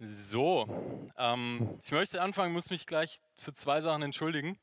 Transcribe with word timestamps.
So, 0.00 0.68
ähm, 1.16 1.76
ich 1.82 1.90
möchte 1.90 2.22
anfangen, 2.22 2.52
muss 2.52 2.70
mich 2.70 2.86
gleich 2.86 3.18
für 3.34 3.52
zwei 3.52 3.80
Sachen 3.80 4.02
entschuldigen. 4.02 4.56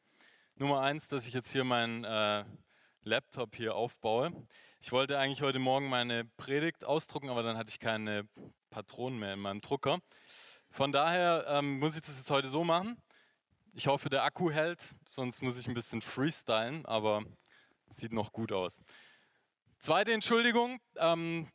Nummer 0.55 0.79
eins, 0.79 1.09
dass 1.09 1.27
ich 1.27 1.33
jetzt 1.33 1.51
hier 1.51 1.65
meinen 1.65 2.05
äh, 2.05 2.45
Laptop 3.03 3.53
hier 3.53 3.75
aufbaue. 3.75 4.31
Ich 4.79 4.93
wollte 4.93 5.19
eigentlich 5.19 5.41
heute 5.41 5.59
Morgen 5.59 5.89
meine 5.89 6.23
Predigt 6.37 6.85
ausdrucken, 6.85 7.29
aber 7.29 7.43
dann 7.43 7.57
hatte 7.57 7.69
ich 7.69 7.79
keine 7.79 8.29
Patronen 8.69 9.19
mehr 9.19 9.33
in 9.33 9.41
meinem 9.41 9.59
Drucker. 9.59 9.99
Von 10.71 10.93
daher 10.93 11.45
ähm, 11.49 11.79
muss 11.79 11.97
ich 11.97 12.01
das 12.01 12.17
jetzt 12.17 12.31
heute 12.31 12.47
so 12.47 12.63
machen. 12.63 12.95
Ich 13.73 13.87
hoffe, 13.87 14.09
der 14.09 14.23
Akku 14.23 14.51
hält, 14.51 14.95
sonst 15.05 15.41
muss 15.41 15.57
ich 15.57 15.67
ein 15.67 15.73
bisschen 15.73 15.99
freestylen, 16.01 16.85
aber 16.85 17.25
sieht 17.89 18.13
noch 18.13 18.31
gut 18.31 18.53
aus. 18.53 18.79
Zweite 19.79 20.13
Entschuldigung, 20.13 20.79
ähm, 20.95 21.45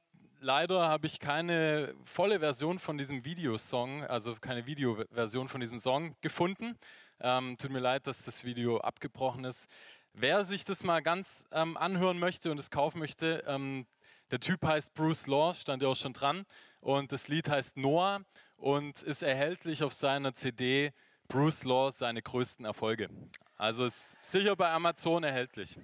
leider 0.41 0.89
habe 0.89 1.07
ich 1.07 1.21
keine 1.21 1.95
volle 2.05 2.41
Version 2.41 2.79
von 2.79 2.99
diesem 2.99 3.25
Videosong, 3.25 4.05
also 4.05 4.35
keine 4.35 4.67
Videoversion 4.67 5.49
von 5.49 5.61
diesem 5.61 5.79
Song 5.79 6.17
gefunden. 6.21 6.77
Ähm, 7.21 7.57
tut 7.59 7.71
mir 7.71 7.81
leid, 7.81 8.07
dass 8.07 8.23
das 8.23 8.45
Video 8.45 8.79
abgebrochen 8.79 9.45
ist. 9.45 9.71
Wer 10.13 10.43
sich 10.45 10.65
das 10.65 10.83
mal 10.83 11.03
ganz 11.03 11.45
ähm, 11.53 11.77
anhören 11.77 12.19
möchte 12.19 12.51
und 12.51 12.59
es 12.59 12.71
kaufen 12.71 12.99
möchte, 12.99 13.45
ähm, 13.47 13.87
der 14.31 14.41
Typ 14.41 14.65
heißt 14.65 14.95
Bruce 14.95 15.27
Law, 15.27 15.55
stand 15.55 15.83
ja 15.83 15.89
auch 15.89 15.97
schon 15.97 16.13
dran. 16.13 16.45
Und 16.81 17.13
das 17.13 17.29
Lied 17.29 17.49
heißt 17.49 17.77
Noah 17.77 18.23
und 18.57 19.03
ist 19.03 19.23
erhältlich 19.23 19.83
auf 19.83 19.93
seiner 19.93 20.35
CD 20.35 20.93
Bruce 21.29 21.65
Law, 21.65 21.93
seine 21.93 22.23
größten 22.23 22.65
Erfolge. 22.65 23.09
Also 23.57 23.85
ist 23.85 24.17
sicher 24.23 24.57
bei 24.57 24.71
Amazon 24.71 25.23
erhältlich. 25.23 25.79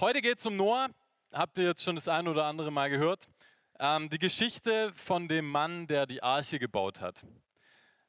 Heute 0.00 0.20
geht 0.20 0.38
es 0.38 0.46
um 0.46 0.56
Noah 0.56 0.88
habt 1.32 1.58
ihr 1.58 1.64
jetzt 1.64 1.82
schon 1.82 1.96
das 1.96 2.08
ein 2.08 2.28
oder 2.28 2.44
andere 2.44 2.70
Mal 2.70 2.90
gehört. 2.90 3.28
Ähm, 3.78 4.10
die 4.10 4.18
Geschichte 4.18 4.92
von 4.94 5.28
dem 5.28 5.48
Mann, 5.48 5.86
der 5.86 6.06
die 6.06 6.22
Arche 6.22 6.58
gebaut 6.58 7.00
hat. 7.00 7.24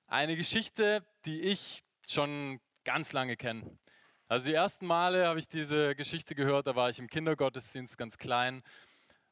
Eine 0.07 0.35
Geschichte, 0.35 1.05
die 1.25 1.41
ich 1.41 1.83
schon 2.05 2.59
ganz 2.83 3.13
lange 3.13 3.37
kenne. 3.37 3.77
Also 4.27 4.47
die 4.47 4.53
ersten 4.53 4.85
Male 4.85 5.27
habe 5.27 5.39
ich 5.39 5.47
diese 5.47 5.95
Geschichte 5.95 6.35
gehört, 6.35 6.67
da 6.67 6.75
war 6.75 6.89
ich 6.89 6.99
im 6.99 7.07
Kindergottesdienst 7.07 7.97
ganz 7.97 8.17
klein. 8.17 8.63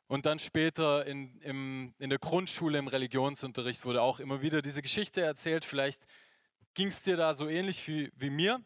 Und 0.08 0.26
dann 0.26 0.40
später 0.40 1.06
in, 1.06 1.40
im, 1.42 1.94
in 2.00 2.10
der 2.10 2.20
Grundschule 2.20 2.80
im 2.80 2.88
Religionsunterricht 2.88 3.86
wurde 3.86 4.02
auch 4.02 4.20
immer 4.20 4.42
wieder 4.42 4.62
diese 4.62 4.82
Geschichte 4.82 5.22
erzählt. 5.22 5.64
Vielleicht 5.66 6.06
ging 6.74 6.88
es 6.88 7.04
dir 7.04 7.16
da 7.16 7.34
so 7.34 7.48
ähnlich 7.48 7.88
wie, 7.88 8.12
wie 8.16 8.30
mir. 8.30 8.60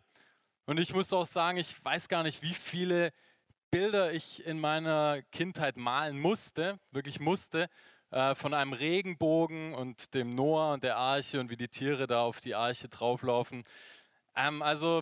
Und 0.66 0.80
ich 0.80 0.94
muss 0.94 1.12
auch 1.12 1.26
sagen, 1.26 1.58
ich 1.58 1.84
weiß 1.84 2.08
gar 2.08 2.24
nicht, 2.24 2.42
wie 2.42 2.54
viele 2.54 3.12
Bilder 3.74 4.14
ich 4.14 4.46
in 4.46 4.60
meiner 4.60 5.24
Kindheit 5.32 5.78
malen 5.78 6.20
musste, 6.20 6.80
wirklich 6.92 7.20
musste, 7.20 7.68
äh, 8.12 8.36
von 8.36 8.54
einem 8.54 8.72
Regenbogen 8.72 9.74
und 9.74 10.14
dem 10.14 10.36
Noah 10.36 10.74
und 10.74 10.84
der 10.84 10.98
Arche 10.98 11.40
und 11.40 11.50
wie 11.50 11.58
die 11.58 11.70
Tiere 11.70 12.06
da 12.06 12.22
auf 12.22 12.40
die 12.40 12.54
Arche 12.54 12.88
drauflaufen. 12.88 13.64
Ähm, 14.36 14.62
also 14.62 15.02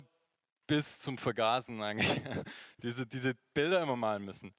bis 0.66 1.00
zum 1.00 1.18
Vergasen 1.18 1.82
eigentlich, 1.82 2.18
diese, 2.82 3.06
diese 3.06 3.34
Bilder 3.52 3.82
immer 3.82 3.96
malen 3.96 4.24
müssen. 4.24 4.54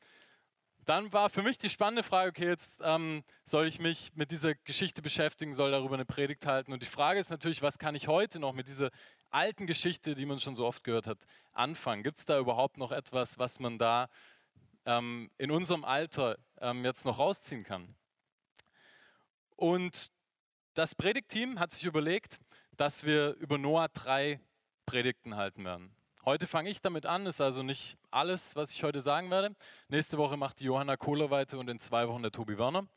Dann 0.85 1.11
war 1.11 1.31
für 1.31 1.41
mich 1.41 1.57
die 1.57 1.69
spannende 1.69 2.03
Frage, 2.03 2.29
okay, 2.29 2.49
jetzt 2.49 2.81
ähm, 2.83 3.23
soll 3.43 3.65
ich 3.65 3.79
mich 3.79 4.11
mit 4.13 4.29
dieser 4.29 4.53
Geschichte 4.53 5.01
beschäftigen, 5.01 5.55
soll 5.55 5.71
darüber 5.71 5.95
eine 5.95 6.05
Predigt 6.05 6.45
halten. 6.45 6.71
Und 6.71 6.83
die 6.83 6.87
Frage 6.87 7.19
ist 7.19 7.31
natürlich, 7.31 7.63
was 7.63 7.79
kann 7.79 7.95
ich 7.95 8.07
heute 8.07 8.39
noch 8.39 8.53
mit 8.53 8.67
dieser 8.67 8.91
alten 9.33 9.67
Geschichte, 9.67 10.15
die 10.15 10.25
man 10.25 10.39
schon 10.39 10.55
so 10.55 10.65
oft 10.65 10.83
gehört 10.83 11.07
hat, 11.07 11.19
anfangen? 11.51 12.03
Gibt 12.03 12.19
es 12.19 12.25
da 12.25 12.39
überhaupt 12.39 12.77
noch 12.77 12.91
etwas, 12.91 13.39
was 13.39 13.59
man 13.59 13.77
da 13.77 14.09
ähm, 14.85 15.29
in 15.37 15.51
unserem 15.51 15.83
Alter 15.83 16.37
ähm, 16.59 16.85
jetzt 16.85 17.05
noch 17.05 17.19
rausziehen 17.19 17.63
kann? 17.63 17.95
Und 19.55 20.11
das 20.73 20.95
Predigtteam 20.95 21.59
hat 21.59 21.71
sich 21.71 21.85
überlegt, 21.85 22.39
dass 22.75 23.03
wir 23.03 23.35
über 23.35 23.57
Noah 23.57 23.87
drei 23.89 24.39
Predigten 24.85 25.35
halten 25.35 25.63
werden. 25.63 25.95
Heute 26.25 26.47
fange 26.47 26.69
ich 26.69 26.81
damit 26.81 27.05
an, 27.05 27.25
ist 27.25 27.41
also 27.41 27.63
nicht 27.63 27.97
alles, 28.09 28.55
was 28.55 28.71
ich 28.71 28.83
heute 28.83 29.01
sagen 29.01 29.29
werde. 29.29 29.55
Nächste 29.89 30.17
Woche 30.17 30.37
macht 30.37 30.59
die 30.61 30.65
Johanna 30.65 30.95
Kohler 30.95 31.29
weiter 31.31 31.59
und 31.59 31.69
in 31.69 31.79
zwei 31.79 32.07
Wochen 32.07 32.21
der 32.21 32.31
Tobi 32.31 32.57
Werner. 32.57 32.87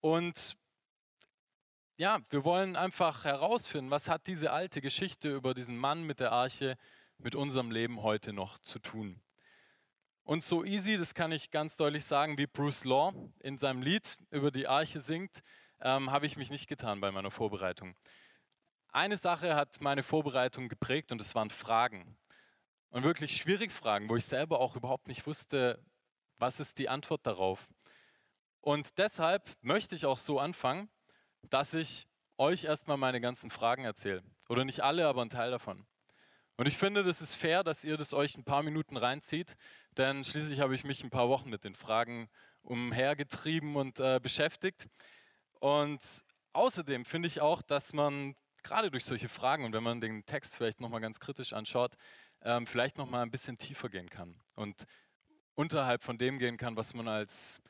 Und 0.00 0.56
ja, 1.96 2.20
wir 2.30 2.44
wollen 2.44 2.74
einfach 2.76 3.24
herausfinden, 3.24 3.90
was 3.90 4.08
hat 4.08 4.26
diese 4.26 4.52
alte 4.52 4.80
Geschichte 4.80 5.34
über 5.34 5.54
diesen 5.54 5.76
Mann 5.76 6.04
mit 6.04 6.20
der 6.20 6.32
Arche 6.32 6.76
mit 7.18 7.34
unserem 7.34 7.70
Leben 7.70 8.02
heute 8.02 8.32
noch 8.32 8.58
zu 8.58 8.80
tun. 8.80 9.20
Und 10.24 10.42
so 10.42 10.64
easy, 10.64 10.96
das 10.96 11.14
kann 11.14 11.32
ich 11.32 11.50
ganz 11.50 11.76
deutlich 11.76 12.04
sagen, 12.04 12.38
wie 12.38 12.46
Bruce 12.46 12.84
Law 12.84 13.12
in 13.40 13.58
seinem 13.58 13.82
Lied 13.82 14.16
über 14.30 14.50
die 14.50 14.66
Arche 14.66 14.98
singt, 14.98 15.42
ähm, 15.80 16.10
habe 16.10 16.26
ich 16.26 16.36
mich 16.36 16.50
nicht 16.50 16.66
getan 16.66 17.00
bei 17.00 17.12
meiner 17.12 17.30
Vorbereitung. 17.30 17.94
Eine 18.88 19.16
Sache 19.16 19.54
hat 19.54 19.80
meine 19.80 20.02
Vorbereitung 20.02 20.68
geprägt 20.68 21.12
und 21.12 21.18
das 21.18 21.34
waren 21.34 21.50
Fragen. 21.50 22.16
Und 22.88 23.02
wirklich 23.02 23.36
schwierige 23.36 23.72
Fragen, 23.72 24.08
wo 24.08 24.16
ich 24.16 24.24
selber 24.24 24.60
auch 24.60 24.76
überhaupt 24.76 25.08
nicht 25.08 25.26
wusste, 25.26 25.84
was 26.38 26.58
ist 26.58 26.78
die 26.78 26.88
Antwort 26.88 27.26
darauf. 27.26 27.68
Und 28.60 28.98
deshalb 28.98 29.50
möchte 29.60 29.94
ich 29.94 30.06
auch 30.06 30.18
so 30.18 30.40
anfangen, 30.40 30.88
dass 31.50 31.74
ich 31.74 32.06
euch 32.38 32.64
erstmal 32.64 32.96
meine 32.96 33.20
ganzen 33.20 33.50
Fragen 33.50 33.84
erzähle. 33.84 34.22
Oder 34.48 34.64
nicht 34.64 34.80
alle, 34.80 35.06
aber 35.06 35.22
ein 35.22 35.30
Teil 35.30 35.50
davon. 35.50 35.86
Und 36.56 36.66
ich 36.66 36.76
finde, 36.76 37.02
das 37.02 37.20
ist 37.20 37.34
fair, 37.34 37.64
dass 37.64 37.84
ihr 37.84 37.96
das 37.96 38.14
euch 38.14 38.36
ein 38.36 38.44
paar 38.44 38.62
Minuten 38.62 38.96
reinzieht, 38.96 39.56
denn 39.96 40.24
schließlich 40.24 40.60
habe 40.60 40.74
ich 40.74 40.84
mich 40.84 41.02
ein 41.02 41.10
paar 41.10 41.28
Wochen 41.28 41.50
mit 41.50 41.64
den 41.64 41.74
Fragen 41.74 42.28
umhergetrieben 42.62 43.76
und 43.76 43.98
äh, 43.98 44.20
beschäftigt. 44.22 44.88
Und 45.58 46.24
außerdem 46.52 47.04
finde 47.04 47.26
ich 47.28 47.40
auch, 47.40 47.60
dass 47.62 47.92
man 47.92 48.36
gerade 48.62 48.90
durch 48.90 49.04
solche 49.04 49.28
Fragen 49.28 49.64
und 49.64 49.72
wenn 49.72 49.82
man 49.82 50.00
den 50.00 50.24
Text 50.26 50.56
vielleicht 50.56 50.80
nochmal 50.80 51.00
ganz 51.00 51.18
kritisch 51.18 51.52
anschaut, 51.52 51.94
ähm, 52.42 52.66
vielleicht 52.66 52.98
nochmal 52.98 53.22
ein 53.22 53.30
bisschen 53.30 53.58
tiefer 53.58 53.88
gehen 53.88 54.08
kann 54.08 54.40
und 54.54 54.86
unterhalb 55.54 56.02
von 56.02 56.18
dem 56.18 56.38
gehen 56.38 56.56
kann, 56.56 56.76
was 56.76 56.94
man 56.94 57.08
als 57.08 57.60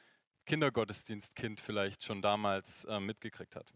Kindergottesdienstkind 0.45 1.61
vielleicht 1.61 2.05
schon 2.05 2.23
damals 2.23 2.85
äh, 2.85 3.01
mitgekriegt 3.01 3.57
hat. 3.57 3.73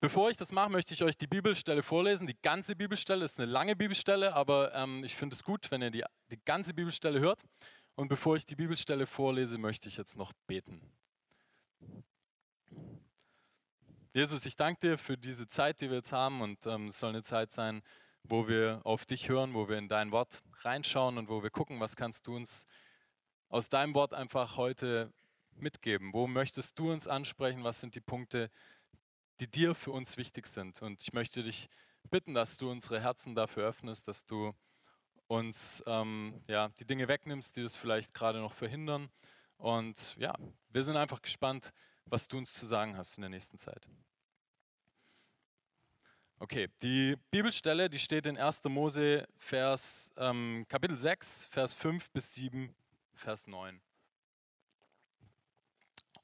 Bevor 0.00 0.30
ich 0.30 0.36
das 0.36 0.52
mache, 0.52 0.70
möchte 0.70 0.94
ich 0.94 1.02
euch 1.02 1.16
die 1.16 1.26
Bibelstelle 1.26 1.82
vorlesen. 1.82 2.26
Die 2.26 2.40
ganze 2.42 2.76
Bibelstelle 2.76 3.24
ist 3.24 3.38
eine 3.38 3.50
lange 3.50 3.76
Bibelstelle, 3.76 4.34
aber 4.34 4.74
ähm, 4.74 5.04
ich 5.04 5.14
finde 5.14 5.34
es 5.34 5.42
gut, 5.42 5.70
wenn 5.70 5.80
ihr 5.80 5.90
die, 5.90 6.04
die 6.30 6.40
ganze 6.44 6.74
Bibelstelle 6.74 7.20
hört. 7.20 7.42
Und 7.94 8.08
bevor 8.08 8.36
ich 8.36 8.44
die 8.44 8.56
Bibelstelle 8.56 9.06
vorlese, 9.06 9.58
möchte 9.58 9.88
ich 9.88 9.96
jetzt 9.96 10.16
noch 10.16 10.32
beten. 10.46 10.80
Jesus, 14.12 14.44
ich 14.44 14.56
danke 14.56 14.80
dir 14.80 14.98
für 14.98 15.16
diese 15.16 15.46
Zeit, 15.48 15.80
die 15.80 15.88
wir 15.88 15.98
jetzt 15.98 16.12
haben. 16.12 16.42
Und 16.42 16.66
ähm, 16.66 16.88
es 16.88 16.98
soll 16.98 17.10
eine 17.10 17.22
Zeit 17.22 17.52
sein, 17.52 17.82
wo 18.22 18.48
wir 18.48 18.80
auf 18.84 19.06
dich 19.06 19.28
hören, 19.28 19.54
wo 19.54 19.68
wir 19.68 19.78
in 19.78 19.88
dein 19.88 20.12
Wort 20.12 20.42
reinschauen 20.60 21.16
und 21.16 21.28
wo 21.28 21.42
wir 21.42 21.50
gucken, 21.50 21.80
was 21.80 21.96
kannst 21.96 22.26
du 22.26 22.36
uns 22.36 22.66
aus 23.48 23.68
deinem 23.68 23.94
Wort 23.94 24.14
einfach 24.14 24.56
heute 24.56 25.12
mitgeben? 25.54 26.12
Wo 26.12 26.26
möchtest 26.26 26.78
du 26.78 26.92
uns 26.92 27.08
ansprechen? 27.08 27.64
Was 27.64 27.80
sind 27.80 27.94
die 27.94 28.00
Punkte, 28.00 28.50
die 29.40 29.50
dir 29.50 29.74
für 29.74 29.92
uns 29.92 30.16
wichtig 30.16 30.46
sind? 30.46 30.82
Und 30.82 31.02
ich 31.02 31.12
möchte 31.12 31.42
dich 31.42 31.68
bitten, 32.10 32.34
dass 32.34 32.56
du 32.56 32.70
unsere 32.70 33.00
Herzen 33.00 33.34
dafür 33.34 33.68
öffnest, 33.68 34.08
dass 34.08 34.24
du 34.24 34.54
uns 35.26 35.82
ähm, 35.86 36.40
ja, 36.48 36.68
die 36.78 36.84
Dinge 36.84 37.08
wegnimmst, 37.08 37.56
die 37.56 37.62
das 37.62 37.76
vielleicht 37.76 38.14
gerade 38.14 38.40
noch 38.40 38.52
verhindern. 38.52 39.10
Und 39.56 40.16
ja, 40.18 40.34
wir 40.70 40.84
sind 40.84 40.96
einfach 40.96 41.22
gespannt, 41.22 41.72
was 42.04 42.28
du 42.28 42.38
uns 42.38 42.52
zu 42.52 42.66
sagen 42.66 42.96
hast 42.96 43.16
in 43.16 43.22
der 43.22 43.30
nächsten 43.30 43.58
Zeit. 43.58 43.88
Okay, 46.38 46.68
die 46.82 47.16
Bibelstelle, 47.30 47.88
die 47.88 47.98
steht 47.98 48.26
in 48.26 48.36
1. 48.36 48.64
Mose, 48.64 49.26
Vers, 49.38 50.12
ähm, 50.18 50.66
Kapitel 50.68 50.96
6, 50.96 51.46
Vers 51.46 51.72
5 51.72 52.10
bis 52.10 52.34
7 52.34 52.74
Vers 53.16 53.46
9. 53.46 53.80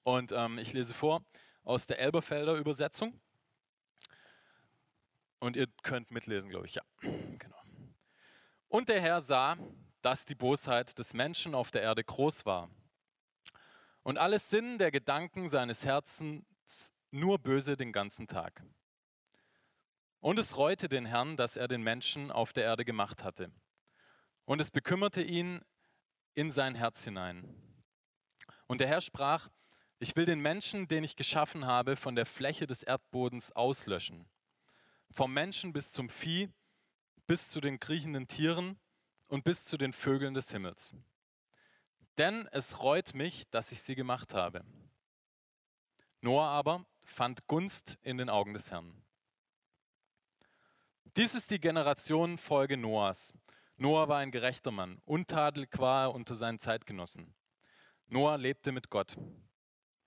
Und 0.04 0.32
ähm, 0.32 0.58
ich 0.58 0.72
lese 0.72 0.94
vor 0.94 1.24
aus 1.64 1.86
der 1.86 1.98
Elberfelder 1.98 2.54
Übersetzung. 2.54 3.20
Und 5.38 5.56
ihr 5.56 5.66
könnt 5.82 6.10
mitlesen, 6.10 6.50
glaube 6.50 6.66
ich. 6.66 6.74
Ja, 6.74 6.82
genau. 7.00 7.60
Und 8.68 8.88
der 8.88 9.00
Herr 9.00 9.20
sah, 9.20 9.56
dass 10.00 10.24
die 10.24 10.34
Bosheit 10.34 10.98
des 10.98 11.14
Menschen 11.14 11.54
auf 11.54 11.70
der 11.70 11.82
Erde 11.82 12.04
groß 12.04 12.46
war. 12.46 12.70
Und 14.02 14.18
alles 14.18 14.50
Sinn 14.50 14.78
der 14.78 14.90
Gedanken 14.90 15.48
seines 15.48 15.84
Herzens 15.84 16.92
nur 17.10 17.38
böse 17.38 17.76
den 17.76 17.92
ganzen 17.92 18.26
Tag. 18.26 18.64
Und 20.20 20.38
es 20.38 20.56
reute 20.56 20.88
den 20.88 21.06
Herrn, 21.06 21.36
dass 21.36 21.56
er 21.56 21.68
den 21.68 21.82
Menschen 21.82 22.30
auf 22.30 22.52
der 22.52 22.64
Erde 22.64 22.84
gemacht 22.84 23.24
hatte. 23.24 23.50
Und 24.44 24.60
es 24.60 24.70
bekümmerte 24.70 25.22
ihn, 25.22 25.60
in 26.34 26.50
sein 26.50 26.74
Herz 26.74 27.04
hinein. 27.04 27.44
Und 28.66 28.80
der 28.80 28.88
Herr 28.88 29.00
sprach, 29.00 29.48
ich 29.98 30.16
will 30.16 30.24
den 30.24 30.40
Menschen, 30.40 30.88
den 30.88 31.04
ich 31.04 31.14
geschaffen 31.14 31.66
habe, 31.66 31.96
von 31.96 32.16
der 32.16 32.26
Fläche 32.26 32.66
des 32.66 32.82
Erdbodens 32.82 33.52
auslöschen. 33.52 34.26
Vom 35.10 35.32
Menschen 35.32 35.72
bis 35.72 35.92
zum 35.92 36.08
Vieh, 36.08 36.48
bis 37.26 37.50
zu 37.50 37.60
den 37.60 37.78
kriechenden 37.78 38.26
Tieren 38.26 38.78
und 39.28 39.44
bis 39.44 39.64
zu 39.64 39.76
den 39.76 39.92
Vögeln 39.92 40.34
des 40.34 40.50
Himmels. 40.50 40.94
Denn 42.18 42.48
es 42.52 42.82
reut 42.82 43.14
mich, 43.14 43.48
dass 43.50 43.72
ich 43.72 43.80
sie 43.82 43.94
gemacht 43.94 44.34
habe. 44.34 44.64
Noah 46.20 46.48
aber 46.48 46.84
fand 47.04 47.46
Gunst 47.46 47.98
in 48.02 48.18
den 48.18 48.28
Augen 48.28 48.54
des 48.54 48.70
Herrn. 48.70 49.02
Dies 51.16 51.34
ist 51.34 51.50
die 51.50 51.60
Generationenfolge 51.60 52.76
Noahs. 52.76 53.34
Noah 53.82 54.06
war 54.06 54.18
ein 54.18 54.30
gerechter 54.30 54.70
Mann, 54.70 55.02
untadelig 55.06 55.76
war 55.76 56.04
er 56.04 56.14
unter 56.14 56.36
seinen 56.36 56.60
Zeitgenossen. 56.60 57.34
Noah 58.06 58.38
lebte 58.38 58.70
mit 58.70 58.90
Gott. 58.90 59.16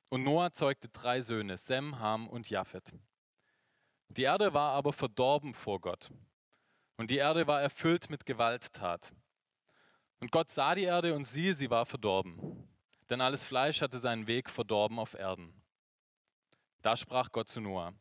Und 0.07 0.24
Noah 0.24 0.54
zeugte 0.54 0.88
drei 0.88 1.19
Söhne, 1.19 1.57
Sem, 1.57 2.00
Ham 2.00 2.30
und 2.30 2.50
Japhet. 2.50 2.94
Die 4.07 4.22
Erde 4.22 4.54
war 4.54 4.72
aber 4.72 4.94
verdorben 4.94 5.54
vor 5.54 5.81
Gott. 5.81 6.10
Und 6.95 7.12
die 7.12 7.18
Erde 7.18 7.48
war 7.48 7.62
erfüllt 7.62 8.10
mit 8.10 8.25
Gewalttat. 8.25 9.13
Und 10.22 10.31
Gott 10.31 10.50
sah 10.50 10.74
die 10.74 10.83
Erde 10.83 11.13
und 11.13 11.25
siehe, 11.25 11.54
sie 11.54 11.69
war 11.69 11.86
verdorben. 11.86 12.69
Denn 13.10 13.19
alles 13.19 13.44
Fleisch 13.44 13.81
hatte 13.81 14.00
seinen 14.00 14.25
Weg 14.25 14.50
verdorben 14.50 15.00
auf 15.00 15.16
Erden. 15.16 15.54
Da 16.81 16.95
sprach 16.95 17.30
Gott 17.33 17.50
zu 17.50 17.60
Noah, 17.60 17.94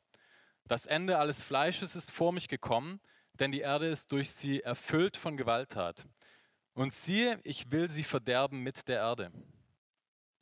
das 0.68 0.86
Ende 0.86 1.18
alles 1.18 1.42
Fleisches 1.42 1.96
ist 1.96 2.12
vor 2.12 2.32
mich 2.32 2.46
gekommen, 2.46 3.00
denn 3.38 3.52
die 3.52 3.60
Erde 3.60 3.86
ist 3.86 4.12
durch 4.12 4.30
sie 4.30 4.60
erfüllt 4.60 5.16
von 5.16 5.36
Gewalttat. 5.36 6.06
Und 6.74 6.92
siehe, 6.94 7.40
ich 7.44 7.70
will 7.70 7.88
sie 7.88 8.04
verderben 8.04 8.60
mit 8.62 8.88
der 8.88 8.98
Erde. 8.98 9.32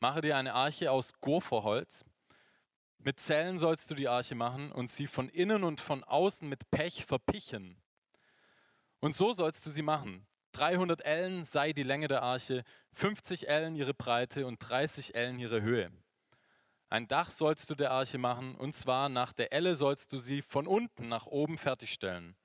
Mache 0.01 0.21
dir 0.21 0.37
eine 0.37 0.55
Arche 0.55 0.91
aus 0.91 1.13
Gopherholz. 1.21 2.05
Mit 2.99 3.21
Zellen 3.21 3.59
sollst 3.59 3.91
du 3.91 3.95
die 3.95 4.09
Arche 4.09 4.35
machen 4.35 4.73
und 4.73 4.91
sie 4.91 5.07
von 5.07 5.29
innen 5.29 5.65
und 5.65 5.81
von 5.81 6.05
außen 6.05 6.49
mit 6.49 6.71
Pech 6.71 7.05
verpichen. 7.05 7.83
Und 9.01 9.15
so 9.15 9.33
sollst 9.33 9.67
du 9.67 9.71
sie 9.71 9.83
machen. 9.83 10.27
300 10.53 11.05
Ellen 11.05 11.45
sei 11.45 11.73
die 11.73 11.83
Länge 11.83 12.09
der 12.09 12.23
Arche, 12.23 12.63
50 12.93 13.49
Ellen 13.49 13.75
ihre 13.75 13.95
Breite 13.95 14.47
und 14.47 14.59
30 14.59 15.15
Ellen 15.15 15.39
ihre 15.39 15.63
Höhe. 15.63 15.91
Ein 16.89 17.09
Dach 17.09 17.31
sollst 17.31 17.71
du 17.71 17.75
der 17.75 17.91
Arche 17.91 18.19
machen, 18.19 18.55
und 18.55 18.75
zwar 18.75 19.09
nach 19.09 19.33
der 19.33 19.53
Elle 19.53 19.75
sollst 19.75 20.13
du 20.13 20.19
sie 20.19 20.43
von 20.43 20.67
unten 20.67 21.09
nach 21.09 21.27
oben 21.27 21.57
fertigstellen. 21.57 22.37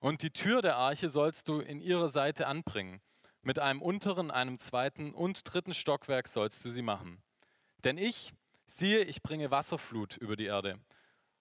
Und 0.00 0.22
die 0.22 0.30
Tür 0.30 0.62
der 0.62 0.76
Arche 0.76 1.08
sollst 1.08 1.48
du 1.48 1.60
in 1.60 1.80
ihrer 1.80 2.08
Seite 2.08 2.46
anbringen. 2.46 3.00
Mit 3.42 3.58
einem 3.58 3.80
unteren, 3.80 4.30
einem 4.30 4.58
zweiten 4.58 5.14
und 5.14 5.42
dritten 5.44 5.72
Stockwerk 5.72 6.26
sollst 6.26 6.64
du 6.64 6.70
sie 6.70 6.82
machen. 6.82 7.22
Denn 7.84 7.96
ich, 7.96 8.32
siehe, 8.66 9.04
ich 9.04 9.22
bringe 9.22 9.50
Wasserflut 9.50 10.16
über 10.16 10.36
die 10.36 10.46
Erde, 10.46 10.78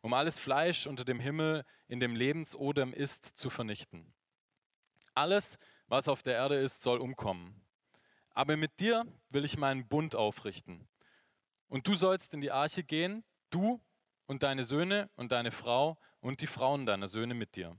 um 0.01 0.13
alles 0.13 0.39
Fleisch 0.39 0.87
unter 0.87 1.03
dem 1.03 1.19
Himmel 1.19 1.65
in 1.87 1.99
dem 1.99 2.15
Lebensodem 2.15 2.93
ist, 2.93 3.25
zu 3.25 3.49
vernichten. 3.49 4.13
Alles, 5.15 5.57
was 5.87 6.07
auf 6.07 6.21
der 6.21 6.35
Erde 6.35 6.55
ist, 6.55 6.81
soll 6.81 6.99
umkommen. 6.99 7.65
Aber 8.31 8.55
mit 8.55 8.79
dir 8.79 9.05
will 9.29 9.43
ich 9.43 9.57
meinen 9.57 9.87
Bund 9.87 10.15
aufrichten 10.15 10.87
und 11.69 11.87
du 11.87 11.95
sollst 11.95 12.33
in 12.33 12.41
die 12.41 12.51
Arche 12.51 12.83
gehen, 12.83 13.23
du 13.49 13.79
und 14.25 14.43
deine 14.43 14.63
Söhne 14.63 15.09
und 15.15 15.31
deine 15.31 15.51
Frau 15.51 15.97
und 16.19 16.41
die 16.41 16.47
Frauen 16.47 16.85
deiner 16.85 17.07
Söhne 17.07 17.33
mit 17.33 17.55
dir. 17.55 17.77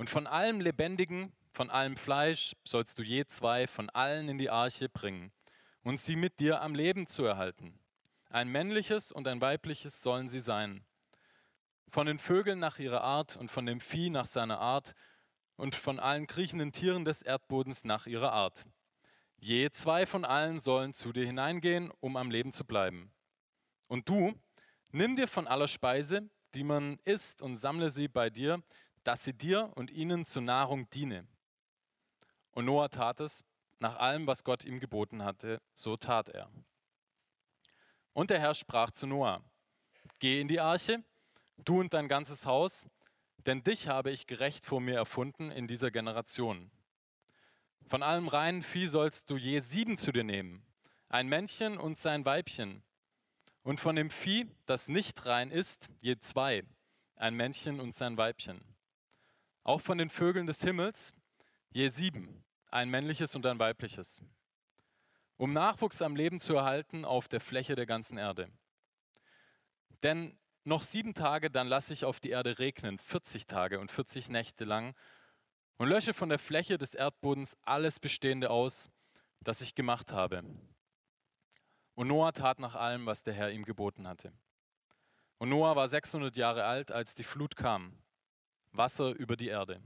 Und 0.00 0.08
von 0.08 0.26
allem 0.26 0.62
Lebendigen, 0.62 1.30
von 1.52 1.68
allem 1.68 1.94
Fleisch 1.94 2.56
sollst 2.64 2.98
du 2.98 3.02
je 3.02 3.26
zwei 3.26 3.66
von 3.66 3.90
allen 3.90 4.30
in 4.30 4.38
die 4.38 4.48
Arche 4.48 4.88
bringen 4.88 5.30
und 5.82 6.00
sie 6.00 6.16
mit 6.16 6.40
dir 6.40 6.62
am 6.62 6.74
Leben 6.74 7.06
zu 7.06 7.22
erhalten. 7.22 7.78
Ein 8.30 8.48
männliches 8.48 9.12
und 9.12 9.28
ein 9.28 9.42
weibliches 9.42 10.00
sollen 10.00 10.26
sie 10.26 10.40
sein. 10.40 10.86
Von 11.86 12.06
den 12.06 12.18
Vögeln 12.18 12.58
nach 12.58 12.78
ihrer 12.78 13.02
Art 13.02 13.36
und 13.36 13.50
von 13.50 13.66
dem 13.66 13.78
Vieh 13.78 14.08
nach 14.08 14.24
seiner 14.24 14.58
Art 14.58 14.94
und 15.56 15.74
von 15.74 16.00
allen 16.00 16.26
kriechenden 16.26 16.72
Tieren 16.72 17.04
des 17.04 17.20
Erdbodens 17.20 17.84
nach 17.84 18.06
ihrer 18.06 18.32
Art. 18.32 18.64
Je 19.36 19.68
zwei 19.68 20.06
von 20.06 20.24
allen 20.24 20.60
sollen 20.60 20.94
zu 20.94 21.12
dir 21.12 21.26
hineingehen, 21.26 21.92
um 22.00 22.16
am 22.16 22.30
Leben 22.30 22.52
zu 22.52 22.64
bleiben. 22.64 23.12
Und 23.86 24.08
du, 24.08 24.32
nimm 24.92 25.14
dir 25.14 25.28
von 25.28 25.46
aller 25.46 25.68
Speise, 25.68 26.30
die 26.54 26.64
man 26.64 26.98
isst, 27.04 27.42
und 27.42 27.58
sammle 27.58 27.90
sie 27.90 28.08
bei 28.08 28.30
dir, 28.30 28.62
dass 29.04 29.24
sie 29.24 29.32
dir 29.32 29.70
und 29.74 29.90
ihnen 29.90 30.24
zur 30.24 30.42
Nahrung 30.42 30.88
diene. 30.90 31.26
Und 32.52 32.66
Noah 32.66 32.90
tat 32.90 33.20
es, 33.20 33.44
nach 33.78 33.96
allem, 33.96 34.26
was 34.26 34.44
Gott 34.44 34.64
ihm 34.64 34.80
geboten 34.80 35.24
hatte, 35.24 35.60
so 35.74 35.96
tat 35.96 36.28
er. 36.28 36.50
Und 38.12 38.30
der 38.30 38.40
Herr 38.40 38.54
sprach 38.54 38.90
zu 38.90 39.06
Noah, 39.06 39.42
geh 40.18 40.40
in 40.40 40.48
die 40.48 40.60
Arche, 40.60 41.02
du 41.56 41.80
und 41.80 41.94
dein 41.94 42.08
ganzes 42.08 42.44
Haus, 42.44 42.86
denn 43.46 43.62
dich 43.62 43.88
habe 43.88 44.10
ich 44.10 44.26
gerecht 44.26 44.66
vor 44.66 44.80
mir 44.80 44.96
erfunden 44.96 45.50
in 45.50 45.66
dieser 45.66 45.90
Generation. 45.90 46.70
Von 47.86 48.02
allem 48.02 48.28
reinen 48.28 48.62
Vieh 48.62 48.86
sollst 48.86 49.30
du 49.30 49.36
je 49.36 49.60
sieben 49.60 49.98
zu 49.98 50.12
dir 50.12 50.24
nehmen, 50.24 50.64
ein 51.08 51.26
Männchen 51.26 51.78
und 51.78 51.98
sein 51.98 52.24
Weibchen. 52.24 52.82
Und 53.62 53.80
von 53.80 53.96
dem 53.96 54.10
Vieh, 54.10 54.46
das 54.66 54.88
nicht 54.88 55.26
rein 55.26 55.50
ist, 55.50 55.88
je 56.00 56.18
zwei, 56.18 56.62
ein 57.16 57.34
Männchen 57.34 57.80
und 57.80 57.94
sein 57.94 58.16
Weibchen. 58.16 58.60
Auch 59.62 59.80
von 59.80 59.98
den 59.98 60.10
Vögeln 60.10 60.46
des 60.46 60.62
Himmels, 60.62 61.12
je 61.70 61.88
sieben, 61.88 62.44
ein 62.70 62.90
männliches 62.90 63.34
und 63.34 63.46
ein 63.46 63.58
weibliches. 63.58 64.22
Um 65.36 65.52
Nachwuchs 65.52 66.02
am 66.02 66.16
Leben 66.16 66.40
zu 66.40 66.54
erhalten 66.54 67.04
auf 67.04 67.28
der 67.28 67.40
Fläche 67.40 67.74
der 67.74 67.86
ganzen 67.86 68.18
Erde. 68.18 68.50
Denn 70.02 70.38
noch 70.64 70.82
sieben 70.82 71.14
Tage, 71.14 71.50
dann 71.50 71.68
lasse 71.68 71.92
ich 71.92 72.04
auf 72.04 72.20
die 72.20 72.30
Erde 72.30 72.58
regnen, 72.58 72.98
40 72.98 73.46
Tage 73.46 73.80
und 73.80 73.90
40 73.90 74.28
Nächte 74.28 74.64
lang, 74.64 74.94
und 75.76 75.88
lösche 75.88 76.12
von 76.12 76.28
der 76.28 76.38
Fläche 76.38 76.76
des 76.76 76.94
Erdbodens 76.94 77.56
alles 77.62 78.00
Bestehende 78.00 78.50
aus, 78.50 78.90
das 79.40 79.62
ich 79.62 79.74
gemacht 79.74 80.12
habe. 80.12 80.44
Und 81.94 82.08
Noah 82.08 82.32
tat 82.32 82.58
nach 82.58 82.74
allem, 82.74 83.06
was 83.06 83.22
der 83.22 83.34
Herr 83.34 83.50
ihm 83.50 83.64
geboten 83.64 84.06
hatte. 84.06 84.32
Und 85.38 85.48
Noah 85.48 85.76
war 85.76 85.88
600 85.88 86.36
Jahre 86.36 86.64
alt, 86.64 86.92
als 86.92 87.14
die 87.14 87.24
Flut 87.24 87.56
kam, 87.56 87.98
Wasser 88.72 89.10
über 89.10 89.36
die 89.36 89.48
Erde. 89.48 89.80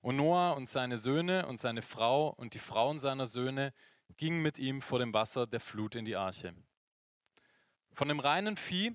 Und 0.00 0.16
Noah 0.16 0.56
und 0.56 0.68
seine 0.68 0.98
Söhne 0.98 1.46
und 1.46 1.58
seine 1.58 1.82
Frau 1.82 2.28
und 2.28 2.54
die 2.54 2.58
Frauen 2.58 2.98
seiner 2.98 3.26
Söhne 3.26 3.72
gingen 4.16 4.42
mit 4.42 4.58
ihm 4.58 4.82
vor 4.82 4.98
dem 4.98 5.14
Wasser 5.14 5.46
der 5.46 5.60
Flut 5.60 5.94
in 5.94 6.04
die 6.04 6.16
Arche. 6.16 6.54
Von 7.92 8.08
dem 8.08 8.20
reinen 8.20 8.56
Vieh 8.56 8.94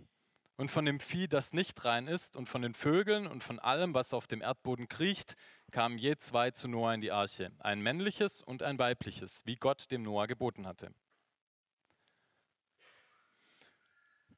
und 0.55 0.69
von 0.69 0.85
dem 0.85 0.99
Vieh, 0.99 1.27
das 1.27 1.53
nicht 1.53 1.85
rein 1.85 2.07
ist, 2.07 2.35
und 2.35 2.49
von 2.49 2.61
den 2.61 2.73
Vögeln 2.73 3.27
und 3.27 3.43
von 3.43 3.59
allem, 3.59 3.93
was 3.93 4.13
auf 4.13 4.27
dem 4.27 4.41
Erdboden 4.41 4.87
kriecht, 4.89 5.35
kamen 5.71 5.97
je 5.97 6.17
zwei 6.17 6.51
zu 6.51 6.67
Noah 6.67 6.93
in 6.93 7.01
die 7.01 7.11
Arche, 7.11 7.51
ein 7.59 7.81
männliches 7.81 8.41
und 8.41 8.61
ein 8.61 8.77
weibliches, 8.77 9.41
wie 9.45 9.55
Gott 9.55 9.89
dem 9.89 10.03
Noah 10.03 10.27
geboten 10.27 10.67
hatte. 10.67 10.93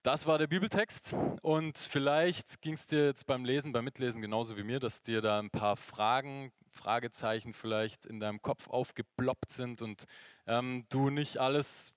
Das 0.04 0.26
war 0.26 0.40
der 0.40 0.48
Bibeltext 0.48 1.16
und 1.44 1.78
vielleicht 1.78 2.60
ging 2.64 2.74
es 2.74 2.88
dir 2.88 3.06
jetzt 3.06 3.28
beim 3.28 3.46
Lesen, 3.46 3.72
beim 3.72 3.84
Mitlesen 3.84 4.20
genauso 4.20 4.58
wie 4.58 4.64
mir, 4.64 4.80
dass 4.80 5.04
dir 5.04 5.22
da 5.22 5.38
ein 5.38 5.52
paar 5.52 5.78
Fragen, 5.78 6.52
Fragezeichen 6.72 7.54
vielleicht 7.54 8.08
in 8.08 8.20
deinem 8.20 8.42
Kopf 8.42 8.68
aufgeploppt 8.68 9.52
sind 9.52 9.84
und 9.84 10.06
ähm, 10.48 10.86
du 10.90 11.12
nicht 11.12 11.38
alles 11.38 11.94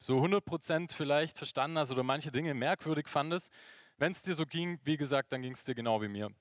so 0.00 0.18
100% 0.18 0.92
vielleicht 0.92 1.38
verstanden 1.38 1.78
hast 1.78 1.92
oder 1.92 2.02
manche 2.02 2.32
Dinge 2.32 2.54
merkwürdig 2.54 3.06
fandest. 3.06 3.52
Wenn 3.98 4.10
es 4.10 4.22
dir 4.22 4.34
so 4.34 4.44
ging, 4.44 4.80
wie 4.82 4.96
gesagt, 4.96 5.32
dann 5.32 5.40
ging 5.40 5.52
es 5.52 5.62
dir 5.62 5.76
genau 5.76 6.02
wie 6.02 6.08
mir. 6.08 6.32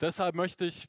Deshalb 0.00 0.34
möchte 0.34 0.64
ich 0.64 0.86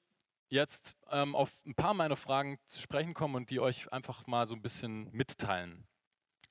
jetzt 0.48 0.96
ähm, 1.12 1.36
auf 1.36 1.52
ein 1.66 1.76
paar 1.76 1.94
meiner 1.94 2.16
Fragen 2.16 2.60
zu 2.64 2.80
sprechen 2.80 3.14
kommen 3.14 3.36
und 3.36 3.50
die 3.50 3.60
euch 3.60 3.92
einfach 3.92 4.26
mal 4.26 4.48
so 4.48 4.56
ein 4.56 4.62
bisschen 4.62 5.12
mitteilen. 5.12 5.86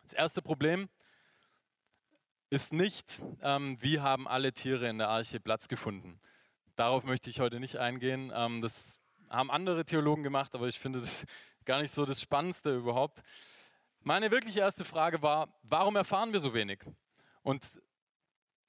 Das 0.02 0.12
erste 0.12 0.42
Problem 0.42 0.90
ist 2.54 2.72
nicht, 2.72 3.20
ähm, 3.42 3.76
wie 3.80 3.98
haben 3.98 4.28
alle 4.28 4.52
Tiere 4.52 4.88
in 4.88 4.98
der 4.98 5.08
Arche 5.08 5.40
Platz 5.40 5.66
gefunden. 5.66 6.20
Darauf 6.76 7.02
möchte 7.02 7.28
ich 7.28 7.40
heute 7.40 7.58
nicht 7.58 7.78
eingehen. 7.78 8.32
Ähm, 8.32 8.62
das 8.62 9.00
haben 9.28 9.50
andere 9.50 9.84
Theologen 9.84 10.22
gemacht, 10.22 10.54
aber 10.54 10.68
ich 10.68 10.78
finde 10.78 11.00
das 11.00 11.26
gar 11.64 11.82
nicht 11.82 11.92
so 11.92 12.04
das 12.04 12.20
Spannendste 12.20 12.76
überhaupt. 12.76 13.22
Meine 14.02 14.30
wirklich 14.30 14.56
erste 14.56 14.84
Frage 14.84 15.20
war, 15.20 15.48
warum 15.64 15.96
erfahren 15.96 16.32
wir 16.32 16.38
so 16.38 16.54
wenig? 16.54 16.78
Und 17.42 17.82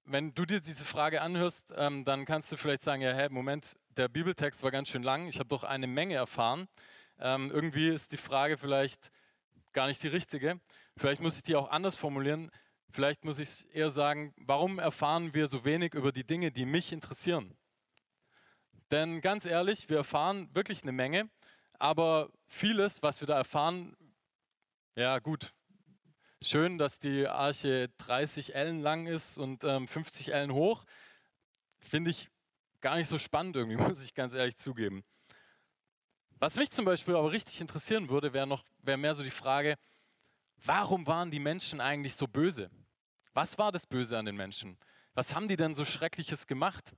wenn 0.04 0.34
du 0.34 0.46
dir 0.46 0.62
diese 0.62 0.84
Frage 0.84 1.22
anhörst, 1.22 1.72
ähm, 1.78 2.06
dann 2.06 2.26
kannst 2.26 2.52
du 2.52 2.58
vielleicht 2.58 2.82
sagen, 2.82 3.04
ja, 3.04 3.14
hey, 3.14 3.30
Moment, 3.30 3.76
der 3.98 4.08
Bibeltext 4.08 4.64
war 4.64 4.72
ganz 4.72 4.90
schön 4.90 5.04
lang, 5.04 5.28
ich 5.28 5.38
habe 5.38 5.50
doch 5.50 5.64
eine 5.64 5.86
Menge 5.86 6.16
erfahren. 6.16 6.68
Ähm, 7.20 7.52
irgendwie 7.52 7.90
ist 7.90 8.14
die 8.14 8.18
Frage 8.18 8.58
vielleicht 8.58 9.12
gar 9.74 9.86
nicht 9.86 10.02
die 10.02 10.08
richtige. 10.08 10.60
Vielleicht 10.98 11.22
muss 11.22 11.38
ich 11.38 11.44
die 11.44 11.56
auch 11.56 11.70
anders 11.70 11.96
formulieren. 11.96 12.50
Vielleicht 12.96 13.26
muss 13.26 13.40
ich 13.40 13.68
eher 13.76 13.90
sagen, 13.92 14.34
warum 14.38 14.80
erfahren 14.80 15.34
wir 15.34 15.48
so 15.48 15.66
wenig 15.66 15.94
über 15.96 16.14
die 16.14 16.26
Dinge, 16.26 16.50
die 16.50 16.64
mich 16.64 16.94
interessieren? 16.94 17.54
Denn 18.90 19.20
ganz 19.20 19.46
ehrlich, 19.46 19.90
wir 19.90 19.98
erfahren 19.98 20.48
wirklich 20.56 20.82
eine 20.82 20.94
Menge, 20.94 21.30
aber 21.78 22.32
vieles, 22.48 23.04
was 23.04 23.20
wir 23.20 23.28
da 23.28 23.36
erfahren, 23.36 23.98
ja 24.96 25.20
gut, 25.20 25.54
schön, 26.42 26.78
dass 26.78 26.98
die 26.98 27.28
Arche 27.28 27.90
30 27.98 28.56
Ellen 28.56 28.80
lang 28.80 29.08
ist 29.08 29.38
und 29.40 29.66
ähm, 29.66 29.90
50 29.90 30.34
Ellen 30.34 30.54
hoch. 30.54 30.86
Finde 31.80 32.12
ich 32.12 32.30
gar 32.80 32.96
nicht 32.96 33.10
so 33.10 33.18
spannend 33.18 33.58
irgendwie, 33.58 33.76
muss 33.84 34.06
ich 34.06 34.14
ganz 34.14 34.34
ehrlich 34.36 34.56
zugeben. 34.56 35.04
Was 36.40 36.56
mich 36.56 36.72
zum 36.72 36.86
Beispiel 36.86 37.18
aber 37.18 37.34
richtig 37.34 37.60
interessieren 37.60 38.08
würde, 38.08 38.32
wäre 38.32 38.48
noch, 38.48 38.64
wäre 38.84 38.98
mehr 38.98 39.16
so 39.16 39.24
die 39.24 39.32
Frage, 39.32 39.76
warum 40.64 41.06
waren 41.08 41.30
die 41.30 41.40
Menschen 41.40 41.82
eigentlich 41.82 42.16
so 42.16 42.26
böse? 42.26 42.72
Was 43.36 43.58
war 43.58 43.74
das 43.74 43.86
Böse 43.86 44.18
an 44.18 44.26
den 44.26 44.38
Menschen? 44.38 44.78
Was 45.14 45.36
haben 45.36 45.50
die 45.50 45.58
denn 45.58 45.76
so 45.76 45.84
Schreckliches 45.84 46.48
gemacht? 46.48 46.96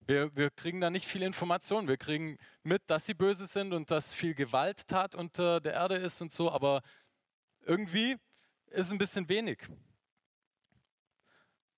Wir, 0.00 0.34
wir 0.34 0.48
kriegen 0.50 0.80
da 0.80 0.88
nicht 0.88 1.06
viel 1.06 1.22
Information. 1.22 1.88
Wir 1.88 1.98
kriegen 1.98 2.38
mit, 2.62 2.88
dass 2.88 3.04
sie 3.04 3.12
böse 3.12 3.44
sind 3.44 3.74
und 3.74 3.90
dass 3.90 4.14
viel 4.14 4.34
Gewalttat 4.34 5.14
unter 5.14 5.60
der 5.60 5.74
Erde 5.74 5.96
ist 5.96 6.22
und 6.22 6.32
so, 6.32 6.50
aber 6.50 6.80
irgendwie 7.60 8.12
ist 8.68 8.86
es 8.86 8.92
ein 8.92 8.98
bisschen 8.98 9.28
wenig. 9.28 9.58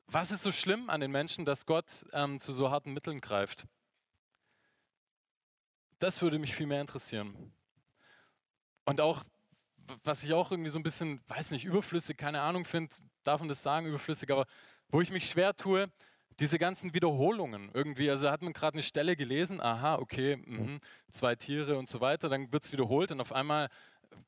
Was 0.07 0.31
ist 0.31 0.45
so 0.45 0.53
schlimm 0.53 0.89
an 0.89 1.01
den 1.01 1.11
Menschen, 1.11 1.45
dass 1.45 1.67
Gott 1.67 2.07
ähm, 2.13 2.39
zu 2.39 2.53
so 2.53 2.71
harten 2.71 2.93
Mitteln 2.93 3.21
greift? 3.21 3.67
Das 5.99 6.23
würde 6.23 6.39
mich 6.39 6.55
viel 6.55 6.67
mehr 6.67 6.81
interessieren. 6.81 7.53
Und 8.85 9.01
auch, 9.01 9.25
was 10.05 10.23
ich 10.23 10.33
auch 10.33 10.53
irgendwie 10.53 10.71
so 10.71 10.79
ein 10.79 10.85
bisschen, 10.85 11.21
weiß 11.27 11.51
nicht, 11.51 11.65
überflüssig, 11.65 12.17
keine 12.17 12.43
Ahnung 12.43 12.65
finde, 12.65 12.95
darf 13.25 13.41
man 13.41 13.49
das 13.49 13.63
sagen, 13.63 13.87
überflüssig, 13.87 14.31
aber 14.31 14.47
wo 14.89 15.01
ich 15.01 15.11
mich 15.11 15.29
schwer 15.29 15.55
tue, 15.55 15.91
diese 16.39 16.59
ganzen 16.59 16.95
Wiederholungen 16.95 17.71
irgendwie. 17.75 18.11
Also 18.11 18.31
hat 18.31 18.43
man 18.43 18.53
gerade 18.53 18.75
eine 18.75 18.83
Stelle 18.83 19.15
gelesen, 19.15 19.61
aha, 19.61 19.97
okay, 19.97 20.37
mh, 20.37 20.79
zwei 21.11 21.35
Tiere 21.37 21.77
und 21.79 21.89
so 21.89 22.01
weiter, 22.01 22.29
dann 22.29 22.51
wird 22.53 22.65
es 22.65 22.73
wiederholt 22.73 23.13
und 23.13 23.21
auf 23.21 23.33
einmal 23.33 23.69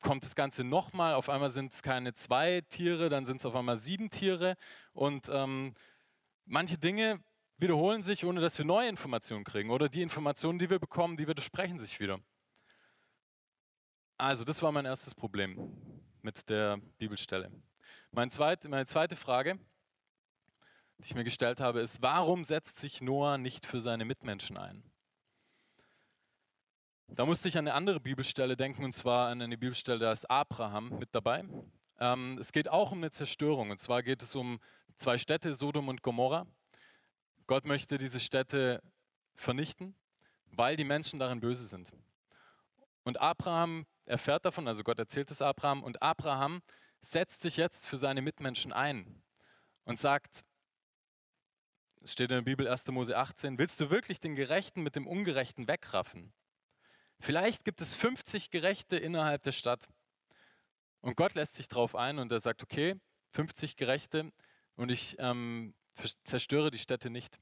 kommt 0.01 0.23
das 0.23 0.35
Ganze 0.35 0.63
nochmal. 0.63 1.15
Auf 1.15 1.29
einmal 1.29 1.49
sind 1.49 1.73
es 1.73 1.81
keine 1.81 2.13
zwei 2.13 2.61
Tiere, 2.69 3.09
dann 3.09 3.25
sind 3.25 3.37
es 3.37 3.45
auf 3.45 3.55
einmal 3.55 3.77
sieben 3.77 4.09
Tiere. 4.09 4.55
Und 4.93 5.29
ähm, 5.29 5.73
manche 6.45 6.77
Dinge 6.77 7.19
wiederholen 7.57 8.01
sich, 8.01 8.25
ohne 8.25 8.41
dass 8.41 8.57
wir 8.57 8.65
neue 8.65 8.89
Informationen 8.89 9.43
kriegen. 9.43 9.69
Oder 9.69 9.89
die 9.89 10.01
Informationen, 10.01 10.59
die 10.59 10.69
wir 10.69 10.79
bekommen, 10.79 11.17
die 11.17 11.27
widersprechen 11.27 11.79
sich 11.79 11.99
wieder. 11.99 12.19
Also, 14.17 14.43
das 14.43 14.61
war 14.61 14.71
mein 14.71 14.85
erstes 14.85 15.15
Problem 15.15 15.75
mit 16.21 16.47
der 16.49 16.77
Bibelstelle. 16.97 17.51
Mein 18.15 18.29
zweit, 18.29 18.63
meine 18.65 18.85
zweite 18.85 19.15
Frage, 19.15 19.57
die 20.99 21.05
ich 21.05 21.15
mir 21.15 21.23
gestellt 21.23 21.59
habe, 21.59 21.79
ist, 21.79 22.03
warum 22.03 22.45
setzt 22.45 22.77
sich 22.77 23.01
Noah 23.01 23.39
nicht 23.39 23.65
für 23.65 23.81
seine 23.81 24.05
Mitmenschen 24.05 24.55
ein? 24.55 24.83
Da 27.07 27.25
musste 27.25 27.49
ich 27.49 27.57
an 27.57 27.67
eine 27.67 27.73
andere 27.73 27.99
Bibelstelle 27.99 28.55
denken, 28.55 28.85
und 28.85 28.93
zwar 28.93 29.29
an 29.29 29.41
eine 29.41 29.57
Bibelstelle, 29.57 29.97
da 29.97 30.11
ist 30.11 30.29
Abraham 30.29 30.89
mit 30.99 31.15
dabei. 31.15 31.43
Ähm, 31.99 32.37
es 32.39 32.51
geht 32.51 32.69
auch 32.69 32.91
um 32.91 32.99
eine 32.99 33.09
Zerstörung, 33.09 33.71
und 33.71 33.79
zwar 33.79 34.03
geht 34.03 34.21
es 34.21 34.35
um 34.35 34.59
zwei 34.93 35.17
Städte, 35.17 35.55
Sodom 35.55 35.87
und 35.87 36.03
Gomorra. 36.03 36.45
Gott 37.47 37.65
möchte 37.65 37.97
diese 37.97 38.19
Städte 38.19 38.83
vernichten, 39.33 39.95
weil 40.51 40.75
die 40.75 40.83
Menschen 40.83 41.17
darin 41.17 41.39
böse 41.39 41.65
sind. 41.65 41.91
Und 43.05 43.19
Abraham 43.19 43.87
erfährt 44.05 44.45
davon, 44.45 44.67
also 44.67 44.83
Gott 44.83 44.99
erzählt 44.99 45.31
es 45.31 45.41
Abraham, 45.41 45.81
und 45.81 46.03
Abraham 46.03 46.61
setzt 47.03 47.41
sich 47.41 47.57
jetzt 47.57 47.85
für 47.85 47.97
seine 47.97 48.21
Mitmenschen 48.21 48.71
ein 48.71 49.21
und 49.83 49.99
sagt, 49.99 50.45
es 52.01 52.13
steht 52.13 52.31
in 52.31 52.37
der 52.37 52.41
Bibel 52.41 52.67
1. 52.67 52.87
Mose 52.87 53.17
18, 53.17 53.57
willst 53.57 53.79
du 53.79 53.89
wirklich 53.89 54.19
den 54.19 54.35
Gerechten 54.35 54.83
mit 54.83 54.95
dem 54.95 55.05
Ungerechten 55.05 55.67
wegraffen? 55.67 56.33
Vielleicht 57.19 57.65
gibt 57.65 57.81
es 57.81 57.93
50 57.93 58.51
Gerechte 58.51 58.97
innerhalb 58.97 59.43
der 59.43 59.51
Stadt. 59.51 59.87
Und 61.01 61.17
Gott 61.17 61.33
lässt 61.33 61.55
sich 61.55 61.67
darauf 61.67 61.95
ein 61.95 62.19
und 62.19 62.31
er 62.31 62.39
sagt, 62.39 62.63
okay, 62.63 62.95
50 63.31 63.75
Gerechte 63.75 64.31
und 64.75 64.89
ich 64.89 65.17
ähm, 65.19 65.75
zerstöre 66.23 66.71
die 66.71 66.79
Städte 66.79 67.09
nicht. 67.09 67.37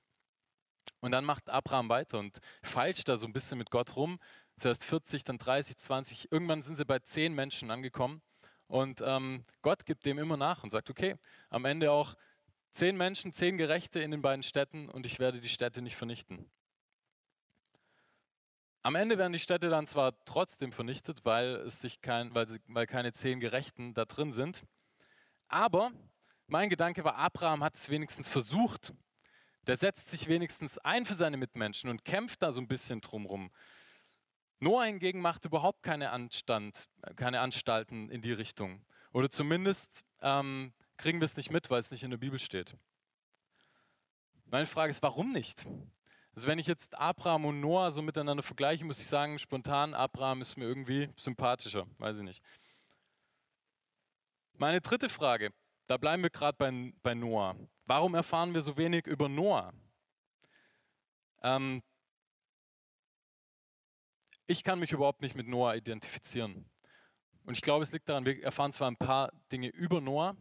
Und 0.99 1.11
dann 1.11 1.25
macht 1.25 1.49
Abraham 1.49 1.89
weiter 1.89 2.19
und 2.19 2.39
feilscht 2.63 3.07
da 3.07 3.17
so 3.17 3.27
ein 3.27 3.33
bisschen 3.33 3.57
mit 3.57 3.69
Gott 3.69 3.95
rum. 3.95 4.19
Zuerst 4.57 4.83
40, 4.85 5.23
dann 5.23 5.37
30, 5.37 5.77
20. 5.77 6.31
Irgendwann 6.31 6.61
sind 6.61 6.75
sie 6.75 6.85
bei 6.85 6.99
10 6.99 7.33
Menschen 7.33 7.71
angekommen. 7.71 8.21
Und 8.71 9.01
ähm, 9.05 9.43
Gott 9.61 9.85
gibt 9.85 10.05
dem 10.05 10.17
immer 10.17 10.37
nach 10.37 10.63
und 10.63 10.69
sagt, 10.69 10.89
okay, 10.89 11.17
am 11.49 11.65
Ende 11.65 11.91
auch 11.91 12.15
10 12.71 12.95
Menschen, 12.95 13.33
10 13.33 13.57
Gerechte 13.57 13.99
in 13.99 14.11
den 14.11 14.21
beiden 14.21 14.43
Städten 14.43 14.87
und 14.87 15.05
ich 15.05 15.19
werde 15.19 15.41
die 15.41 15.49
Städte 15.49 15.81
nicht 15.81 15.97
vernichten. 15.97 16.49
Am 18.81 18.95
Ende 18.95 19.17
werden 19.17 19.33
die 19.33 19.39
Städte 19.39 19.69
dann 19.69 19.87
zwar 19.87 20.13
trotzdem 20.23 20.71
vernichtet, 20.71 21.25
weil, 21.25 21.55
es 21.55 21.81
sich 21.81 21.99
kein, 21.99 22.33
weil, 22.33 22.47
sie, 22.47 22.59
weil 22.67 22.87
keine 22.87 23.11
zehn 23.11 23.41
Gerechten 23.41 23.93
da 23.93 24.05
drin 24.05 24.31
sind. 24.31 24.63
Aber 25.49 25.91
mein 26.47 26.69
Gedanke 26.69 27.03
war, 27.03 27.17
Abraham 27.17 27.65
hat 27.65 27.75
es 27.75 27.89
wenigstens 27.89 28.29
versucht. 28.29 28.93
Der 29.67 29.75
setzt 29.75 30.09
sich 30.09 30.29
wenigstens 30.29 30.77
ein 30.77 31.05
für 31.05 31.15
seine 31.15 31.35
Mitmenschen 31.35 31.89
und 31.89 32.05
kämpft 32.05 32.41
da 32.41 32.53
so 32.53 32.61
ein 32.61 32.69
bisschen 32.69 33.01
drumrum. 33.01 33.51
Noah 34.61 34.85
hingegen 34.85 35.21
macht 35.21 35.45
überhaupt 35.45 35.81
keine, 35.81 36.11
Anstand, 36.11 36.87
keine 37.15 37.39
Anstalten 37.39 38.09
in 38.11 38.21
die 38.21 38.31
Richtung. 38.31 38.85
Oder 39.11 39.29
zumindest 39.31 40.05
ähm, 40.21 40.71
kriegen 40.97 41.19
wir 41.19 41.25
es 41.25 41.35
nicht 41.35 41.51
mit, 41.51 41.71
weil 41.71 41.79
es 41.79 41.89
nicht 41.89 42.03
in 42.03 42.11
der 42.11 42.19
Bibel 42.19 42.39
steht. 42.39 42.75
Meine 44.45 44.67
Frage 44.67 44.91
ist, 44.91 45.01
warum 45.01 45.31
nicht? 45.31 45.65
Also 46.35 46.47
wenn 46.47 46.59
ich 46.59 46.67
jetzt 46.67 46.93
Abraham 46.93 47.45
und 47.45 47.59
Noah 47.59 47.89
so 47.89 48.03
miteinander 48.03 48.43
vergleiche, 48.43 48.85
muss 48.85 48.99
ich 48.99 49.07
sagen, 49.07 49.39
spontan, 49.39 49.95
Abraham 49.95 50.41
ist 50.41 50.55
mir 50.57 50.65
irgendwie 50.65 51.09
sympathischer, 51.15 51.87
weiß 51.97 52.19
ich 52.19 52.23
nicht. 52.23 52.43
Meine 54.53 54.79
dritte 54.79 55.09
Frage, 55.09 55.51
da 55.87 55.97
bleiben 55.97 56.21
wir 56.21 56.29
gerade 56.29 56.57
bei, 56.59 56.93
bei 57.01 57.15
Noah. 57.15 57.55
Warum 57.87 58.13
erfahren 58.13 58.53
wir 58.53 58.61
so 58.61 58.77
wenig 58.77 59.07
über 59.07 59.27
Noah? 59.27 59.73
Ähm, 61.41 61.81
ich 64.51 64.65
kann 64.65 64.79
mich 64.79 64.91
überhaupt 64.91 65.22
nicht 65.22 65.34
mit 65.34 65.48
Noah 65.48 65.75
identifizieren. 65.75 66.70
Und 67.46 67.53
ich 67.53 67.62
glaube, 67.62 67.84
es 67.84 67.93
liegt 67.93 68.10
daran, 68.10 68.25
wir 68.25 68.43
erfahren 68.43 68.74
zwar 68.74 68.91
ein 68.91 68.98
paar 68.98 69.31
Dinge 69.50 69.70
über 69.70 70.01
Noah, 70.01 70.36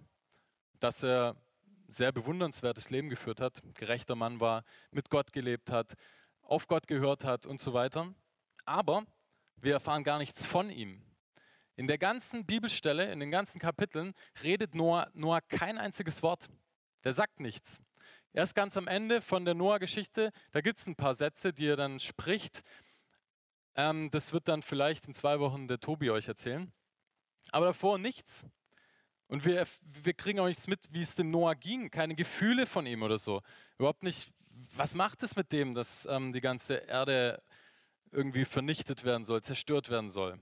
dass 0.81 1.05
er 1.05 1.37
sehr 1.87 2.11
bewundernswertes 2.11 2.91
Leben 2.91 3.09
geführt 3.09 3.41
hat, 3.41 3.63
gerechter 3.75 4.17
Mann 4.17 4.41
war, 4.41 4.65
mit 4.91 5.11
Gott 5.11 5.33
gelebt 5.33 5.71
hat, 5.71 5.95
auf 6.43 6.67
Gott 6.67 6.89
gehört 6.89 7.25
hat 7.25 7.47
und 7.47 7.61
so 7.61 7.73
weiter. 7.73 8.13
Aber 8.65 9.05
wir 9.57 9.75
erfahren 9.75 10.03
gar 10.03 10.19
nichts 10.19 10.45
von 10.45 10.71
ihm. 10.71 11.01
In 11.77 11.87
der 11.87 11.99
ganzen 11.99 12.45
Bibelstelle, 12.45 13.13
in 13.13 13.21
den 13.21 13.31
ganzen 13.31 13.61
Kapiteln 13.61 14.13
redet 14.43 14.75
Noah, 14.75 15.09
Noah 15.15 15.41
kein 15.41 15.79
einziges 15.79 16.21
Wort. 16.25 16.49
Der 17.05 17.13
sagt 17.13 17.39
nichts. 17.39 17.81
Erst 18.33 18.57
ganz 18.57 18.77
am 18.77 18.89
Ende 18.89 19.21
von 19.21 19.45
der 19.45 19.55
Noah-Geschichte, 19.55 20.33
da 20.51 20.61
gibt 20.61 20.79
es 20.79 20.87
ein 20.89 20.97
paar 20.97 21.15
Sätze, 21.15 21.53
die 21.53 21.69
er 21.69 21.77
dann 21.77 22.01
spricht. 22.01 22.63
Ähm, 23.75 24.11
das 24.11 24.33
wird 24.33 24.49
dann 24.49 24.63
vielleicht 24.63 25.07
in 25.07 25.15
zwei 25.15 25.41
Wochen 25.41 25.69
der 25.69 25.81
Tobi 25.81 26.11
euch 26.11 26.29
erzählen. 26.29 26.73
Aber 27.53 27.67
davor 27.67 27.99
nichts. 27.99 28.45
Und 29.27 29.45
wir, 29.45 29.67
wir 30.03 30.13
kriegen 30.15 30.41
auch 30.41 30.47
nichts 30.47 30.67
mit, 30.67 30.81
wie 30.91 31.01
es 31.01 31.15
dem 31.15 31.31
Noah 31.31 31.55
ging, 31.55 31.91
keine 31.91 32.17
Gefühle 32.17 32.67
von 32.67 32.85
ihm 32.87 33.03
oder 33.03 33.19
so. 33.19 33.43
Überhaupt 33.79 34.03
nicht, 34.03 34.33
was 34.75 34.95
macht 34.95 35.23
es 35.23 35.37
mit 35.37 35.53
dem, 35.53 35.75
dass 35.75 36.07
ähm, 36.07 36.33
die 36.33 36.41
ganze 36.41 36.75
Erde 36.75 37.43
irgendwie 38.11 38.45
vernichtet 38.45 39.05
werden 39.05 39.25
soll, 39.25 39.41
zerstört 39.43 39.89
werden 39.89 40.11
soll. 40.11 40.39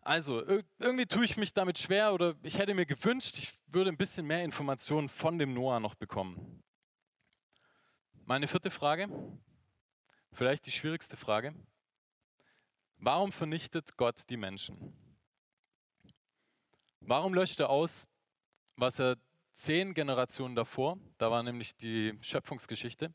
Also, 0.00 0.44
irgendwie 0.78 1.06
tue 1.06 1.24
ich 1.24 1.36
mich 1.36 1.52
damit 1.54 1.78
schwer 1.78 2.12
oder 2.12 2.34
ich 2.42 2.58
hätte 2.58 2.74
mir 2.74 2.86
gewünscht, 2.86 3.38
ich 3.38 3.52
würde 3.66 3.90
ein 3.90 3.96
bisschen 3.96 4.26
mehr 4.26 4.44
Informationen 4.44 5.08
von 5.08 5.38
dem 5.38 5.54
Noah 5.54 5.78
noch 5.78 5.94
bekommen. 5.94 6.62
Meine 8.24 8.48
vierte 8.48 8.70
Frage, 8.70 9.08
vielleicht 10.32 10.66
die 10.66 10.72
schwierigste 10.72 11.16
Frage. 11.16 11.54
Warum 12.96 13.32
vernichtet 13.32 13.96
Gott 13.96 14.30
die 14.30 14.36
Menschen? 14.36 14.96
Warum 17.00 17.34
löscht 17.34 17.58
er 17.60 17.70
aus, 17.70 18.06
was 18.76 19.00
er 19.00 19.16
zehn 19.54 19.92
Generationen 19.94 20.54
davor, 20.54 20.98
da 21.18 21.30
war 21.30 21.42
nämlich 21.42 21.76
die 21.76 22.18
Schöpfungsgeschichte, 22.20 23.12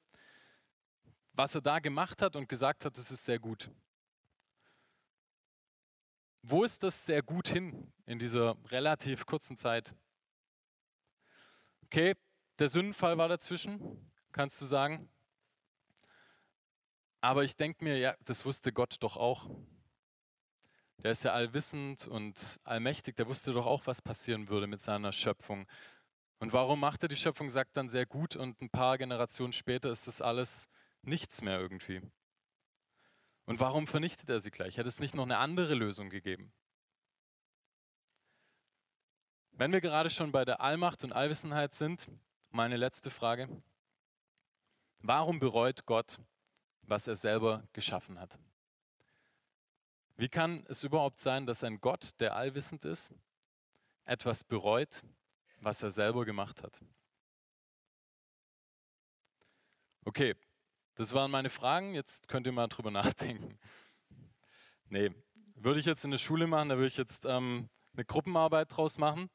was 1.34 1.56
er 1.56 1.62
da 1.62 1.80
gemacht 1.80 2.22
hat 2.22 2.36
und 2.36 2.50
gesagt 2.50 2.86
hat, 2.86 2.98
das 2.98 3.12
ist 3.12 3.26
sehr 3.26 3.40
gut. 3.40 3.70
Wo 6.42 6.64
ist 6.64 6.84
das 6.84 7.06
sehr 7.06 7.22
gut 7.22 7.48
hin 7.48 7.92
in 8.06 8.20
dieser 8.20 8.56
relativ 8.72 9.26
kurzen 9.26 9.58
Zeit? 9.58 9.94
Okay, 11.86 12.14
der 12.60 12.70
Sündenfall 12.70 13.18
war 13.18 13.28
dazwischen, 13.28 14.12
kannst 14.32 14.62
du 14.62 14.66
sagen. 14.66 15.10
Aber 17.22 17.44
ich 17.44 17.56
denke 17.56 17.84
mir, 17.84 17.98
ja, 17.98 18.16
das 18.26 18.46
wusste 18.46 18.72
Gott 18.72 18.98
doch 19.00 19.18
auch 19.18 19.50
der 21.04 21.12
ist 21.12 21.24
ja 21.24 21.34
allwissend 21.34 22.08
und 22.08 22.60
allmächtig, 22.64 23.16
der 23.16 23.28
wusste 23.28 23.54
doch 23.54 23.66
auch, 23.66 23.86
was 23.86 24.02
passieren 24.02 24.48
würde 24.50 24.68
mit 24.68 24.82
seiner 24.82 25.12
Schöpfung. 25.12 25.68
Und 26.40 26.54
warum 26.54 26.80
macht 26.80 27.04
er 27.04 27.10
die 27.10 27.16
Schöpfung, 27.16 27.50
sagt 27.50 27.78
dann 27.78 27.90
sehr 27.90 28.06
gut 28.06 28.36
und 28.36 28.62
ein 28.62 28.70
paar 28.70 28.98
Generationen 28.98 29.54
später 29.54 29.92
ist 29.92 30.08
das 30.08 30.22
alles 30.22 30.68
nichts 31.04 31.42
mehr 31.42 31.60
irgendwie. 31.60 32.02
Und 33.46 33.60
warum 33.60 33.88
vernichtet 33.88 34.30
er 34.30 34.40
sie 34.40 34.52
gleich? 34.52 34.78
Hätte 34.78 34.90
es 34.90 35.00
nicht 35.00 35.16
noch 35.16 35.24
eine 35.24 35.38
andere 35.38 35.74
Lösung 35.76 36.10
gegeben? 36.10 36.52
Wenn 39.52 39.72
wir 39.72 39.82
gerade 39.82 40.10
schon 40.10 40.32
bei 40.32 40.46
der 40.46 40.62
Allmacht 40.62 41.04
und 41.04 41.14
Allwissenheit 41.14 41.74
sind, 41.74 42.08
meine 42.50 42.78
letzte 42.78 43.10
Frage. 43.10 43.48
Warum 45.00 45.40
bereut 45.40 45.86
Gott, 45.86 46.20
was 46.88 47.08
er 47.08 47.16
selber 47.16 47.68
geschaffen 47.74 48.20
hat? 48.20 48.40
Wie 50.16 50.30
kann 50.30 50.66
es 50.68 50.84
überhaupt 50.84 51.20
sein, 51.20 51.46
dass 51.46 51.64
ein 51.64 51.80
Gott, 51.80 52.20
der 52.20 52.36
allwissend 52.36 52.86
ist, 52.86 53.14
etwas 54.08 54.44
bereut, 54.44 55.04
was 55.60 55.84
er 55.84 55.92
selber 55.92 56.26
gemacht 56.26 56.64
hat. 56.64 56.80
Okay, 60.06 60.36
das 60.96 61.14
waren 61.14 61.30
meine 61.30 61.50
Fragen. 61.50 61.94
Jetzt 61.94 62.30
könnt 62.30 62.48
ihr 62.48 62.54
mal 62.54 62.68
drüber 62.68 62.92
nachdenken. 62.92 63.60
Nee, 64.90 65.12
würde 65.56 65.80
ich 65.80 65.86
jetzt 65.86 66.06
in 66.06 66.12
der 66.12 66.18
Schule 66.18 66.48
machen, 66.48 66.70
da 66.70 66.76
würde 66.76 66.88
ich 66.88 66.98
jetzt 66.98 67.26
ähm, 67.26 67.70
eine 67.94 68.06
Gruppenarbeit 68.06 68.76
draus 68.76 68.98
machen 68.98 69.30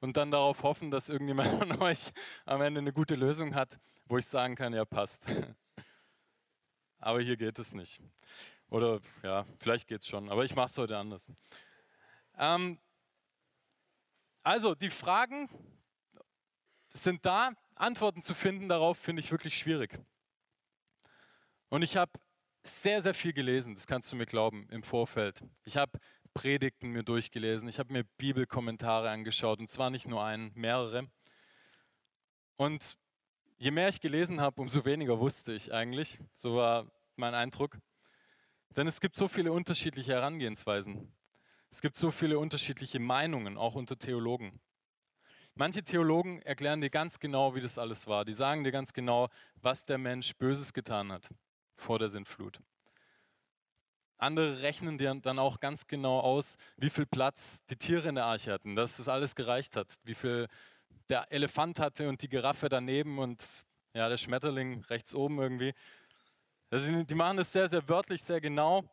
und 0.00 0.16
dann 0.16 0.30
darauf 0.30 0.62
hoffen, 0.62 0.90
dass 0.90 1.08
irgendjemand 1.08 1.50
von 1.58 1.82
euch 1.82 2.12
am 2.44 2.62
Ende 2.62 2.80
eine 2.80 2.92
gute 2.92 3.16
Lösung 3.16 3.54
hat, 3.54 3.80
wo 4.04 4.18
ich 4.18 4.26
sagen 4.26 4.54
kann, 4.54 4.72
ja, 4.72 4.84
passt. 4.84 5.26
Aber 7.06 7.20
hier 7.20 7.36
geht 7.36 7.56
es 7.60 7.72
nicht. 7.72 8.00
Oder 8.68 8.98
ja, 9.22 9.46
vielleicht 9.60 9.86
geht 9.86 10.00
es 10.00 10.08
schon, 10.08 10.28
aber 10.28 10.44
ich 10.44 10.56
mache 10.56 10.66
es 10.66 10.76
heute 10.76 10.98
anders. 10.98 11.30
Ähm, 12.36 12.80
also, 14.42 14.74
die 14.74 14.90
Fragen 14.90 15.48
sind 16.88 17.24
da. 17.24 17.52
Antworten 17.76 18.22
zu 18.22 18.34
finden 18.34 18.68
darauf 18.68 18.98
finde 18.98 19.20
ich 19.20 19.30
wirklich 19.30 19.56
schwierig. 19.56 19.96
Und 21.68 21.82
ich 21.82 21.96
habe 21.96 22.10
sehr, 22.64 23.00
sehr 23.00 23.14
viel 23.14 23.32
gelesen, 23.32 23.76
das 23.76 23.86
kannst 23.86 24.10
du 24.10 24.16
mir 24.16 24.26
glauben, 24.26 24.66
im 24.70 24.82
Vorfeld. 24.82 25.44
Ich 25.62 25.76
habe 25.76 26.00
Predigten 26.34 26.90
mir 26.90 27.04
durchgelesen, 27.04 27.68
ich 27.68 27.78
habe 27.78 27.92
mir 27.92 28.02
Bibelkommentare 28.02 29.10
angeschaut 29.10 29.60
und 29.60 29.70
zwar 29.70 29.90
nicht 29.90 30.08
nur 30.08 30.24
einen, 30.24 30.50
mehrere. 30.56 31.08
Und 32.56 32.96
je 33.58 33.70
mehr 33.70 33.90
ich 33.90 34.00
gelesen 34.00 34.40
habe, 34.40 34.60
umso 34.60 34.84
weniger 34.84 35.20
wusste 35.20 35.52
ich 35.52 35.72
eigentlich. 35.72 36.18
So 36.32 36.56
war 36.56 36.90
mein 37.18 37.34
Eindruck. 37.34 37.78
Denn 38.76 38.86
es 38.86 39.00
gibt 39.00 39.16
so 39.16 39.28
viele 39.28 39.52
unterschiedliche 39.52 40.12
Herangehensweisen. 40.12 41.12
Es 41.70 41.80
gibt 41.80 41.96
so 41.96 42.10
viele 42.10 42.38
unterschiedliche 42.38 43.00
Meinungen, 43.00 43.56
auch 43.56 43.74
unter 43.74 43.98
Theologen. 43.98 44.60
Manche 45.54 45.82
Theologen 45.82 46.42
erklären 46.42 46.82
dir 46.82 46.90
ganz 46.90 47.18
genau, 47.18 47.54
wie 47.54 47.60
das 47.60 47.78
alles 47.78 48.06
war. 48.06 48.24
Die 48.24 48.34
sagen 48.34 48.62
dir 48.62 48.72
ganz 48.72 48.92
genau, 48.92 49.28
was 49.62 49.86
der 49.86 49.96
Mensch 49.96 50.34
Böses 50.36 50.72
getan 50.74 51.10
hat 51.10 51.30
vor 51.76 51.98
der 51.98 52.10
Sintflut. 52.10 52.60
Andere 54.18 54.62
rechnen 54.62 54.98
dir 54.98 55.14
dann 55.14 55.38
auch 55.38 55.60
ganz 55.60 55.86
genau 55.86 56.20
aus, 56.20 56.56
wie 56.76 56.90
viel 56.90 57.06
Platz 57.06 57.64
die 57.70 57.76
Tiere 57.76 58.08
in 58.08 58.14
der 58.14 58.24
Arche 58.24 58.52
hatten, 58.52 58.76
dass 58.76 58.96
das 58.96 59.08
alles 59.08 59.34
gereicht 59.34 59.76
hat, 59.76 59.96
wie 60.04 60.14
viel 60.14 60.48
der 61.08 61.30
Elefant 61.30 61.80
hatte 61.80 62.08
und 62.08 62.22
die 62.22 62.28
Giraffe 62.28 62.68
daneben 62.68 63.18
und 63.18 63.64
ja, 63.94 64.08
der 64.08 64.16
Schmetterling 64.16 64.84
rechts 64.84 65.14
oben 65.14 65.38
irgendwie. 65.38 65.72
Also 66.68 67.04
die 67.04 67.14
machen 67.14 67.36
das 67.36 67.52
sehr, 67.52 67.68
sehr 67.68 67.88
wörtlich, 67.88 68.22
sehr 68.22 68.40
genau. 68.40 68.84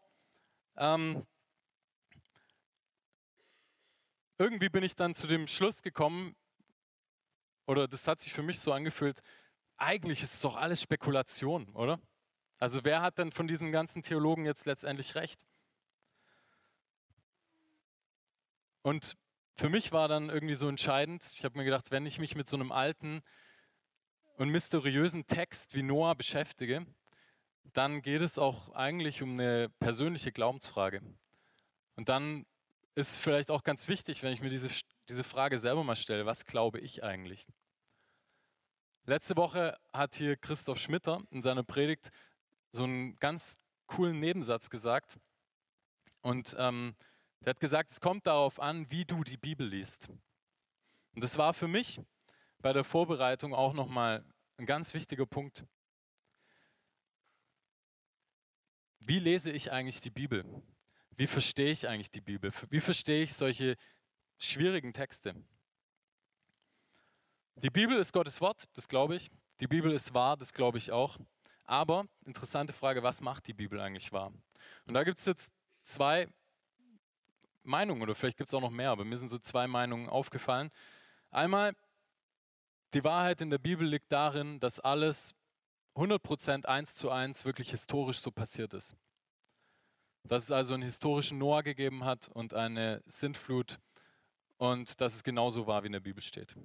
Ähm, 0.77 1.25
irgendwie 4.38 4.70
bin 4.70 4.84
ich 4.84 4.96
dann 4.96 5.15
zu 5.15 5.25
dem 5.25 5.48
Schluss 5.48 5.82
gekommen, 5.82 6.36
oder 7.65 7.88
das 7.88 8.08
hat 8.08 8.20
sich 8.20 8.32
für 8.32 8.44
mich 8.44 8.60
so 8.60 8.72
angefühlt, 8.74 9.22
eigentlich 9.77 10.22
ist 10.22 10.36
es 10.36 10.42
doch 10.42 10.56
alles 10.56 10.82
Spekulation, 10.82 11.70
oder? 11.70 12.00
Also 12.60 12.84
wer 12.84 13.01
hat 13.01 13.18
denn 13.18 13.32
von 13.32 13.48
diesen 13.48 13.72
ganzen 13.72 14.03
Theologen 14.03 14.46
jetzt 14.46 14.65
letztendlich 14.65 15.15
recht? 15.15 15.46
Und 18.84 19.15
für 19.56 19.70
mich 19.70 19.92
war 19.92 20.08
dann 20.08 20.30
irgendwie 20.30 20.56
so 20.56 20.68
entscheidend, 20.68 21.24
ich 21.36 21.44
habe 21.44 21.58
mir 21.58 21.65
gedacht, 21.65 21.89
wenn 21.89 22.06
ich 22.06 22.20
mich 22.20 22.36
mit 22.36 22.48
so 22.48 22.56
einem 22.56 22.72
alten 22.72 23.22
und 24.38 24.50
mysteriösen 24.50 25.25
Text 25.25 25.74
wie 25.74 25.84
Noah 25.84 26.15
beschäftige, 26.15 26.86
dann 27.74 28.01
geht 28.01 28.22
es 28.22 28.38
auch 28.38 28.72
eigentlich 28.74 29.22
um 29.22 29.39
eine 29.39 29.70
persönliche 29.79 30.32
Glaubensfrage. 30.32 31.01
Und 31.96 32.10
dann 32.10 32.46
ist 32.96 33.17
vielleicht 33.17 33.50
auch 33.50 33.63
ganz 33.63 33.88
wichtig, 33.88 34.22
wenn 34.24 34.34
ich 34.34 34.41
mir 34.41 34.50
diese, 34.50 34.70
diese 35.10 35.24
Frage 35.24 35.58
selber 35.58 35.84
mal 35.84 35.96
stelle, 35.96 36.25
was 36.25 36.46
glaube 36.46 36.79
ich 36.79 37.03
eigentlich? 37.03 37.46
Letzte 39.05 39.36
Woche 39.36 39.77
hat 39.91 40.15
hier 40.15 40.38
Christoph 40.38 40.79
Schmitter 40.79 41.22
in 41.29 41.42
seiner 41.42 41.64
Predigt 41.64 42.09
so 42.72 42.83
einen 42.83 43.16
ganz 43.18 43.57
coolen 43.87 44.20
Nebensatz 44.20 44.70
gesagt. 44.70 45.20
Und 46.22 46.55
ähm, 46.57 46.96
der 47.42 47.51
hat 47.51 47.59
gesagt, 47.59 47.92
es 47.92 48.00
kommt 48.00 48.27
darauf 48.27 48.59
an, 48.59 48.90
wie 48.90 49.03
du 49.03 49.24
die 49.24 49.37
Bibel 49.37 49.68
liest. 49.68 50.09
Und 51.14 51.24
das 51.24 51.37
war 51.37 51.53
für 51.53 51.68
mich 51.68 52.00
bei 52.59 52.72
der 52.72 52.83
Vorbereitung 52.83 53.53
auch 53.53 53.74
nochmal 53.74 54.24
ein 54.57 54.66
ganz 54.66 54.94
wichtiger 54.94 55.25
Punkt. 55.25 55.66
Wie 59.05 59.20
lese 59.20 59.51
ich 59.51 59.72
eigentlich 59.72 60.00
die 60.00 60.09
Bibel? 60.09 60.46
Wie 61.18 61.27
verstehe 61.27 61.72
ich 61.72 61.87
eigentlich 61.87 62.09
die 62.09 62.22
Bibel? 62.22 62.51
Wie 62.70 62.79
verstehe 62.79 63.24
ich 63.24 63.33
solche 63.33 63.75
schwierigen 64.39 64.94
Texte? 64.94 65.35
Die 67.55 67.70
Bibel 67.70 67.98
ist 67.98 68.13
Gottes 68.13 68.39
Wort, 68.39 68.63
das 68.74 68.87
glaube 68.87 69.16
ich. 69.16 69.29
Die 69.59 69.68
Bibel 69.68 69.92
ist 69.92 70.13
wahr, 70.13 70.37
das 70.37 70.53
glaube 70.53 70.77
ich 70.77 70.92
auch. 70.92 71.18
Aber 71.66 72.05
interessante 72.25 72.74
Frage, 72.74 73.03
was 73.03 73.22
macht 73.22 73.48
die 73.48 73.53
Bibel 73.53 73.79
eigentlich 73.79 74.11
wahr? 74.11 74.31
Und 74.85 74.94
da 74.94 75.03
gibt 75.03 75.20
es 75.20 75.25
jetzt 75.25 75.51
zwei 75.83 76.27
Meinungen 77.63 78.01
oder 78.01 78.16
vielleicht 78.16 78.37
gibt 78.37 78.50
es 78.50 78.53
auch 78.53 78.61
noch 78.61 78.72
mehr, 78.72 78.89
aber 78.89 79.03
mir 79.03 79.18
sind 79.18 79.29
so 79.29 79.37
zwei 79.37 79.68
Meinungen 79.68 80.09
aufgefallen. 80.09 80.72
Einmal, 81.29 81.74
die 82.94 83.03
Wahrheit 83.03 83.42
in 83.42 83.50
der 83.50 83.57
Bibel 83.57 83.87
liegt 83.87 84.11
darin, 84.11 84.59
dass 84.59 84.79
alles 84.79 85.35
100% 85.96 86.66
eins 86.66 86.96
zu 86.96 87.10
eins 87.12 87.46
wirklich 87.46 87.72
historisch 87.72 88.20
so 88.20 88.32
passiert 88.32 88.74
ist. 88.74 88.96
Dass 90.24 90.44
es 90.44 90.51
also 90.51 90.74
einen 90.74 90.84
historischen 90.84 91.38
Noah 91.38 91.64
gegeben 91.64 92.06
hat 92.06 92.29
und 92.29 92.53
eine 92.53 93.03
Sintflut 93.06 93.79
und 94.58 95.01
dass 95.01 95.16
es 95.16 95.24
genauso 95.24 95.68
war, 95.68 95.84
wie 95.84 95.88
in 95.88 95.94
der 95.94 96.00
Bibel 96.00 96.24
steht. 96.24 96.56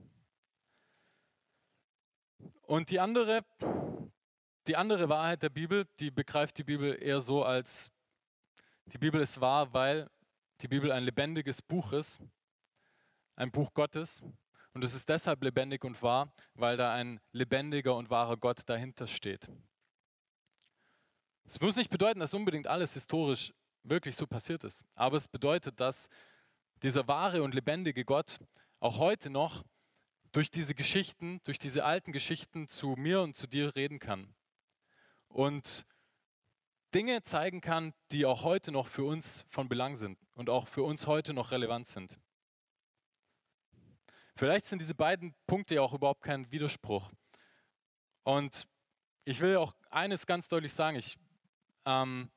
Und 2.62 2.90
die 2.90 3.00
andere, 3.00 3.44
die 4.66 4.76
andere 4.76 5.08
Wahrheit 5.08 5.42
der 5.42 5.48
Bibel, 5.48 5.86
die 5.98 6.10
begreift 6.10 6.58
die 6.58 6.64
Bibel 6.64 7.02
eher 7.02 7.20
so 7.20 7.44
als, 7.44 7.90
die 8.86 8.98
Bibel 8.98 9.20
ist 9.20 9.40
wahr, 9.40 9.72
weil 9.72 10.08
die 10.60 10.68
Bibel 10.68 10.92
ein 10.92 11.02
lebendiges 11.02 11.62
Buch 11.62 11.92
ist, 11.92 12.20
ein 13.36 13.50
Buch 13.50 13.72
Gottes. 13.74 14.22
Und 14.74 14.84
es 14.84 14.94
ist 14.94 15.08
deshalb 15.08 15.42
lebendig 15.42 15.84
und 15.84 16.02
wahr, 16.02 16.32
weil 16.54 16.76
da 16.76 16.92
ein 16.92 17.20
lebendiger 17.32 17.96
und 17.96 18.10
wahrer 18.10 18.36
Gott 18.36 18.68
dahinter 18.68 19.06
steht. 19.06 19.48
Es 21.44 21.60
muss 21.60 21.76
nicht 21.76 21.90
bedeuten, 21.90 22.20
dass 22.20 22.34
unbedingt 22.34 22.66
alles 22.66 22.94
historisch 22.94 23.52
wirklich 23.82 24.16
so 24.16 24.26
passiert 24.26 24.64
ist, 24.64 24.84
aber 24.94 25.16
es 25.16 25.28
bedeutet, 25.28 25.80
dass 25.80 26.10
dieser 26.82 27.08
wahre 27.08 27.42
und 27.42 27.54
lebendige 27.54 28.04
Gott 28.04 28.38
auch 28.80 28.98
heute 28.98 29.30
noch 29.30 29.64
durch 30.32 30.50
diese 30.50 30.74
Geschichten, 30.74 31.40
durch 31.44 31.58
diese 31.58 31.84
alten 31.84 32.12
Geschichten 32.12 32.68
zu 32.68 32.94
mir 32.98 33.22
und 33.22 33.34
zu 33.34 33.46
dir 33.46 33.74
reden 33.74 33.98
kann 33.98 34.34
und 35.28 35.86
Dinge 36.94 37.22
zeigen 37.22 37.60
kann, 37.60 37.92
die 38.12 38.24
auch 38.24 38.44
heute 38.44 38.72
noch 38.72 38.86
für 38.86 39.04
uns 39.04 39.44
von 39.48 39.68
Belang 39.68 39.96
sind 39.96 40.18
und 40.34 40.48
auch 40.50 40.68
für 40.68 40.82
uns 40.82 41.06
heute 41.06 41.34
noch 41.34 41.50
relevant 41.50 41.86
sind. 41.86 42.18
Vielleicht 44.38 44.66
sind 44.66 44.80
diese 44.80 44.94
beiden 44.94 45.34
Punkte 45.48 45.74
ja 45.74 45.82
auch 45.82 45.92
überhaupt 45.92 46.22
kein 46.22 46.52
Widerspruch. 46.52 47.10
Und 48.22 48.68
ich 49.24 49.40
will 49.40 49.56
auch 49.56 49.74
eines 49.90 50.26
ganz 50.26 50.46
deutlich 50.46 50.72
sagen, 50.72 50.96
ich, 50.96 51.18
ähm, 51.84 52.30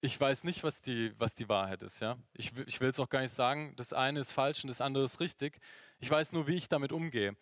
ich 0.00 0.18
weiß 0.18 0.44
nicht, 0.44 0.64
was 0.64 0.80
die, 0.80 1.12
was 1.18 1.34
die 1.34 1.50
Wahrheit 1.50 1.82
ist. 1.82 2.00
Ja? 2.00 2.16
Ich, 2.32 2.56
ich 2.66 2.80
will 2.80 2.88
es 2.88 2.98
auch 2.98 3.10
gar 3.10 3.20
nicht 3.20 3.34
sagen, 3.34 3.74
das 3.76 3.92
eine 3.92 4.20
ist 4.20 4.32
falsch 4.32 4.64
und 4.64 4.68
das 4.68 4.80
andere 4.80 5.04
ist 5.04 5.20
richtig. 5.20 5.60
Ich 5.98 6.10
weiß 6.10 6.32
nur, 6.32 6.46
wie 6.46 6.56
ich 6.56 6.70
damit 6.70 6.92
umgehe. 6.92 7.36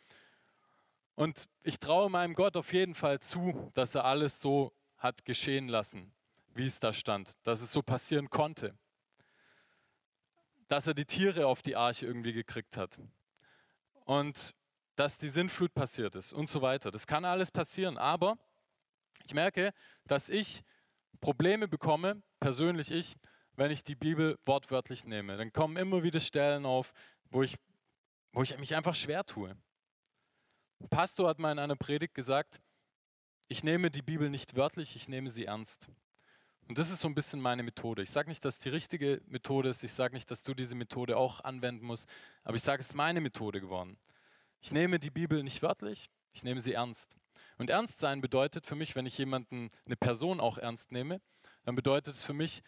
Und 1.14 1.48
ich 1.62 1.78
traue 1.78 2.10
meinem 2.10 2.34
Gott 2.34 2.56
auf 2.56 2.72
jeden 2.72 2.96
Fall 2.96 3.20
zu, 3.20 3.70
dass 3.74 3.94
er 3.94 4.04
alles 4.04 4.40
so 4.40 4.72
hat 4.96 5.24
geschehen 5.24 5.68
lassen, 5.68 6.12
wie 6.54 6.66
es 6.66 6.80
da 6.80 6.92
stand, 6.92 7.38
dass 7.44 7.62
es 7.62 7.70
so 7.70 7.82
passieren 7.82 8.30
konnte. 8.30 8.76
Dass 10.68 10.86
er 10.86 10.94
die 10.94 11.04
Tiere 11.04 11.46
auf 11.46 11.62
die 11.62 11.76
Arche 11.76 12.06
irgendwie 12.06 12.32
gekriegt 12.32 12.76
hat. 12.76 13.00
Und 14.04 14.54
dass 14.96 15.18
die 15.18 15.28
Sintflut 15.28 15.74
passiert 15.74 16.16
ist 16.16 16.32
und 16.32 16.48
so 16.48 16.62
weiter. 16.62 16.90
Das 16.90 17.06
kann 17.06 17.24
alles 17.24 17.50
passieren, 17.50 17.98
aber 17.98 18.38
ich 19.24 19.34
merke, 19.34 19.72
dass 20.04 20.28
ich 20.28 20.62
Probleme 21.20 21.68
bekomme, 21.68 22.22
persönlich 22.40 22.90
ich, 22.90 23.16
wenn 23.54 23.70
ich 23.70 23.84
die 23.84 23.94
Bibel 23.94 24.38
wortwörtlich 24.44 25.04
nehme. 25.04 25.36
Dann 25.36 25.52
kommen 25.52 25.76
immer 25.76 26.02
wieder 26.02 26.20
Stellen 26.20 26.66
auf, 26.66 26.92
wo 27.30 27.42
ich, 27.42 27.56
wo 28.32 28.42
ich 28.42 28.56
mich 28.58 28.74
einfach 28.74 28.94
schwer 28.94 29.24
tue. 29.24 29.56
Ein 30.80 30.88
Pastor 30.88 31.28
hat 31.28 31.38
mal 31.38 31.52
in 31.52 31.58
einer 31.58 31.76
Predigt 31.76 32.14
gesagt, 32.14 32.60
ich 33.48 33.64
nehme 33.64 33.90
die 33.90 34.02
Bibel 34.02 34.28
nicht 34.28 34.56
wörtlich, 34.56 34.96
ich 34.96 35.08
nehme 35.08 35.30
sie 35.30 35.46
ernst. 35.46 35.88
Und 36.68 36.78
das 36.78 36.90
ist 36.90 37.00
so 37.00 37.08
ein 37.08 37.14
bisschen 37.14 37.40
meine 37.40 37.62
Methode. 37.62 38.02
Ich 38.02 38.10
sage 38.10 38.28
nicht, 38.28 38.44
dass 38.44 38.58
die 38.58 38.70
richtige 38.70 39.22
Methode 39.26 39.68
ist, 39.68 39.84
ich 39.84 39.92
sage 39.92 40.14
nicht, 40.14 40.30
dass 40.30 40.42
du 40.42 40.52
diese 40.52 40.74
Methode 40.74 41.16
auch 41.16 41.40
anwenden 41.44 41.86
musst, 41.86 42.08
aber 42.42 42.56
ich 42.56 42.62
sage, 42.62 42.80
es 42.80 42.88
ist 42.88 42.94
meine 42.94 43.20
Methode 43.20 43.60
geworden. 43.60 43.98
Ich 44.60 44.72
nehme 44.72 44.98
die 44.98 45.10
Bibel 45.10 45.42
nicht 45.44 45.62
wörtlich, 45.62 46.10
ich 46.32 46.42
nehme 46.42 46.60
sie 46.60 46.72
ernst. 46.72 47.16
Und 47.56 47.70
ernst 47.70 48.00
sein 48.00 48.20
bedeutet 48.20 48.66
für 48.66 48.74
mich, 48.74 48.96
wenn 48.96 49.06
ich 49.06 49.16
jemanden, 49.16 49.70
eine 49.86 49.96
Person 49.96 50.40
auch 50.40 50.58
ernst 50.58 50.90
nehme, 50.90 51.20
dann 51.64 51.76
bedeutet 51.76 52.14
es 52.14 52.22
für 52.22 52.34
mich, 52.34 52.62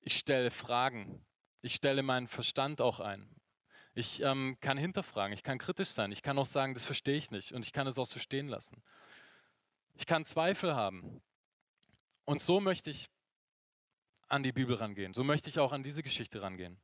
ich 0.00 0.16
stelle 0.16 0.50
Fragen. 0.50 1.24
Ich 1.60 1.74
stelle 1.74 2.02
meinen 2.02 2.26
Verstand 2.26 2.80
auch 2.80 3.00
ein. 3.00 3.28
Ich 3.94 4.22
ähm, 4.22 4.56
kann 4.60 4.78
hinterfragen, 4.78 5.34
ich 5.34 5.42
kann 5.42 5.58
kritisch 5.58 5.90
sein, 5.90 6.10
ich 6.10 6.22
kann 6.22 6.38
auch 6.38 6.46
sagen, 6.46 6.74
das 6.74 6.84
verstehe 6.84 7.16
ich 7.16 7.30
nicht 7.30 7.52
und 7.52 7.64
ich 7.64 7.72
kann 7.72 7.86
es 7.86 7.98
auch 7.98 8.06
so 8.06 8.18
stehen 8.18 8.48
lassen. 8.48 8.82
Ich 9.94 10.06
kann 10.06 10.24
Zweifel 10.24 10.74
haben. 10.74 11.22
Und 12.24 12.40
so 12.42 12.60
möchte 12.60 12.88
ich 12.90 13.10
an 14.32 14.42
die 14.42 14.52
Bibel 14.52 14.74
rangehen. 14.74 15.12
So 15.12 15.22
möchte 15.22 15.50
ich 15.50 15.58
auch 15.58 15.72
an 15.72 15.82
diese 15.82 16.02
Geschichte 16.02 16.40
rangehen. 16.40 16.80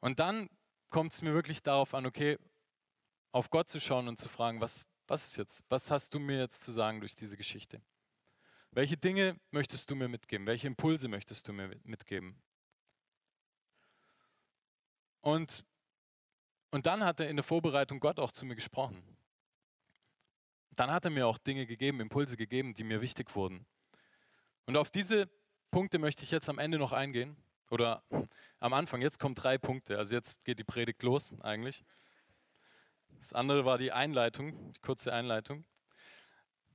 Und 0.00 0.20
dann 0.20 0.50
kommt 0.90 1.12
es 1.12 1.22
mir 1.22 1.32
wirklich 1.32 1.62
darauf 1.62 1.94
an, 1.94 2.04
okay, 2.04 2.38
auf 3.32 3.48
Gott 3.48 3.70
zu 3.70 3.80
schauen 3.80 4.06
und 4.06 4.18
zu 4.18 4.28
fragen, 4.28 4.60
was, 4.60 4.86
was 5.06 5.26
ist 5.28 5.36
jetzt? 5.38 5.64
Was 5.70 5.90
hast 5.90 6.12
du 6.12 6.18
mir 6.18 6.38
jetzt 6.38 6.62
zu 6.62 6.72
sagen 6.72 7.00
durch 7.00 7.14
diese 7.14 7.36
Geschichte? 7.36 7.80
Welche 8.70 8.98
Dinge 8.98 9.40
möchtest 9.50 9.90
du 9.90 9.96
mir 9.96 10.08
mitgeben? 10.08 10.46
Welche 10.46 10.66
Impulse 10.66 11.08
möchtest 11.08 11.48
du 11.48 11.52
mir 11.54 11.74
mitgeben? 11.84 12.40
Und, 15.22 15.64
und 16.70 16.86
dann 16.86 17.02
hat 17.02 17.20
er 17.20 17.28
in 17.28 17.36
der 17.36 17.44
Vorbereitung 17.44 17.98
Gott 17.98 18.20
auch 18.20 18.32
zu 18.32 18.44
mir 18.44 18.54
gesprochen. 18.54 19.02
Dann 20.72 20.90
hat 20.90 21.04
er 21.04 21.10
mir 21.10 21.26
auch 21.26 21.38
Dinge 21.38 21.66
gegeben, 21.66 22.00
Impulse 22.00 22.36
gegeben, 22.36 22.74
die 22.74 22.84
mir 22.84 23.00
wichtig 23.00 23.34
wurden. 23.34 23.66
Und 24.66 24.76
auf 24.76 24.90
diese 24.90 25.28
Punkte 25.70 25.98
möchte 25.98 26.24
ich 26.24 26.30
jetzt 26.30 26.48
am 26.48 26.58
Ende 26.58 26.78
noch 26.78 26.92
eingehen. 26.92 27.36
Oder 27.70 28.02
am 28.58 28.72
Anfang, 28.72 29.00
jetzt 29.00 29.20
kommen 29.20 29.34
drei 29.34 29.56
Punkte. 29.56 29.96
Also 29.96 30.14
jetzt 30.14 30.42
geht 30.44 30.58
die 30.58 30.64
Predigt 30.64 31.02
los 31.02 31.32
eigentlich. 31.42 31.84
Das 33.18 33.32
andere 33.32 33.64
war 33.64 33.78
die 33.78 33.92
Einleitung, 33.92 34.72
die 34.72 34.80
kurze 34.80 35.12
Einleitung. 35.12 35.64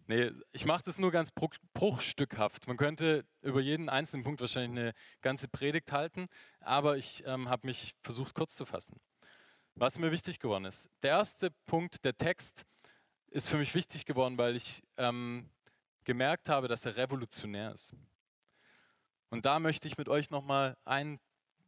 Nee, 0.08 0.32
ich 0.52 0.66
mache 0.66 0.84
das 0.86 1.00
nur 1.00 1.12
ganz 1.12 1.32
bruchstückhaft. 1.74 2.68
Man 2.68 2.78
könnte 2.78 3.26
über 3.42 3.60
jeden 3.60 3.90
einzelnen 3.90 4.24
Punkt 4.24 4.40
wahrscheinlich 4.40 4.80
eine 4.80 4.94
ganze 5.22 5.48
Predigt 5.48 5.92
halten, 5.92 6.28
aber 6.60 6.98
ich 6.98 7.24
ähm, 7.26 7.50
habe 7.50 7.66
mich 7.66 7.96
versucht 8.04 8.36
kurz 8.36 8.56
zu 8.56 8.66
fassen. 8.66 9.00
Was 9.74 9.98
mir 9.98 10.12
wichtig 10.12 10.40
geworden 10.40 10.66
ist. 10.66 10.90
Der 11.02 11.12
erste 11.12 11.50
Punkt, 11.66 12.06
der 12.06 12.16
Text, 12.16 12.66
ist 13.32 13.50
für 13.50 13.58
mich 13.58 13.74
wichtig 13.76 14.06
geworden, 14.06 14.38
weil 14.38 14.56
ich 14.56 14.82
ähm, 14.98 15.50
gemerkt 16.06 16.48
habe, 16.48 16.70
dass 16.70 16.86
er 16.86 16.96
revolutionär 16.96 17.74
ist. 17.74 17.94
Und 19.36 19.46
da 19.46 19.60
möchte 19.60 19.90
ich 19.90 19.98
mit 19.98 20.08
euch 20.08 20.30
nochmal 20.30 20.78
einen 20.86 21.20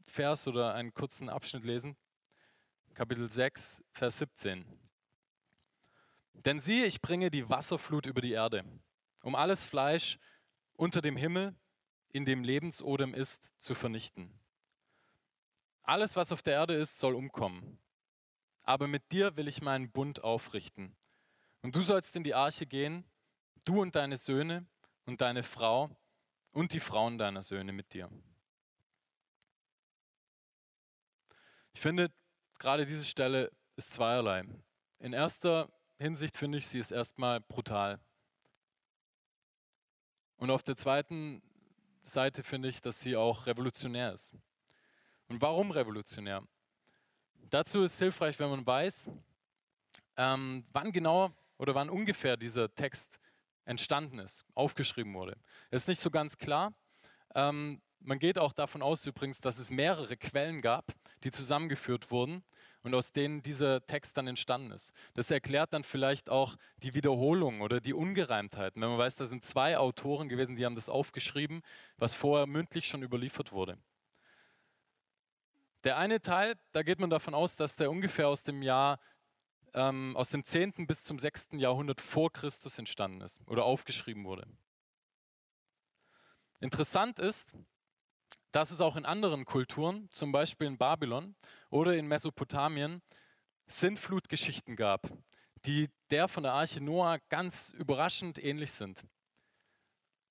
Vers 0.06 0.48
oder 0.48 0.74
einen 0.74 0.94
kurzen 0.94 1.28
Abschnitt 1.28 1.66
lesen. 1.66 1.98
Kapitel 2.94 3.30
6, 3.30 3.84
Vers 3.92 4.20
17. 4.20 4.64
Denn 6.32 6.62
siehe, 6.62 6.86
ich 6.86 7.02
bringe 7.02 7.30
die 7.30 7.50
Wasserflut 7.50 8.06
über 8.06 8.22
die 8.22 8.32
Erde, 8.32 8.64
um 9.22 9.36
alles 9.36 9.66
Fleisch 9.66 10.18
unter 10.78 11.02
dem 11.02 11.18
Himmel, 11.18 11.58
in 12.08 12.24
dem 12.24 12.46
Lebensodem 12.46 13.14
ist, 13.14 13.60
zu 13.60 13.76
vernichten. 13.76 14.40
Alles, 15.82 16.16
was 16.16 16.32
auf 16.32 16.42
der 16.42 16.54
Erde 16.54 16.74
ist, 16.74 17.00
soll 17.00 17.16
umkommen. 17.16 17.80
Aber 18.62 18.88
mit 18.88 19.12
dir 19.12 19.36
will 19.36 19.50
ich 19.50 19.62
meinen 19.62 19.92
Bund 19.92 20.24
aufrichten. 20.24 20.96
Und 21.64 21.76
du 21.76 21.82
sollst 21.82 22.16
in 22.16 22.24
die 22.24 22.34
Arche 22.34 22.66
gehen, 22.66 23.04
du 23.66 23.82
und 23.82 23.98
deine 23.98 24.16
Söhne 24.16 24.66
und 25.04 25.20
deine 25.20 25.44
Frau 25.44 25.94
und 26.58 26.74
die 26.74 26.80
Frauen 26.80 27.20
deiner 27.20 27.44
Söhne 27.44 27.72
mit 27.72 27.94
dir. 27.94 28.10
Ich 31.72 31.80
finde, 31.80 32.12
gerade 32.58 32.84
diese 32.88 33.06
Stelle 33.06 33.52
ist 33.76 33.94
zweierlei. 33.94 34.44
In 34.98 35.14
erster 35.14 35.72
Hinsicht 36.00 36.36
finde 36.36 36.58
ich, 36.58 36.66
sie 36.66 36.80
ist 36.80 36.90
erstmal 36.90 37.42
brutal. 37.42 38.00
Und 40.38 40.50
auf 40.50 40.64
der 40.64 40.76
zweiten 40.76 41.44
Seite 42.02 42.42
finde 42.42 42.70
ich, 42.70 42.82
dass 42.82 43.02
sie 43.02 43.16
auch 43.16 43.46
revolutionär 43.46 44.12
ist. 44.14 44.34
Und 45.28 45.40
warum 45.40 45.70
revolutionär? 45.70 46.42
Dazu 47.52 47.84
ist 47.84 48.00
hilfreich, 48.00 48.40
wenn 48.40 48.50
man 48.50 48.66
weiß, 48.66 49.12
ähm, 50.16 50.66
wann 50.74 50.92
genau 50.92 51.30
oder 51.60 51.76
wann 51.76 51.92
ungefähr 51.92 52.36
dieser 52.36 52.74
Text 52.74 53.20
entstanden 53.68 54.20
ist, 54.20 54.46
aufgeschrieben 54.56 55.14
wurde. 55.14 55.38
Es 55.70 55.84
ist 55.84 55.88
nicht 55.88 56.00
so 56.00 56.10
ganz 56.10 56.38
klar. 56.38 56.74
Ähm, 57.36 57.82
man 58.00 58.20
geht 58.20 58.40
auch 58.40 58.54
davon 58.54 58.82
aus 58.82 59.06
übrigens, 59.06 59.42
dass 59.42 59.58
es 59.58 59.70
mehrere 59.70 60.18
Quellen 60.18 60.62
gab, 60.62 60.94
die 61.24 61.32
zusammengeführt 61.32 62.10
wurden 62.10 62.44
und 62.84 62.94
aus 62.96 63.12
denen 63.12 63.42
dieser 63.42 63.86
Text 63.86 64.18
dann 64.18 64.28
entstanden 64.28 64.72
ist. 64.72 64.94
Das 65.14 65.30
erklärt 65.32 65.74
dann 65.74 65.84
vielleicht 65.84 66.30
auch 66.30 66.56
die 66.78 66.94
Wiederholung 66.94 67.62
oder 67.62 67.82
die 67.82 67.94
Ungereimtheiten. 67.94 68.82
Wenn 68.82 68.90
man 68.90 69.00
weiß, 69.00 69.16
da 69.16 69.26
sind 69.26 69.44
zwei 69.44 69.78
Autoren 69.78 70.30
gewesen, 70.30 70.56
die 70.56 70.66
haben 70.66 70.76
das 70.76 70.90
aufgeschrieben, 70.90 71.62
was 71.98 72.14
vorher 72.14 72.48
mündlich 72.48 72.88
schon 72.88 73.04
überliefert 73.04 73.52
wurde. 73.52 73.78
Der 75.84 75.98
eine 75.98 76.22
Teil, 76.22 76.56
da 76.72 76.84
geht 76.84 77.00
man 77.00 77.10
davon 77.10 77.34
aus, 77.34 77.56
dass 77.56 77.76
der 77.76 77.92
ungefähr 77.92 78.28
aus 78.28 78.44
dem 78.44 78.62
Jahr, 78.62 79.00
ähm, 79.74 80.16
aus 80.16 80.30
dem 80.30 80.44
10. 80.44 80.88
bis 80.88 81.04
zum 81.04 81.20
6. 81.20 81.50
Jahrhundert 81.54 82.02
vor 82.02 82.32
Christus 82.32 82.78
entstanden 82.78 83.22
ist 83.22 83.42
oder 83.48 83.64
aufgeschrieben 83.66 84.26
wurde. 84.26 84.48
Interessant 86.60 87.20
ist, 87.20 87.54
dass 88.52 88.72
es 88.72 88.82
auch 88.82 88.96
in 88.96 89.06
anderen 89.06 89.46
Kulturen, 89.46 90.10
zum 90.12 90.32
Beispiel 90.32 90.68
in 90.68 90.78
Babylon 90.78 91.36
oder 91.70 91.96
in 91.96 92.08
Mesopotamien, 92.08 93.02
Sintflutgeschichten 93.68 94.76
gab, 94.76 95.12
die 95.66 95.90
der 96.10 96.28
von 96.28 96.44
der 96.44 96.54
Arche 96.54 96.82
Noah 96.82 97.20
ganz 97.30 97.72
überraschend 97.72 98.44
ähnlich 98.44 98.72
sind. 98.72 99.06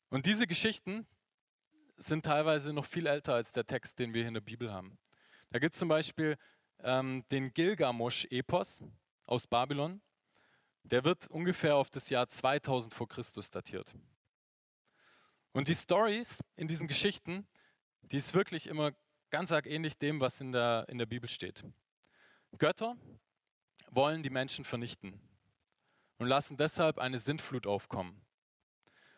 Und 0.09 0.27
diese 0.27 0.47
Geschichten 0.47 1.07
sind 1.97 2.25
teilweise 2.25 2.73
noch 2.73 2.85
viel 2.85 3.07
älter 3.07 3.35
als 3.35 3.53
der 3.53 3.65
Text, 3.65 3.99
den 3.99 4.15
wir 4.15 4.23
hier 4.23 4.29
in 4.29 4.35
der 4.35 4.41
Bibel 4.41 4.73
haben. 4.73 4.99
Da 5.51 5.59
gibt 5.59 5.75
es 5.75 5.79
zum 5.79 5.89
Beispiel 5.89 6.37
ähm, 6.81 7.25
den 7.31 7.53
Gilgamosch-Epos 7.53 8.83
aus 9.27 9.47
Babylon. 9.47 10.01
Der 10.85 11.05
wird 11.05 11.27
ungefähr 11.29 11.77
auf 11.77 11.91
das 11.91 12.11
Jahr 12.11 12.29
2000 12.29 12.95
vor 12.95 13.09
Christus 13.09 13.51
datiert. 13.51 13.93
Und 15.53 15.69
die 15.69 15.75
Stories 15.75 16.41
in 16.57 16.69
diesen 16.69 16.87
Geschichten 16.87 17.47
die 18.13 18.17
ist 18.17 18.35
wirklich 18.35 18.69
immer 18.69 18.93
ganz 19.31 19.53
arg 19.53 19.67
ähnlich 19.67 19.99
dem, 19.99 20.21
was 20.21 20.41
in 20.41 20.53
der, 20.53 20.87
in 20.89 20.99
der 20.99 21.07
Bibel 21.07 21.29
steht. 21.29 21.65
Götter 22.59 22.97
wollen 23.91 24.23
die 24.23 24.31
Menschen 24.31 24.65
vernichten 24.65 25.21
und 26.19 26.29
lassen 26.29 26.57
deshalb 26.57 26.99
eine 26.99 27.19
Sintflut 27.19 27.67
aufkommen. 27.67 28.25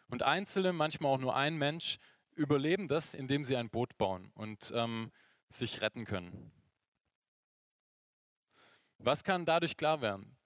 Und 0.09 0.23
Einzelne, 0.23 0.73
manchmal 0.73 1.13
auch 1.13 1.21
nur 1.21 1.37
ein 1.37 1.57
Mensch, 1.57 1.99
überleben 2.35 2.89
das, 2.89 3.15
indem 3.15 3.45
sie 3.45 3.57
ein 3.57 3.69
Boot 3.69 3.99
bauen 3.99 4.31
und 4.35 4.73
ähm, 4.75 5.13
sich 5.51 5.83
retten 5.83 6.05
können. 6.05 6.51
Was 8.99 9.23
kann 9.23 9.45
dadurch 9.45 9.77
klar 9.77 10.01
werden? 10.01 10.37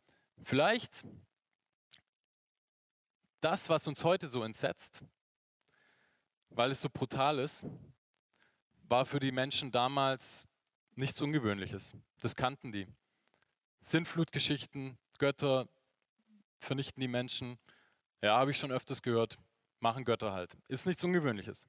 Vielleicht 0.43 1.05
das, 3.41 3.69
was 3.69 3.87
uns 3.87 4.05
heute 4.05 4.29
so 4.29 4.43
entsetzt, 4.43 5.05
weil 6.51 6.71
es 6.71 6.81
so 6.81 6.89
brutal 6.91 7.39
ist, 7.39 7.67
war 8.85 9.07
für 9.07 9.21
die 9.21 9.33
Menschen 9.33 9.73
damals 9.73 10.47
nichts 10.95 11.21
Ungewöhnliches. 11.21 11.97
Das 12.21 12.37
kannten 12.37 12.73
die. 12.73 12.87
Sintflutgeschichten, 13.81 14.97
Götter 15.19 15.69
vernichten 16.59 17.01
die 17.01 17.09
Menschen. 17.09 17.59
Ja, 18.21 18.39
habe 18.39 18.53
ich 18.53 18.59
schon 18.59 18.71
öfters 18.71 19.03
gehört. 19.03 19.39
Machen 19.81 20.05
Götter 20.05 20.33
halt. 20.33 20.57
Ist 20.69 20.87
nichts 20.87 21.03
Ungewöhnliches. 21.03 21.67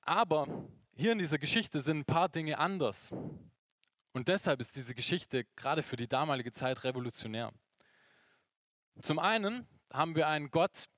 Aber 0.00 0.46
hier 0.94 1.12
in 1.12 1.18
dieser 1.18 1.38
Geschichte 1.38 1.80
sind 1.80 1.98
ein 1.98 2.04
paar 2.04 2.28
Dinge 2.28 2.58
anders. 2.58 3.12
Und 4.12 4.28
deshalb 4.28 4.60
ist 4.60 4.76
diese 4.76 4.94
Geschichte 4.94 5.44
gerade 5.56 5.82
für 5.82 5.96
die 5.96 6.08
damalige 6.08 6.52
Zeit 6.52 6.84
revolutionär. 6.84 7.52
Zum 9.00 9.18
einen 9.18 9.66
haben 9.92 10.14
wir 10.14 10.28
einen 10.28 10.50
Gott, 10.50 10.88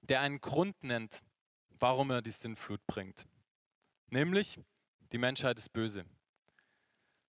der 0.00 0.20
einen 0.20 0.40
Grund 0.40 0.82
nennt, 0.82 1.22
warum 1.70 2.10
er 2.10 2.22
die 2.22 2.30
Sintflut 2.30 2.84
bringt. 2.86 3.26
Nämlich, 4.08 4.58
die 5.12 5.18
Menschheit 5.18 5.58
ist 5.58 5.72
böse. 5.72 6.06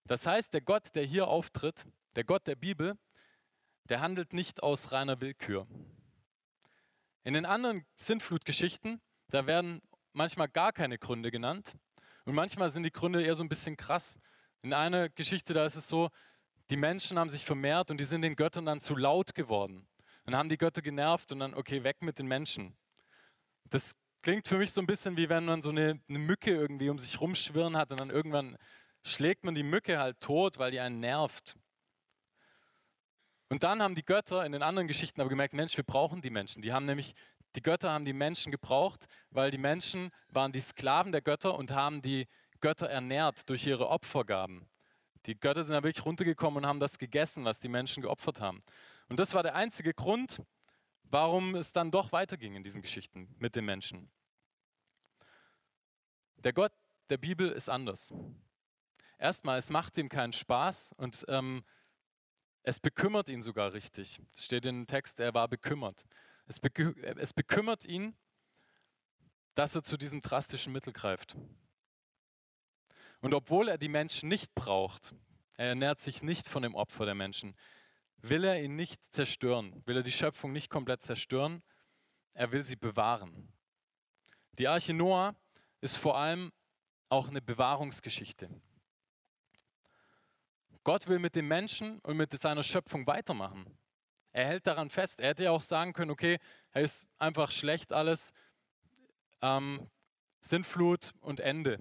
Das 0.06 0.26
heißt, 0.26 0.54
der 0.54 0.62
Gott, 0.62 0.96
der 0.96 1.04
hier 1.04 1.28
auftritt, 1.28 1.86
der 2.16 2.24
Gott 2.24 2.48
der 2.48 2.56
Bibel, 2.56 2.98
der 3.90 4.02
handelt 4.02 4.34
nicht 4.34 4.64
aus 4.64 4.92
reiner 4.92 5.20
Willkür. 5.20 5.68
In 7.24 7.34
den 7.34 7.46
anderen 7.46 7.86
Sintflutgeschichten, 7.96 9.02
da 9.28 9.46
werden 9.46 9.82
manchmal 10.14 10.48
gar 10.48 10.72
keine 10.72 10.98
Gründe 10.98 11.32
genannt 11.32 11.76
und 12.26 12.34
manchmal 12.34 12.70
sind 12.70 12.84
die 12.84 12.92
Gründe 12.92 13.24
eher 13.24 13.36
so 13.36 13.44
ein 13.44 13.50
bisschen 13.50 13.78
krass. 13.78 14.18
In 14.62 14.74
einer 14.74 15.10
Geschichte, 15.10 15.54
da 15.54 15.66
ist 15.66 15.76
es 15.76 15.88
so, 15.88 16.10
die 16.70 16.78
Menschen 16.78 17.18
haben 17.18 17.30
sich 17.30 17.46
vermehrt 17.46 17.92
und 17.92 18.00
die 18.00 18.06
sind 18.06 18.22
den 18.22 18.36
Göttern 18.36 18.66
dann 18.66 18.82
zu 18.82 18.96
laut 18.96 19.34
geworden. 19.34 19.88
Dann 20.26 20.36
haben 20.36 20.50
die 20.50 20.58
Götter 20.58 20.82
genervt 20.82 21.32
und 21.32 21.40
dann, 21.40 21.54
okay, 21.54 21.84
weg 21.84 22.02
mit 22.02 22.20
den 22.20 22.28
Menschen. 22.28 22.78
Das 23.70 23.96
klingt 24.22 24.48
für 24.48 24.58
mich 24.58 24.72
so 24.72 24.82
ein 24.82 24.88
bisschen 24.88 25.18
wie 25.18 25.30
wenn 25.30 25.46
man 25.46 25.62
so 25.62 25.70
eine, 25.70 26.00
eine 26.10 26.20
Mücke 26.20 26.52
irgendwie 26.52 26.90
um 26.90 27.00
sich 27.00 27.20
rumschwirren 27.20 27.78
hat 27.78 27.92
und 27.92 28.00
dann 28.00 28.10
irgendwann 28.10 28.58
schlägt 29.04 29.46
man 29.46 29.56
die 29.56 29.64
Mücke 29.64 29.98
halt 30.00 30.20
tot, 30.20 30.60
weil 30.60 30.72
die 30.72 30.80
einen 30.80 31.00
nervt. 31.00 31.56
Und 33.48 33.64
dann 33.64 33.82
haben 33.82 33.96
die 33.96 34.06
Götter 34.06 34.46
in 34.46 34.52
den 34.52 34.62
anderen 34.62 34.88
Geschichten 34.88 35.22
aber 35.22 35.30
gemerkt, 35.30 35.54
Mensch, 35.54 35.76
wir 35.76 35.84
brauchen 35.84 36.22
die 36.22 36.30
Menschen. 36.30 36.62
Die 36.62 36.72
haben 36.72 36.86
nämlich, 36.86 37.16
die 37.56 37.62
Götter 37.62 37.92
haben 37.92 38.06
die 38.06 38.14
Menschen 38.14 38.52
gebraucht, 38.52 39.08
weil 39.32 39.50
die 39.50 39.58
Menschen 39.58 40.12
waren 40.30 40.52
die 40.52 40.62
Sklaven 40.62 41.12
der 41.12 41.22
Götter 41.22 41.58
und 41.58 41.72
haben 41.72 42.02
die 42.02 42.28
Götter 42.62 42.90
ernährt 42.90 43.50
durch 43.50 43.66
ihre 43.66 43.90
Opfergaben. 43.90 44.68
Die 45.26 45.40
Götter 45.40 45.64
sind 45.64 45.76
ja 45.76 45.84
wirklich 45.84 46.06
runtergekommen 46.06 46.64
und 46.64 46.70
haben 46.70 46.80
das 46.80 46.98
gegessen, 46.98 47.46
was 47.46 47.60
die 47.60 47.70
Menschen 47.70 48.02
geopfert 48.02 48.40
haben. 48.40 48.64
Und 49.10 49.20
das 49.20 49.34
war 49.34 49.44
der 49.44 49.56
einzige 49.56 49.94
Grund, 49.94 50.42
warum 51.04 51.56
es 51.56 51.72
dann 51.72 51.92
doch 51.92 52.12
weiterging 52.12 52.56
in 52.56 52.64
diesen 52.64 52.82
Geschichten 52.82 53.36
mit 53.38 53.56
den 53.56 53.66
Menschen. 53.66 54.10
Der 56.38 56.54
Gott 56.54 56.72
der 57.10 57.18
Bibel 57.18 57.50
ist 57.50 57.70
anders. 57.70 58.14
Erstmal, 59.18 59.60
es 59.60 59.70
macht 59.70 59.98
ihm 59.98 60.08
keinen 60.08 60.32
Spaß 60.32 60.94
und 60.96 61.26
ähm, 61.28 61.64
es 62.64 62.80
bekümmert 62.80 63.30
ihn 63.30 63.42
sogar 63.42 63.74
richtig. 63.74 64.22
Es 64.34 64.46
steht 64.46 64.66
in 64.66 64.82
dem 64.82 64.88
Text, 64.88 65.20
er 65.20 65.34
war 65.34 65.48
bekümmert. 65.48 66.06
Es, 66.46 66.60
bekü 66.60 66.94
es 67.18 67.34
bekümmert 67.34 67.86
ihn, 67.86 68.16
dass 69.56 69.76
er 69.76 69.84
zu 69.84 69.98
diesem 69.98 70.22
drastischen 70.22 70.72
Mittel 70.72 70.94
greift. 70.94 71.36
Und 73.22 73.34
obwohl 73.34 73.70
er 73.70 73.78
die 73.78 73.90
Menschen 73.90 74.30
nicht 74.30 74.56
braucht, 74.56 75.14
er 75.58 75.70
ernährt 75.70 76.00
sich 76.00 76.24
nicht 76.24 76.48
von 76.48 76.64
dem 76.64 76.76
Opfer 76.76 77.06
der 77.06 77.16
Menschen, 77.16 77.56
will 78.18 78.44
er 78.44 78.62
ihn 78.62 78.76
nicht 78.76 79.14
zerstören, 79.14 79.82
will 79.86 79.98
er 79.98 80.04
die 80.04 80.12
Schöpfung 80.12 80.52
nicht 80.52 80.70
komplett 80.70 81.02
zerstören, 81.02 81.64
er 82.34 82.52
will 82.52 82.64
sie 82.64 82.76
bewahren. 82.76 83.52
Die 84.54 84.68
Arche 84.68 84.94
Noah 84.94 85.36
ist 85.82 85.98
vor 85.98 86.18
allem 86.18 86.52
auch 87.10 87.28
eine 87.30 87.42
Bewahrungsgeschichte. 87.42 88.50
Gott 90.84 91.08
will 91.08 91.20
mit 91.20 91.36
dem 91.36 91.48
Menschen 91.48 92.00
und 92.00 92.18
mit 92.18 92.38
seiner 92.38 92.64
Schöpfung 92.64 93.06
weitermachen. 93.06 93.78
Er 94.32 94.46
hält 94.46 94.68
daran 94.68 94.90
fest. 94.90 95.20
Er 95.20 95.30
hätte 95.30 95.44
ja 95.44 95.52
auch 95.52 95.62
sagen 95.62 95.94
können, 95.94 96.12
okay, 96.12 96.40
er 96.72 96.84
ist 96.84 97.08
einfach 97.18 97.52
schlecht 97.52 97.94
alles, 97.94 98.34
ähm, 99.42 99.90
Sintflut 100.40 101.14
und 101.20 101.40
Ende. 101.40 101.80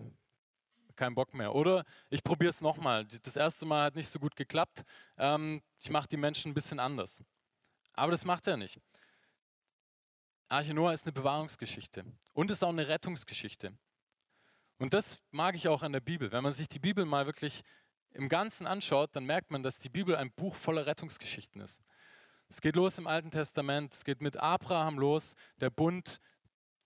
Kein 0.99 1.15
Bock 1.15 1.33
mehr. 1.33 1.55
Oder 1.55 1.85
ich 2.11 2.25
probiere 2.25 2.51
es 2.51 2.61
nochmal. 2.61 3.07
Das 3.07 3.37
erste 3.37 3.65
Mal 3.67 3.85
hat 3.85 3.95
nicht 3.95 4.09
so 4.09 4.19
gut 4.19 4.35
geklappt. 4.35 4.83
Ähm, 5.17 5.63
ich 5.81 5.91
mache 5.91 6.09
die 6.09 6.17
Menschen 6.17 6.51
ein 6.51 6.55
bisschen 6.55 6.81
anders. 6.81 7.23
Aber 7.93 8.11
das 8.11 8.25
macht 8.25 8.49
er 8.49 8.57
nicht. 8.57 8.81
Arche 10.49 10.75
Noah 10.75 10.93
ist 10.93 11.05
eine 11.05 11.13
Bewahrungsgeschichte 11.13 12.05
und 12.33 12.51
ist 12.51 12.65
auch 12.65 12.71
eine 12.71 12.89
Rettungsgeschichte. 12.89 13.73
Und 14.79 14.93
das 14.93 15.21
mag 15.31 15.55
ich 15.55 15.69
auch 15.69 15.85
an 15.85 15.93
der 15.93 16.01
Bibel. 16.01 16.33
Wenn 16.33 16.43
man 16.43 16.53
sich 16.53 16.69
die 16.69 16.81
Bibel 16.81 17.05
mal 17.05 17.27
wirklich 17.27 17.63
im 18.11 18.29
Ganzen 18.29 18.67
anschaut, 18.67 19.15
dann 19.15 19.25
merkt 19.25 19.53
man, 19.53 19.63
dass 19.63 19.79
die 19.79 19.91
Bibel 19.91 20.17
ein 20.17 20.33
Buch 20.33 20.57
voller 20.57 20.87
Rettungsgeschichten 20.87 21.61
ist. 21.61 21.81
Es 22.49 22.61
geht 22.61 22.75
los 22.75 22.99
im 22.99 23.07
Alten 23.07 23.31
Testament, 23.31 23.95
es 23.95 24.05
geht 24.05 24.21
mit 24.21 24.37
Abraham 24.37 24.99
los, 24.99 25.37
der 25.61 25.71
Bund, 25.71 26.19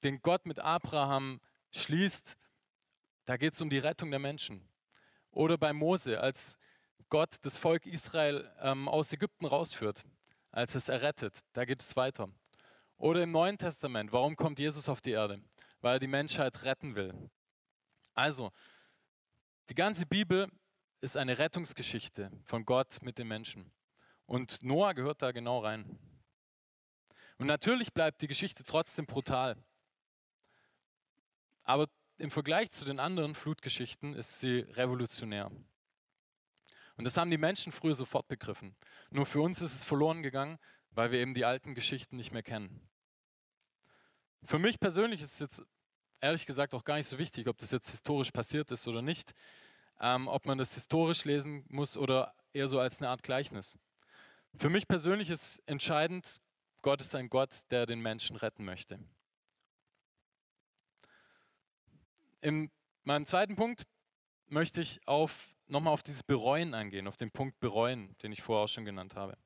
den 0.03 0.21
Gott 0.21 0.45
mit 0.45 0.59
Abraham 0.59 1.41
schließt, 1.71 2.37
da 3.25 3.37
geht 3.37 3.55
es 3.55 3.61
um 3.61 3.71
die 3.71 3.79
Rettung 3.79 4.11
der 4.11 4.21
Menschen. 4.21 4.69
Oder 5.31 5.57
bei 5.57 5.73
Mose, 5.73 6.21
als 6.21 6.59
Gott 7.09 7.37
das 7.43 7.57
Volk 7.57 7.87
Israel 7.87 8.51
ähm, 8.61 8.89
aus 8.89 9.13
Ägypten 9.13 9.47
rausführt, 9.47 10.05
als 10.51 10.75
es 10.75 10.89
errettet, 10.89 11.41
da 11.53 11.65
geht 11.65 11.81
es 11.81 11.97
weiter. 11.97 12.29
Oder 12.97 13.23
im 13.23 13.31
Neuen 13.31 13.59
Testament, 13.59 14.13
warum 14.13 14.37
kommt 14.37 14.59
Jesus 14.59 14.89
auf 14.89 15.01
die 15.01 15.11
Erde? 15.11 15.43
Weil 15.81 15.97
er 15.97 16.01
die 16.01 16.07
Menschheit 16.07 16.65
retten 16.65 16.95
will. 16.95 17.13
Also, 18.15 18.53
die 19.69 19.75
ganze 19.75 20.07
Bibel 20.07 20.49
ist 21.01 21.17
eine 21.17 21.39
Rettungsgeschichte 21.39 22.31
von 22.45 22.65
Gott 22.65 22.99
mit 23.03 23.19
den 23.19 23.29
Menschen. 23.29 23.73
Und 24.27 24.63
Noah 24.63 24.95
gehört 24.95 25.23
da 25.23 25.33
genau 25.33 25.59
rein. 25.59 25.99
Und 27.39 27.47
natürlich 27.47 27.93
bleibt 27.93 28.23
die 28.23 28.29
Geschichte 28.29 28.65
trotzdem 28.65 29.07
brutal. 29.07 29.57
Aber 31.65 31.89
im 32.23 32.31
Vergleich 32.31 32.71
zu 32.71 32.85
den 32.85 33.01
anderen 33.01 33.35
Flutgeschichten 33.35 34.15
ist 34.15 34.39
sie 34.39 34.61
revolutionär. 34.61 35.51
Und 36.97 37.05
das 37.05 37.17
haben 37.17 37.33
die 37.33 37.37
Menschen 37.37 37.73
früher 37.73 37.95
sofort 37.95 38.29
begriffen. 38.29 38.77
Nur 39.11 39.27
für 39.27 39.41
uns 39.41 39.61
ist 39.61 39.75
es 39.75 39.83
verloren 39.83 40.23
gegangen, 40.23 40.61
weil 40.93 41.11
wir 41.11 41.19
eben 41.19 41.35
die 41.35 41.45
alten 41.45 41.75
Geschichten 41.75 42.17
nicht 42.17 42.31
mehr 42.31 42.45
kennen. 42.45 42.89
Für 44.45 44.61
mich 44.61 44.79
persönlich 44.79 45.21
ist 45.21 45.33
es 45.33 45.41
jetzt 45.41 45.63
ehrlich 46.21 46.47
gesagt 46.47 46.75
auch 46.75 46.85
gar 46.85 46.97
nicht 46.97 47.09
so 47.09 47.19
wichtig, 47.19 47.49
ob 47.49 47.59
das 47.59 47.73
jetzt 47.73 47.91
historisch 47.91 48.31
passiert 48.31 48.71
ist 48.71 48.87
oder 48.87 49.03
nicht, 49.03 49.33
ähm, 50.01 50.29
ob 50.29 50.47
man 50.47 50.59
das 50.59 50.75
historisch 50.75 51.25
lesen 51.25 51.65
muss 51.71 51.97
oder 51.97 52.37
eher 52.53 52.69
so 52.69 52.79
als 52.79 53.01
eine 53.01 53.09
Art 53.09 53.25
Gleichnis. 53.25 53.81
Für 54.55 54.71
mich 54.71 54.87
persönlich 54.87 55.29
ist 55.29 55.61
entscheidend, 55.67 56.41
Gott 56.83 57.01
ist 57.01 57.17
ein 57.17 57.29
Gott, 57.29 57.63
der 57.73 57.85
den 57.85 57.99
Menschen 57.99 58.37
retten 58.37 58.65
möchte. 58.65 59.01
In 62.43 62.73
meinem 63.05 63.25
zweiten 63.25 63.55
Punkt 63.55 63.87
möchte 64.49 64.81
ich 64.81 65.07
auf, 65.07 65.55
nochmal 65.69 65.93
auf 65.93 66.03
dieses 66.03 66.25
Bereuen 66.25 66.75
eingehen, 66.75 67.07
auf 67.07 67.17
den 67.17 67.31
Punkt 67.31 67.61
Bereuen, 67.61 68.17
den 68.19 68.33
ich 68.33 68.43
vorher 68.43 68.65
auch 68.65 68.69
schon 68.69 68.85
genannt 68.85 69.15
habe. 69.15 69.39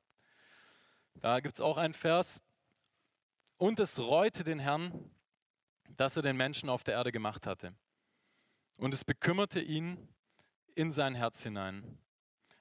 Da 1.13 1.39
gibt 1.39 1.53
es 1.53 1.61
auch 1.61 1.77
einen 1.77 1.93
Vers. 1.93 2.41
Und 3.57 3.79
es 3.79 3.99
reute 3.99 4.43
den 4.43 4.57
Herrn, 4.57 5.11
dass 5.95 6.15
er 6.15 6.23
den 6.23 6.37
Menschen 6.37 6.69
auf 6.69 6.83
der 6.83 6.95
Erde 6.95 7.11
gemacht 7.11 7.45
hatte. 7.45 7.75
Und 8.77 8.95
es 8.95 9.05
bekümmerte 9.05 9.61
ihn 9.61 10.09
in 10.73 10.91
sein 10.91 11.13
Herz 11.13 11.43
hinein. 11.43 11.99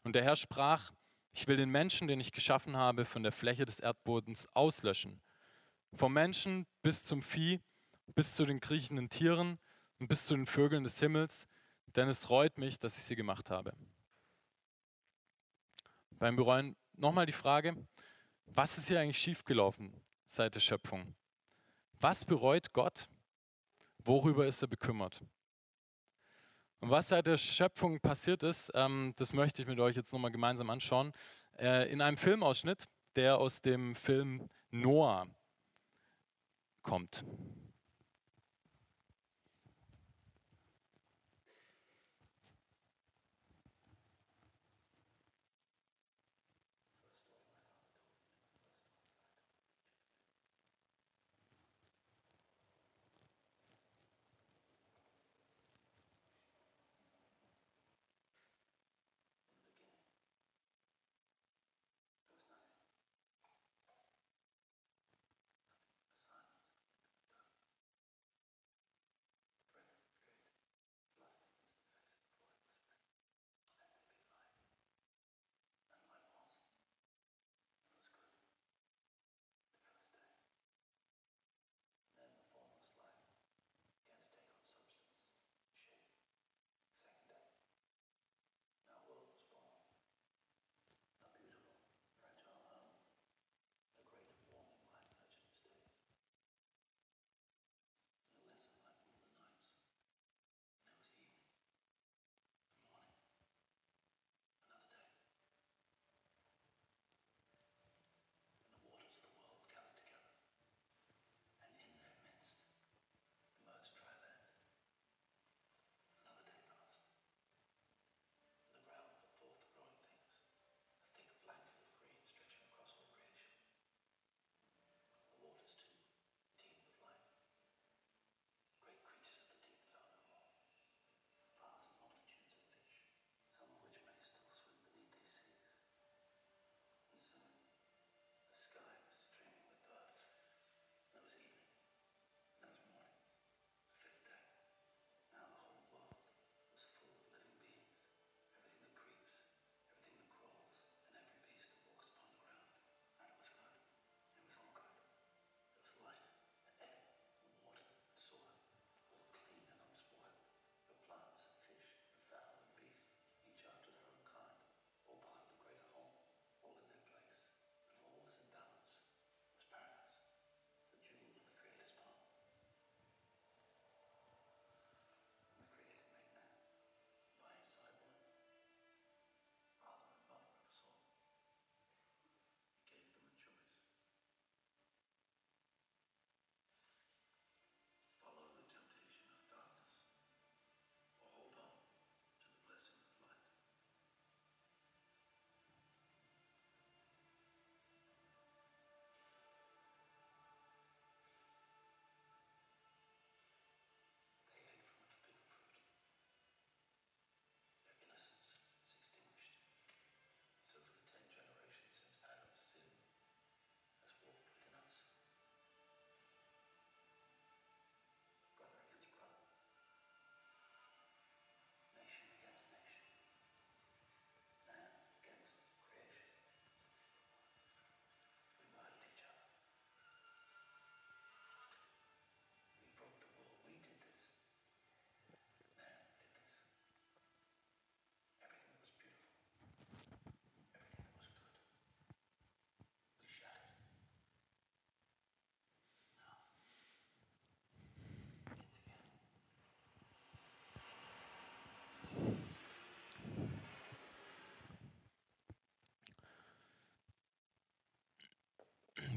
Und 0.05 0.14
der 0.14 0.22
Herr 0.22 0.37
sprach, 0.37 0.92
ich 1.33 1.46
will 1.49 1.57
den 1.57 1.70
Menschen, 1.70 2.09
den 2.09 2.20
ich 2.20 2.33
geschaffen 2.33 2.77
habe, 2.77 3.07
von 3.07 3.22
der 3.22 3.33
Fläche 3.33 3.64
des 3.64 3.81
Erdbodens 3.81 4.49
auslöschen. 4.53 5.22
Vom 5.94 6.12
Menschen 6.12 6.66
bis 6.83 7.05
zum 7.05 7.22
Vieh, 7.22 7.61
bis 8.14 8.37
zu 8.37 8.44
den 8.44 8.61
kriechenden 8.61 9.09
Tieren 9.09 9.59
und 9.98 10.09
bis 10.09 10.26
zu 10.26 10.35
den 10.35 10.46
Vögeln 10.46 10.85
des 10.85 11.00
Himmels, 11.00 11.46
denn 11.94 12.09
es 12.09 12.30
reut 12.30 12.59
mich, 12.59 12.78
dass 12.78 12.98
ich 12.98 13.04
sie 13.04 13.16
gemacht 13.16 13.50
habe. 13.50 13.72
Beim 16.11 16.37
Bereuen 16.37 16.76
nochmal 16.94 17.26
die 17.26 17.32
Frage, 17.32 17.76
was 18.46 18.78
ist 18.78 18.88
hier 18.88 19.00
eigentlich 19.00 19.18
schiefgelaufen 19.18 19.92
seit 20.26 20.54
der 20.54 20.61
Schöpfung? 20.61 21.14
Was 22.00 22.24
bereut 22.24 22.72
Gott? 22.72 23.09
Worüber 23.98 24.46
ist 24.46 24.62
er 24.62 24.68
bekümmert? 24.68 25.22
Und 26.80 26.90
was 26.90 27.09
seit 27.09 27.26
der 27.26 27.38
Schöpfung 27.38 28.00
passiert 28.00 28.42
ist, 28.42 28.70
ähm, 28.74 29.12
das 29.16 29.32
möchte 29.32 29.62
ich 29.62 29.68
mit 29.68 29.80
euch 29.80 29.96
jetzt 29.96 30.12
nochmal 30.12 30.30
gemeinsam 30.30 30.70
anschauen. 30.70 31.12
Äh, 31.59 31.90
in 31.90 32.00
einem 32.00 32.16
Filmausschnitt, 32.16 32.87
der 33.16 33.38
aus 33.38 33.62
dem 33.62 33.94
Film 33.94 34.48
Noah 34.70 35.26
kommt. 36.82 37.24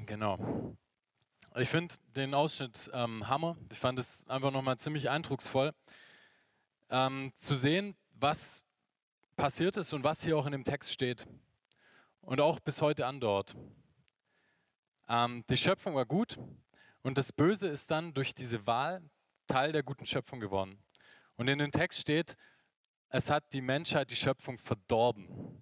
Genau. 0.09 0.75
Ich 1.55 1.69
finde 1.69 1.93
den 2.15 2.33
Ausschnitt 2.33 2.89
ähm, 2.95 3.27
Hammer. 3.27 3.55
Ich 3.69 3.77
fand 3.77 3.99
es 3.99 4.25
einfach 4.27 4.49
nochmal 4.49 4.79
ziemlich 4.79 5.07
eindrucksvoll, 5.07 5.71
ähm, 6.89 7.31
zu 7.37 7.53
sehen, 7.53 7.95
was 8.15 8.63
passiert 9.35 9.77
ist 9.77 9.93
und 9.93 10.03
was 10.03 10.23
hier 10.23 10.35
auch 10.35 10.47
in 10.47 10.51
dem 10.51 10.63
Text 10.63 10.91
steht. 10.91 11.27
Und 12.21 12.41
auch 12.41 12.59
bis 12.59 12.81
heute 12.81 13.05
andauert. 13.05 13.55
Ähm, 15.07 15.43
die 15.47 15.57
Schöpfung 15.57 15.93
war 15.93 16.07
gut 16.07 16.39
und 17.03 17.19
das 17.19 17.31
Böse 17.31 17.67
ist 17.67 17.91
dann 17.91 18.11
durch 18.15 18.33
diese 18.33 18.65
Wahl 18.65 19.03
Teil 19.45 19.73
der 19.73 19.83
guten 19.83 20.07
Schöpfung 20.07 20.39
geworden. 20.39 20.81
Und 21.37 21.49
in 21.49 21.59
dem 21.59 21.71
Text 21.71 21.99
steht, 21.99 22.35
es 23.09 23.29
hat 23.29 23.53
die 23.53 23.61
Menschheit 23.61 24.09
die 24.09 24.15
Schöpfung 24.15 24.57
verdorben. 24.57 25.61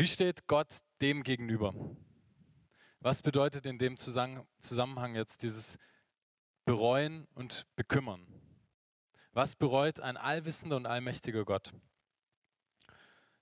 Wie 0.00 0.06
steht 0.06 0.46
Gott 0.46 0.80
dem 1.02 1.22
gegenüber? 1.22 1.74
Was 3.00 3.20
bedeutet 3.20 3.66
in 3.66 3.78
dem 3.78 3.98
Zusammenhang 3.98 5.14
jetzt 5.14 5.42
dieses 5.42 5.76
Bereuen 6.64 7.28
und 7.34 7.66
Bekümmern? 7.76 8.26
Was 9.32 9.56
bereut 9.56 10.00
ein 10.00 10.16
allwissender 10.16 10.76
und 10.78 10.86
allmächtiger 10.86 11.44
Gott? 11.44 11.74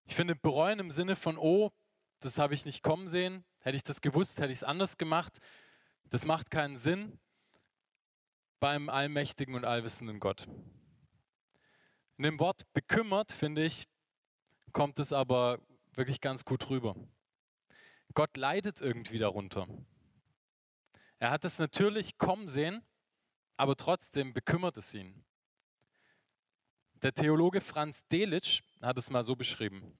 Ich 0.07 0.17
finde 0.17 0.35
bereuen 0.35 0.81
im 0.81 0.91
Sinne 0.91 1.15
von, 1.15 1.39
oh, 1.39 1.71
das 2.19 2.41
habe 2.41 2.55
ich 2.55 2.65
nicht 2.65 2.83
kommen 2.83 3.07
sehen, 3.07 3.45
hätte 3.61 3.77
ich 3.77 3.85
das 3.85 4.01
gewusst, 4.01 4.41
hätte 4.41 4.51
ich 4.51 4.59
es 4.59 4.65
anders 4.65 4.99
gemacht, 4.99 5.39
das 6.09 6.27
macht 6.27 6.51
keinen 6.51 6.77
Sinn 6.77 7.21
beim 8.59 8.89
allmächtigen 8.89 9.55
und 9.55 9.65
allwissenden 9.65 10.19
Gott. 10.19 10.49
In 12.17 12.25
dem 12.25 12.41
Wort 12.41 12.63
bekümmert, 12.73 13.31
finde 13.31 13.63
ich, 13.63 13.87
kommt 14.73 14.99
es 14.99 15.13
aber 15.13 15.61
wirklich 15.99 16.21
ganz 16.21 16.45
gut 16.45 16.71
rüber. 16.71 16.95
Gott 18.15 18.37
leidet 18.37 18.81
irgendwie 18.81 19.19
darunter. 19.19 19.67
Er 21.19 21.31
hat 21.31 21.45
es 21.45 21.59
natürlich 21.59 22.17
kommen 22.17 22.49
sehen, 22.49 22.83
aber 23.57 23.77
trotzdem 23.77 24.33
bekümmert 24.33 24.77
es 24.77 24.95
ihn. 24.95 25.25
Der 27.03 27.13
Theologe 27.13 27.61
Franz 27.61 28.07
Delitzsch 28.09 28.63
hat 28.81 28.97
es 28.97 29.11
mal 29.11 29.25
so 29.25 29.35
beschrieben. 29.35 29.99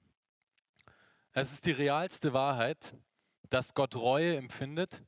Es 1.33 1.51
ist 1.51 1.65
die 1.65 1.71
realste 1.71 2.33
Wahrheit, 2.33 2.95
dass 3.49 3.73
Gott 3.73 3.95
Reue 3.95 4.37
empfindet, 4.37 5.03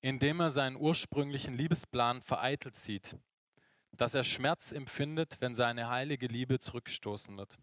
indem 0.00 0.40
er 0.40 0.50
seinen 0.50 0.76
ursprünglichen 0.76 1.56
Liebesplan 1.56 2.22
vereitelt 2.22 2.76
sieht, 2.76 3.16
dass 3.92 4.14
er 4.14 4.24
Schmerz 4.24 4.72
empfindet, 4.72 5.40
wenn 5.40 5.54
seine 5.54 5.88
heilige 5.88 6.26
Liebe 6.26 6.58
zurückstoßen 6.58 7.36
wird. 7.36 7.58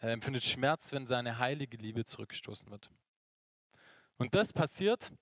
Er 0.00 0.12
empfindet 0.12 0.44
Schmerz, 0.44 0.92
wenn 0.92 1.06
seine 1.06 1.38
heilige 1.38 1.76
Liebe 1.76 2.04
zurückstoßen 2.04 2.70
wird. 2.70 2.90
Und 4.16 4.34
das 4.34 4.52
passiert, 4.52 5.12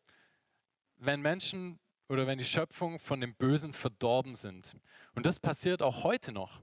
wenn 0.96 1.20
Menschen 1.20 1.80
oder 2.08 2.26
wenn 2.26 2.38
die 2.38 2.44
Schöpfung 2.44 2.98
von 3.00 3.20
dem 3.20 3.34
Bösen 3.34 3.72
verdorben 3.74 4.36
sind. 4.36 4.76
Und 5.14 5.26
das 5.26 5.40
passiert 5.40 5.82
auch 5.82 6.04
heute 6.04 6.32
noch. 6.32 6.62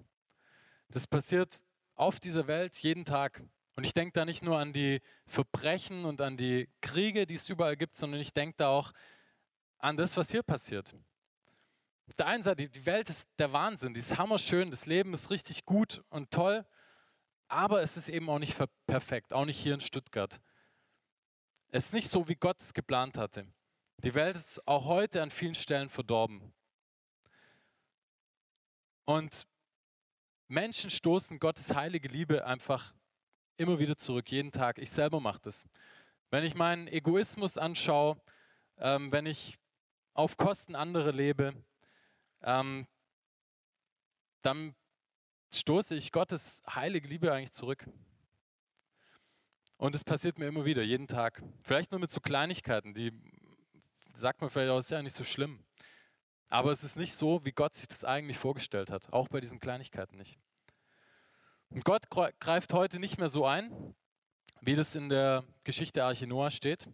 Das 0.89 1.07
passiert 1.07 1.61
auf 1.95 2.19
dieser 2.19 2.47
Welt 2.47 2.77
jeden 2.77 3.03
Tag. 3.03 3.43
Und 3.75 3.85
ich 3.85 3.93
denke 3.93 4.13
da 4.13 4.23
nicht 4.23 4.43
nur 4.43 4.57
an 4.57 4.71
die 4.71 5.01
Verbrechen 5.25 6.05
und 6.05 6.21
an 6.21 6.37
die 6.37 6.69
Kriege, 6.79 7.25
die 7.25 7.35
es 7.35 7.49
überall 7.49 7.75
gibt, 7.75 7.95
sondern 7.95 8.21
ich 8.21 8.33
denke 8.33 8.55
da 8.57 8.69
auch 8.69 8.93
an 9.77 9.97
das, 9.97 10.15
was 10.15 10.31
hier 10.31 10.43
passiert. 10.43 10.95
Auf 12.07 12.13
der 12.13 12.27
einen 12.27 12.43
Seite, 12.43 12.69
die 12.69 12.85
Welt 12.85 13.09
ist 13.09 13.27
der 13.39 13.51
Wahnsinn, 13.51 13.93
die 13.93 13.99
ist 13.99 14.17
hammerschön, 14.17 14.71
das 14.71 14.85
Leben 14.85 15.13
ist 15.13 15.31
richtig 15.31 15.65
gut 15.65 16.03
und 16.09 16.31
toll, 16.31 16.65
aber 17.47 17.81
es 17.81 17.97
ist 17.97 18.09
eben 18.09 18.29
auch 18.29 18.39
nicht 18.39 18.57
perfekt, 18.87 19.33
auch 19.33 19.45
nicht 19.45 19.59
hier 19.59 19.73
in 19.73 19.81
Stuttgart. 19.81 20.39
Es 21.69 21.87
ist 21.87 21.93
nicht 21.93 22.09
so, 22.09 22.27
wie 22.27 22.35
Gott 22.35 22.61
es 22.61 22.73
geplant 22.73 23.17
hatte. 23.17 23.47
Die 23.97 24.13
Welt 24.13 24.35
ist 24.35 24.65
auch 24.67 24.85
heute 24.85 25.21
an 25.21 25.31
vielen 25.31 25.55
Stellen 25.55 25.89
verdorben. 25.89 26.53
Und 29.05 29.47
Menschen 30.47 30.89
stoßen 30.89 31.39
Gottes 31.39 31.75
heilige 31.75 32.07
Liebe 32.07 32.45
einfach 32.45 32.93
immer 33.57 33.79
wieder 33.79 33.97
zurück, 33.97 34.31
jeden 34.31 34.51
Tag. 34.51 34.79
Ich 34.79 34.89
selber 34.89 35.19
mache 35.19 35.41
das. 35.43 35.65
Wenn 36.29 36.43
ich 36.43 36.55
meinen 36.55 36.87
Egoismus 36.87 37.57
anschaue, 37.57 38.19
ähm, 38.77 39.11
wenn 39.11 39.25
ich 39.25 39.57
auf 40.13 40.37
Kosten 40.37 40.75
anderer 40.75 41.11
lebe, 41.11 41.53
ähm, 42.41 42.87
dann 44.41 44.75
stoße 45.59 45.95
ich 45.95 46.11
Gottes 46.11 46.63
heilige 46.67 47.07
Liebe 47.07 47.31
eigentlich 47.31 47.51
zurück. 47.51 47.87
Und 49.77 49.93
es 49.95 50.03
passiert 50.03 50.39
mir 50.39 50.47
immer 50.47 50.65
wieder, 50.65 50.83
jeden 50.83 51.07
Tag. 51.07 51.43
Vielleicht 51.63 51.91
nur 51.91 51.99
mit 51.99 52.11
so 52.11 52.21
Kleinigkeiten, 52.21 52.93
die 52.93 53.11
sagt 54.13 54.41
man 54.41 54.49
vielleicht 54.49 54.71
auch, 54.71 54.79
ist 54.79 54.91
ja 54.91 55.01
nicht 55.01 55.15
so 55.15 55.23
schlimm. 55.23 55.63
Aber 56.49 56.71
es 56.71 56.83
ist 56.83 56.95
nicht 56.95 57.13
so, 57.13 57.43
wie 57.43 57.51
Gott 57.51 57.73
sich 57.73 57.87
das 57.87 58.05
eigentlich 58.05 58.37
vorgestellt 58.37 58.91
hat, 58.91 59.11
auch 59.11 59.27
bei 59.27 59.41
diesen 59.41 59.59
Kleinigkeiten 59.59 60.17
nicht. 60.17 60.37
Und 61.69 61.83
Gott 61.83 62.09
greift 62.09 62.73
heute 62.73 62.99
nicht 62.99 63.17
mehr 63.17 63.29
so 63.29 63.45
ein, 63.45 63.95
wie 64.61 64.75
das 64.75 64.95
in 64.95 65.09
der 65.09 65.43
Geschichte 65.63 66.03
Arche 66.03 66.27
Noah 66.27 66.51
steht, 66.51 66.87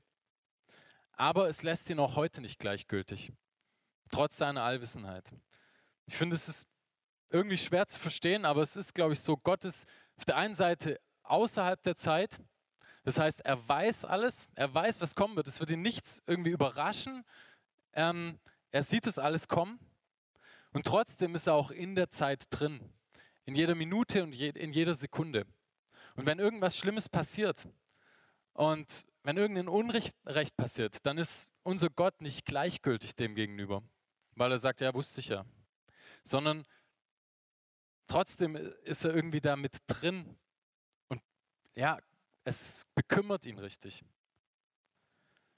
aber 1.13 1.47
es 1.47 1.61
lässt 1.61 1.89
ihn 1.89 1.99
auch 1.99 2.15
heute 2.15 2.41
nicht 2.41 2.59
gleichgültig, 2.59 3.31
trotz 4.11 4.37
seiner 4.37 4.63
Allwissenheit. 4.63 5.31
Ich 6.05 6.15
finde, 6.15 6.35
es 6.35 6.47
ist 6.47 6.67
irgendwie 7.31 7.57
schwer 7.57 7.87
zu 7.87 7.99
verstehen, 7.99 8.45
aber 8.45 8.61
es 8.61 8.75
ist, 8.75 8.93
glaube 8.93 9.13
ich, 9.13 9.19
so, 9.19 9.37
Gott 9.37 9.63
ist 9.65 9.87
auf 10.17 10.25
der 10.25 10.37
einen 10.37 10.55
Seite 10.55 10.99
außerhalb 11.23 11.81
der 11.83 11.95
Zeit, 11.95 12.39
das 13.03 13.17
heißt, 13.17 13.41
er 13.41 13.67
weiß 13.67 14.05
alles, 14.05 14.49
er 14.53 14.73
weiß, 14.73 15.01
was 15.01 15.15
kommen 15.15 15.35
wird, 15.35 15.47
es 15.47 15.59
wird 15.59 15.71
ihn 15.71 15.81
nichts 15.81 16.21
irgendwie 16.27 16.51
überraschen, 16.51 17.23
ähm, 17.93 18.39
er 18.71 18.83
sieht 18.83 19.07
es 19.07 19.17
alles 19.17 19.47
kommen. 19.47 19.79
Und 20.73 20.85
trotzdem 20.85 21.35
ist 21.35 21.47
er 21.47 21.55
auch 21.55 21.71
in 21.71 21.95
der 21.95 22.09
Zeit 22.09 22.45
drin, 22.49 22.79
in 23.45 23.55
jeder 23.55 23.75
Minute 23.75 24.23
und 24.23 24.33
je, 24.33 24.49
in 24.49 24.71
jeder 24.71 24.93
Sekunde. 24.93 25.45
Und 26.15 26.25
wenn 26.25 26.39
irgendwas 26.39 26.77
Schlimmes 26.77 27.09
passiert 27.09 27.67
und 28.53 29.05
wenn 29.23 29.37
irgendein 29.37 29.67
Unrecht 29.67 30.15
passiert, 30.55 31.05
dann 31.05 31.17
ist 31.17 31.49
unser 31.63 31.89
Gott 31.89 32.21
nicht 32.21 32.45
gleichgültig 32.45 33.15
dem 33.15 33.35
gegenüber, 33.35 33.83
weil 34.35 34.51
er 34.51 34.59
sagt, 34.59 34.81
ja, 34.81 34.93
wusste 34.93 35.19
ich 35.19 35.27
ja, 35.27 35.45
sondern 36.23 36.65
trotzdem 38.11 38.57
ist 38.83 39.05
er 39.05 39.15
irgendwie 39.15 39.39
da 39.39 39.55
mit 39.55 39.77
drin 39.87 40.37
und 41.07 41.21
ja, 41.75 41.97
es 42.43 42.85
bekümmert 42.93 43.45
ihn 43.45 43.57
richtig. 43.57 44.03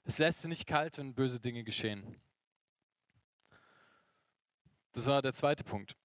Es 0.04 0.18
lässt 0.18 0.44
ihn 0.44 0.50
nicht 0.50 0.66
kalt, 0.66 0.96
wenn 0.98 1.14
böse 1.14 1.40
Dinge 1.40 1.64
geschehen. 1.64 2.20
Das 4.92 5.06
war 5.06 5.20
der 5.20 5.32
zweite 5.32 5.64
Punkt. 5.64 5.96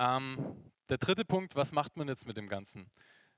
Ähm, 0.00 0.72
der 0.88 0.98
dritte 0.98 1.24
Punkt, 1.24 1.54
was 1.54 1.70
macht 1.70 1.96
man 1.96 2.08
jetzt 2.08 2.26
mit 2.26 2.36
dem 2.36 2.48
Ganzen? 2.48 2.90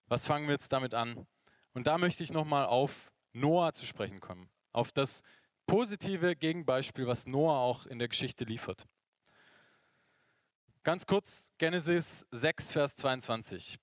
Was 0.07 0.27
fangen 0.27 0.47
wir 0.47 0.55
jetzt 0.55 0.73
damit 0.73 0.95
an? 0.95 1.27
Und 1.75 1.87
da 1.87 1.99
möchte 1.99 2.25
ich 2.25 2.33
nochmal 2.33 2.65
auf 2.65 3.13
Noah 3.35 3.75
zu 3.75 3.85
sprechen 3.85 4.21
kommen, 4.21 4.49
auf 4.73 4.93
das 4.93 5.23
positive 5.67 6.37
Gegenbeispiel, 6.37 7.07
was 7.07 7.27
Noah 7.27 7.59
auch 7.59 7.85
in 7.85 7.99
der 7.99 8.09
Geschichte 8.09 8.45
liefert. 8.45 8.87
Ganz 10.85 11.07
kurz, 11.07 11.51
Genesis 11.57 12.27
6, 12.31 12.73
Vers 12.73 12.95
22. 12.97 13.79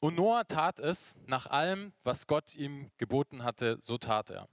Und 0.00 0.16
Noah 0.16 0.42
tat 0.48 0.80
es 0.80 1.14
nach 1.26 1.48
allem, 1.48 1.92
was 2.02 2.26
Gott 2.26 2.54
ihm 2.54 2.90
geboten 2.96 3.44
hatte, 3.44 3.76
so 3.78 3.98
tat 3.98 4.30
er. 4.30 4.48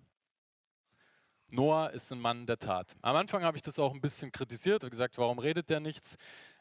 Noah 1.47 1.91
ist 1.91 2.11
ein 2.11 2.19
Mann 2.19 2.45
der 2.45 2.57
Tat. 2.59 2.97
Am 3.01 3.15
Anfang 3.15 3.45
habe 3.45 3.55
ich 3.55 3.63
das 3.63 3.79
auch 3.79 3.93
ein 3.93 4.01
bisschen 4.01 4.33
kritisiert 4.33 4.83
und 4.83 4.89
gesagt, 4.89 5.17
warum 5.17 5.39
redet 5.39 5.69
der 5.69 5.79
nichts? 5.79 6.17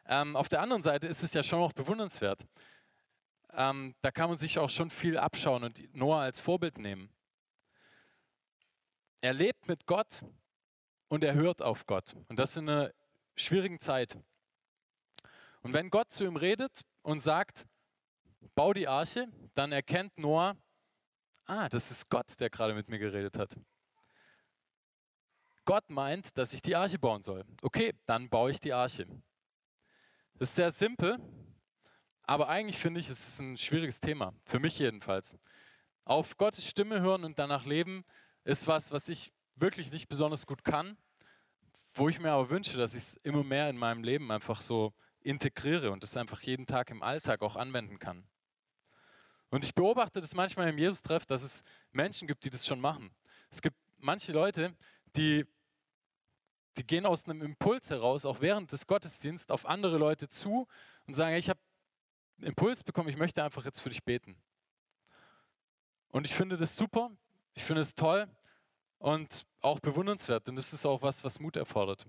Ähm, 0.06 0.36
auf 0.36 0.48
der 0.48 0.62
anderen 0.62 0.84
Seite 0.84 1.08
ist 1.08 1.24
es 1.24 1.34
ja 1.34 1.42
schon 1.42 1.58
auch 1.58 1.72
bewundernswert. 1.72 2.46
Ähm, 3.54 3.96
da 4.00 4.12
kann 4.12 4.28
man 4.28 4.38
sich 4.38 4.60
auch 4.60 4.70
schon 4.70 4.90
viel 4.90 5.18
abschauen 5.18 5.64
und 5.64 5.92
Noah 5.92 6.20
als 6.20 6.38
Vorbild 6.38 6.78
nehmen. 6.78 7.10
Er 9.22 9.32
lebt 9.32 9.66
mit 9.66 9.86
Gott 9.86 10.22
und 11.08 11.24
er 11.24 11.34
hört 11.34 11.62
auf 11.62 11.84
Gott. 11.84 12.14
Und 12.28 12.38
das 12.38 12.56
in 12.56 12.68
einer 12.68 12.92
schwierigen 13.34 13.80
Zeit. 13.80 14.16
Und 15.62 15.72
wenn 15.72 15.90
Gott 15.90 16.10
zu 16.10 16.24
ihm 16.24 16.36
redet 16.36 16.82
und 17.02 17.20
sagt, 17.20 17.66
bau 18.54 18.72
die 18.72 18.88
Arche, 18.88 19.28
dann 19.54 19.72
erkennt 19.72 20.18
Noah, 20.18 20.56
ah, 21.46 21.68
das 21.68 21.90
ist 21.90 22.08
Gott, 22.08 22.38
der 22.40 22.50
gerade 22.50 22.74
mit 22.74 22.88
mir 22.88 22.98
geredet 22.98 23.38
hat. 23.38 23.56
Gott 25.64 25.90
meint, 25.90 26.38
dass 26.38 26.52
ich 26.52 26.62
die 26.62 26.76
Arche 26.76 26.98
bauen 26.98 27.22
soll. 27.22 27.44
Okay, 27.62 27.94
dann 28.06 28.28
baue 28.30 28.50
ich 28.50 28.60
die 28.60 28.72
Arche. 28.72 29.06
Das 30.38 30.50
ist 30.50 30.54
sehr 30.54 30.70
simpel, 30.70 31.18
aber 32.22 32.48
eigentlich 32.48 32.78
finde 32.78 33.00
ich, 33.00 33.08
es 33.08 33.28
ist 33.28 33.40
ein 33.40 33.56
schwieriges 33.56 34.00
Thema. 34.00 34.32
Für 34.44 34.60
mich 34.60 34.78
jedenfalls. 34.78 35.36
Auf 36.04 36.36
Gottes 36.36 36.66
Stimme 36.66 37.00
hören 37.00 37.24
und 37.24 37.38
danach 37.38 37.64
leben 37.66 38.04
ist 38.44 38.66
was, 38.66 38.92
was 38.92 39.08
ich 39.08 39.32
wirklich 39.56 39.90
nicht 39.92 40.08
besonders 40.08 40.46
gut 40.46 40.64
kann, 40.64 40.96
wo 41.94 42.08
ich 42.08 42.20
mir 42.20 42.30
aber 42.30 42.48
wünsche, 42.50 42.78
dass 42.78 42.94
ich 42.94 43.02
es 43.02 43.14
immer 43.22 43.44
mehr 43.44 43.68
in 43.68 43.76
meinem 43.76 44.04
Leben 44.04 44.30
einfach 44.30 44.62
so 44.62 44.94
integriere 45.20 45.90
und 45.90 46.04
es 46.04 46.16
einfach 46.16 46.40
jeden 46.42 46.66
Tag 46.66 46.90
im 46.90 47.02
Alltag 47.02 47.42
auch 47.42 47.56
anwenden 47.56 47.98
kann. 47.98 48.26
Und 49.50 49.64
ich 49.64 49.74
beobachte 49.74 50.20
das 50.20 50.34
manchmal 50.34 50.68
im 50.68 50.78
Jesus-Treff, 50.78 51.24
dass 51.26 51.42
es 51.42 51.64
Menschen 51.92 52.28
gibt, 52.28 52.44
die 52.44 52.50
das 52.50 52.66
schon 52.66 52.80
machen. 52.80 53.10
Es 53.50 53.62
gibt 53.62 53.76
manche 53.98 54.32
Leute, 54.32 54.76
die, 55.16 55.46
die 56.76 56.86
gehen 56.86 57.06
aus 57.06 57.24
einem 57.24 57.42
Impuls 57.42 57.90
heraus, 57.90 58.26
auch 58.26 58.40
während 58.40 58.72
des 58.72 58.86
Gottesdienstes, 58.86 59.50
auf 59.50 59.66
andere 59.66 59.96
Leute 59.96 60.28
zu 60.28 60.66
und 61.06 61.14
sagen, 61.14 61.34
ich 61.36 61.48
habe 61.48 61.60
einen 62.38 62.48
Impuls 62.48 62.84
bekommen, 62.84 63.08
ich 63.08 63.16
möchte 63.16 63.42
einfach 63.42 63.64
jetzt 63.64 63.80
für 63.80 63.88
dich 63.88 64.04
beten. 64.04 64.36
Und 66.10 66.26
ich 66.26 66.34
finde 66.34 66.56
das 66.56 66.76
super, 66.76 67.10
ich 67.54 67.64
finde 67.64 67.82
es 67.82 67.94
toll 67.94 68.28
und 68.98 69.46
auch 69.60 69.80
bewundernswert, 69.80 70.46
denn 70.46 70.56
das 70.56 70.72
ist 70.72 70.86
auch 70.86 71.02
was, 71.02 71.24
was 71.24 71.40
Mut 71.40 71.56
erfordert. 71.56 72.06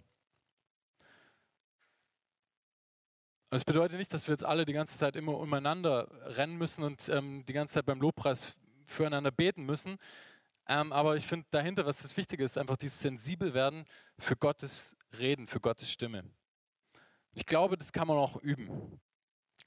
Es 3.51 3.65
bedeutet 3.65 3.97
nicht, 3.97 4.13
dass 4.13 4.27
wir 4.27 4.33
jetzt 4.33 4.45
alle 4.45 4.63
die 4.63 4.73
ganze 4.73 4.95
Zeit 4.99 5.15
immer 5.15 5.35
umeinander 5.35 6.07
rennen 6.37 6.59
müssen 6.59 6.83
und 6.83 7.09
ähm, 7.09 7.43
die 7.47 7.53
ganze 7.53 7.75
Zeit 7.75 7.87
beim 7.87 7.99
Lobpreis 7.99 8.59
füreinander 8.85 9.31
beten 9.31 9.65
müssen. 9.65 9.97
Ähm, 10.67 10.93
aber 10.93 11.17
ich 11.17 11.25
finde 11.25 11.47
dahinter, 11.49 11.83
was 11.83 12.03
das 12.03 12.15
Wichtige 12.15 12.43
ist, 12.43 12.59
einfach 12.59 12.77
dieses 12.77 12.99
sensibel 12.99 13.55
werden 13.55 13.85
für 14.19 14.35
Gottes 14.35 14.95
Reden, 15.17 15.47
für 15.47 15.59
Gottes 15.59 15.91
Stimme. 15.91 16.25
Ich 17.33 17.47
glaube, 17.47 17.75
das 17.75 17.91
kann 17.91 18.07
man 18.07 18.17
auch 18.17 18.35
üben. 18.35 19.01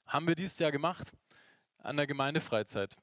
Haben 0.07 0.27
wir 0.27 0.35
dieses 0.35 0.59
Jahr 0.59 0.71
gemacht 0.71 1.11
an 1.79 1.97
der 1.97 2.07
Gemeindefreizeit. 2.07 2.95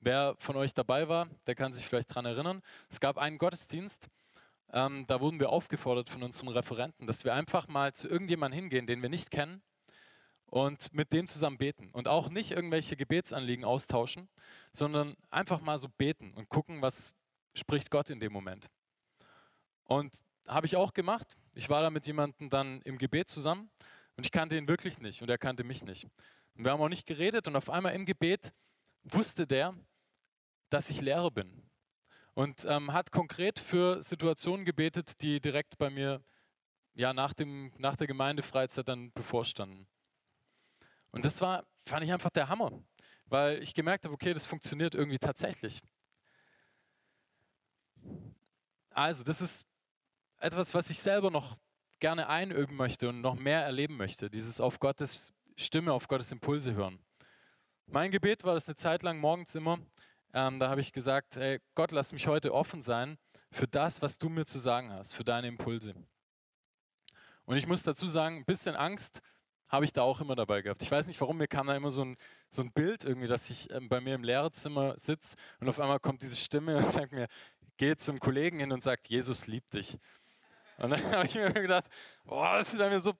Wer 0.00 0.34
von 0.38 0.56
euch 0.56 0.74
dabei 0.74 1.08
war, 1.08 1.30
der 1.46 1.54
kann 1.54 1.72
sich 1.72 1.86
vielleicht 1.86 2.10
daran 2.10 2.26
erinnern. 2.26 2.60
Es 2.90 3.00
gab 3.00 3.16
einen 3.16 3.38
Gottesdienst, 3.38 4.08
ähm, 4.70 5.06
da 5.06 5.20
wurden 5.22 5.40
wir 5.40 5.48
aufgefordert 5.48 6.10
von 6.10 6.22
unseren 6.22 6.48
Referenten, 6.48 7.06
dass 7.06 7.24
wir 7.24 7.32
einfach 7.32 7.68
mal 7.68 7.94
zu 7.94 8.06
irgendjemandem 8.06 8.60
hingehen, 8.60 8.86
den 8.86 9.00
wir 9.00 9.08
nicht 9.08 9.30
kennen 9.30 9.62
und 10.50 10.92
mit 10.92 11.12
dem 11.12 11.28
zusammen 11.28 11.58
beten 11.58 11.90
und 11.92 12.08
auch 12.08 12.28
nicht 12.28 12.50
irgendwelche 12.50 12.96
Gebetsanliegen 12.96 13.64
austauschen, 13.64 14.28
sondern 14.72 15.16
einfach 15.30 15.60
mal 15.60 15.78
so 15.78 15.88
beten 15.88 16.34
und 16.34 16.48
gucken, 16.48 16.82
was 16.82 17.14
spricht 17.54 17.90
Gott 17.90 18.10
in 18.10 18.20
dem 18.20 18.32
Moment. 18.32 18.66
Und 19.84 20.12
habe 20.46 20.66
ich 20.66 20.76
auch 20.76 20.92
gemacht. 20.92 21.36
Ich 21.54 21.70
war 21.70 21.82
da 21.82 21.90
mit 21.90 22.06
jemandem 22.06 22.50
dann 22.50 22.82
im 22.82 22.98
Gebet 22.98 23.28
zusammen 23.28 23.70
und 24.16 24.26
ich 24.26 24.32
kannte 24.32 24.56
ihn 24.56 24.68
wirklich 24.68 25.00
nicht 25.00 25.22
und 25.22 25.30
er 25.30 25.38
kannte 25.38 25.62
mich 25.62 25.84
nicht. 25.84 26.04
Und 26.54 26.64
wir 26.64 26.72
haben 26.72 26.80
auch 26.80 26.88
nicht 26.88 27.06
geredet 27.06 27.46
und 27.46 27.54
auf 27.54 27.70
einmal 27.70 27.94
im 27.94 28.04
Gebet 28.04 28.52
wusste 29.04 29.46
der, 29.46 29.74
dass 30.68 30.90
ich 30.90 31.00
Lehrer 31.00 31.30
bin 31.30 31.62
und 32.34 32.64
ähm, 32.68 32.92
hat 32.92 33.12
konkret 33.12 33.58
für 33.58 34.02
Situationen 34.02 34.64
gebetet, 34.64 35.22
die 35.22 35.40
direkt 35.40 35.78
bei 35.78 35.90
mir 35.90 36.22
ja, 36.94 37.12
nach, 37.12 37.32
dem, 37.32 37.70
nach 37.78 37.96
der 37.96 38.08
Gemeindefreizeit 38.08 38.88
dann 38.88 39.12
bevorstanden. 39.12 39.86
Und 41.10 41.24
das 41.24 41.40
war, 41.40 41.66
fand 41.86 42.04
ich 42.04 42.12
einfach 42.12 42.30
der 42.30 42.48
Hammer, 42.48 42.72
weil 43.26 43.62
ich 43.62 43.74
gemerkt 43.74 44.04
habe, 44.04 44.14
okay, 44.14 44.32
das 44.32 44.44
funktioniert 44.44 44.94
irgendwie 44.94 45.18
tatsächlich. 45.18 45.80
Also, 48.90 49.24
das 49.24 49.40
ist 49.40 49.66
etwas, 50.38 50.74
was 50.74 50.90
ich 50.90 50.98
selber 50.98 51.30
noch 51.30 51.56
gerne 52.00 52.28
einüben 52.28 52.76
möchte 52.76 53.08
und 53.08 53.20
noch 53.20 53.36
mehr 53.36 53.62
erleben 53.62 53.96
möchte, 53.96 54.30
dieses 54.30 54.60
auf 54.60 54.80
Gottes 54.80 55.32
Stimme, 55.56 55.92
auf 55.92 56.08
Gottes 56.08 56.32
Impulse 56.32 56.74
hören. 56.74 56.98
Mein 57.86 58.10
Gebet 58.10 58.44
war 58.44 58.54
das 58.54 58.66
eine 58.66 58.76
Zeit 58.76 59.02
lang 59.02 59.18
morgens 59.18 59.54
immer. 59.54 59.78
Ähm, 60.32 60.58
da 60.60 60.68
habe 60.68 60.80
ich 60.80 60.92
gesagt, 60.92 61.36
ey, 61.36 61.60
Gott, 61.74 61.90
lass 61.92 62.12
mich 62.12 62.26
heute 62.28 62.54
offen 62.54 62.82
sein 62.82 63.18
für 63.50 63.66
das, 63.66 64.00
was 64.00 64.16
du 64.16 64.28
mir 64.28 64.46
zu 64.46 64.58
sagen 64.58 64.92
hast, 64.92 65.12
für 65.12 65.24
deine 65.24 65.48
Impulse. 65.48 65.94
Und 67.44 67.56
ich 67.56 67.66
muss 67.66 67.82
dazu 67.82 68.06
sagen, 68.06 68.36
ein 68.36 68.44
bisschen 68.44 68.76
Angst 68.76 69.22
habe 69.70 69.84
ich 69.84 69.92
da 69.92 70.02
auch 70.02 70.20
immer 70.20 70.34
dabei 70.34 70.62
gehabt. 70.62 70.82
Ich 70.82 70.90
weiß 70.90 71.06
nicht 71.06 71.20
warum, 71.20 71.38
mir 71.38 71.48
kam 71.48 71.68
da 71.68 71.76
immer 71.76 71.92
so 71.92 72.04
ein, 72.04 72.16
so 72.50 72.60
ein 72.62 72.72
Bild 72.72 73.04
irgendwie, 73.04 73.28
dass 73.28 73.48
ich 73.50 73.70
ähm, 73.70 73.88
bei 73.88 74.00
mir 74.00 74.16
im 74.16 74.24
Lehrerzimmer 74.24 74.98
sitze 74.98 75.36
und 75.60 75.68
auf 75.68 75.78
einmal 75.78 76.00
kommt 76.00 76.22
diese 76.22 76.36
Stimme 76.36 76.76
und 76.76 76.90
sagt 76.90 77.12
mir, 77.12 77.28
geh 77.76 77.96
zum 77.96 78.18
Kollegen 78.18 78.58
hin 78.58 78.72
und 78.72 78.82
sagt, 78.82 79.08
Jesus 79.08 79.46
liebt 79.46 79.72
dich. 79.74 79.96
Und 80.78 80.90
dann 80.90 81.02
habe 81.12 81.26
ich 81.26 81.36
mir 81.36 81.52
gedacht, 81.52 81.86
boah, 82.24 82.58
das 82.58 82.74
ist 82.74 82.78
mir 82.78 83.00
so 83.00 83.14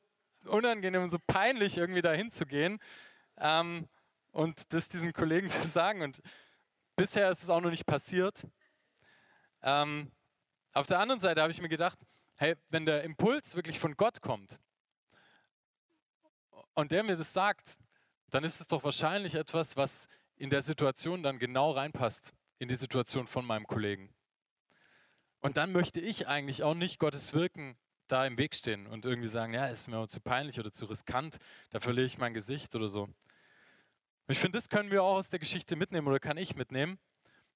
unangenehm 0.46 1.02
und 1.02 1.10
so 1.10 1.18
peinlich, 1.24 1.78
irgendwie 1.78 2.02
da 2.02 2.12
hinzugehen 2.12 2.78
ähm, 3.38 3.88
und 4.32 4.72
das 4.72 4.88
diesem 4.88 5.12
Kollegen 5.12 5.48
zu 5.48 5.62
sagen. 5.66 6.02
Und 6.02 6.20
bisher 6.96 7.30
ist 7.30 7.44
es 7.44 7.50
auch 7.50 7.60
noch 7.60 7.70
nicht 7.70 7.86
passiert. 7.86 8.46
Ähm, 9.62 10.10
auf 10.72 10.86
der 10.88 10.98
anderen 10.98 11.20
Seite 11.20 11.42
habe 11.42 11.52
ich 11.52 11.62
mir 11.62 11.68
gedacht, 11.68 11.98
hey, 12.36 12.56
wenn 12.70 12.86
der 12.86 13.04
Impuls 13.04 13.54
wirklich 13.54 13.78
von 13.78 13.96
Gott 13.96 14.20
kommt, 14.20 14.58
und 16.80 16.92
der 16.92 17.02
mir 17.02 17.16
das 17.16 17.32
sagt, 17.32 17.76
dann 18.30 18.42
ist 18.44 18.60
es 18.60 18.66
doch 18.66 18.82
wahrscheinlich 18.84 19.34
etwas, 19.34 19.76
was 19.76 20.08
in 20.36 20.50
der 20.50 20.62
Situation 20.62 21.22
dann 21.22 21.38
genau 21.38 21.72
reinpasst, 21.72 22.32
in 22.58 22.68
die 22.68 22.74
Situation 22.74 23.26
von 23.26 23.44
meinem 23.44 23.66
Kollegen. 23.66 24.14
Und 25.40 25.56
dann 25.56 25.72
möchte 25.72 26.00
ich 26.00 26.26
eigentlich 26.26 26.62
auch 26.62 26.74
nicht 26.74 26.98
Gottes 26.98 27.34
Wirken 27.34 27.76
da 28.06 28.26
im 28.26 28.38
Weg 28.38 28.54
stehen 28.54 28.86
und 28.86 29.04
irgendwie 29.04 29.28
sagen, 29.28 29.54
ja, 29.54 29.66
ist 29.66 29.88
mir 29.88 30.06
zu 30.08 30.20
peinlich 30.20 30.58
oder 30.58 30.72
zu 30.72 30.86
riskant, 30.86 31.38
da 31.70 31.80
verliere 31.80 32.06
ich 32.06 32.18
mein 32.18 32.34
Gesicht 32.34 32.74
oder 32.74 32.88
so. 32.88 33.04
Und 33.04 33.14
ich 34.28 34.38
finde, 34.38 34.58
das 34.58 34.68
können 34.68 34.90
wir 34.90 35.02
auch 35.02 35.16
aus 35.16 35.28
der 35.28 35.38
Geschichte 35.38 35.76
mitnehmen 35.76 36.08
oder 36.08 36.18
kann 36.18 36.36
ich 36.36 36.56
mitnehmen. 36.56 36.98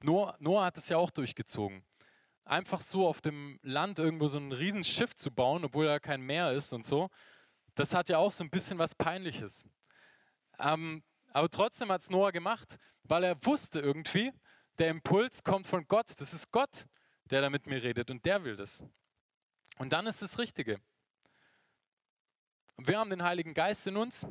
Noah, 0.03 0.37
Noah 0.39 0.67
hat 0.67 0.77
es 0.77 0.89
ja 0.89 0.97
auch 0.97 1.11
durchgezogen. 1.11 1.85
Einfach 2.45 2.83
so 2.83 3.09
auf 3.09 3.21
dem 3.21 3.59
Land 3.63 3.99
irgendwo 3.99 4.29
so 4.29 4.39
ein 4.39 4.53
Riesenschiff 4.53 5.15
zu 5.15 5.31
bauen, 5.31 5.65
obwohl 5.65 5.87
da 5.87 5.99
kein 5.99 6.21
Meer 6.21 6.53
ist 6.53 6.73
und 6.73 6.85
so 6.85 7.09
das 7.75 7.95
hat 7.95 8.09
ja 8.09 8.19
auch 8.19 8.33
so 8.33 8.45
ein 8.45 8.51
bisschen 8.51 8.79
was 8.79 8.95
Peinliches. 8.95 9.65
Ähm, 10.59 11.03
aber 11.33 11.49
trotzdem 11.51 11.91
hat 11.91 12.01
es 12.01 12.11
Noah 12.11 12.33
gemacht, 12.33 12.79
weil 13.03 13.25
er 13.25 13.45
wusste 13.45 13.81
irgendwie, 13.81 14.33
der 14.79 14.89
Impuls 14.89 15.43
kommt 15.43 15.67
von 15.67 15.87
Gott. 15.87 16.09
Das 16.19 16.33
ist 16.33 16.51
Gott, 16.51 16.87
der 17.25 17.41
da 17.41 17.51
mit 17.51 17.67
mir 17.67 17.83
redet 17.83 18.11
und 18.11 18.25
der 18.25 18.45
will 18.45 18.57
das. 18.57 18.85
Und 19.79 19.93
dann 19.93 20.07
ist 20.07 20.23
das 20.23 20.39
Richtige. 20.39 20.81
Wir 22.77 22.99
haben 22.99 23.11
den 23.11 23.23
Heiligen 23.23 23.55
Geist 23.55 23.87
in 23.87 23.97
uns 23.97 24.27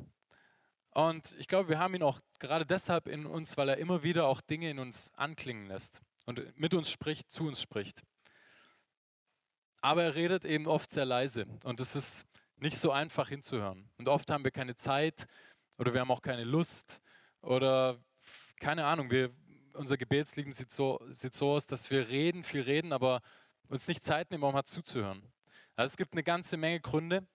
und 0.92 1.36
ich 1.40 1.48
glaube, 1.48 1.70
wir 1.70 1.80
haben 1.80 1.96
ihn 1.96 2.04
auch 2.04 2.20
gerade 2.40 2.66
deshalb 2.66 3.08
in 3.08 3.26
uns, 3.26 3.58
weil 3.58 3.70
er 3.70 3.78
immer 3.78 4.04
wieder 4.04 4.28
auch 4.28 4.42
Dinge 4.42 4.70
in 4.70 4.80
uns 4.80 5.12
anklingen 5.16 5.66
lässt 5.66 6.02
und 6.26 6.58
mit 6.60 6.74
uns 6.74 6.92
spricht, 6.92 7.32
zu 7.32 7.48
uns 7.48 7.62
spricht. 7.62 8.02
Aber 9.82 10.04
er 10.04 10.16
redet 10.16 10.46
eben 10.46 10.68
oft 10.68 10.92
sehr 10.92 11.06
leise 11.06 11.46
und 11.64 11.80
das 11.80 11.96
ist 11.96 12.26
nicht 12.58 12.78
so 12.78 12.92
einfach 12.92 13.30
hinzuhören. 13.30 13.90
Und 13.98 14.08
oft 14.08 14.30
haben 14.32 14.44
wir 14.44 14.52
keine 14.52 14.76
Zeit 14.76 15.28
oder 15.78 15.94
wir 15.94 16.02
haben 16.02 16.12
auch 16.12 16.22
keine 16.22 16.44
Lust 16.44 17.02
oder 17.42 18.00
keine 18.60 18.86
Ahnung, 18.86 19.12
wir, 19.12 19.32
unser 19.74 19.98
Gebetsleben 19.98 20.54
sieht 20.54 20.72
so, 20.72 21.00
sieht 21.10 21.36
so 21.36 21.52
aus, 21.52 21.66
dass 21.66 21.90
wir 21.90 22.08
reden, 22.08 22.44
viel 22.44 22.62
reden, 22.62 22.94
aber 22.94 23.22
uns 23.68 23.88
nicht 23.88 24.06
Zeit 24.06 24.32
nehmen, 24.32 24.44
um 24.44 24.54
mal 24.54 24.64
zuzuhören. 24.64 25.34
Also 25.76 25.92
es 25.92 25.98
gibt 25.98 26.14
eine 26.14 26.24
ganze 26.24 26.56
Menge 26.58 26.80
Gründe, 26.80 27.28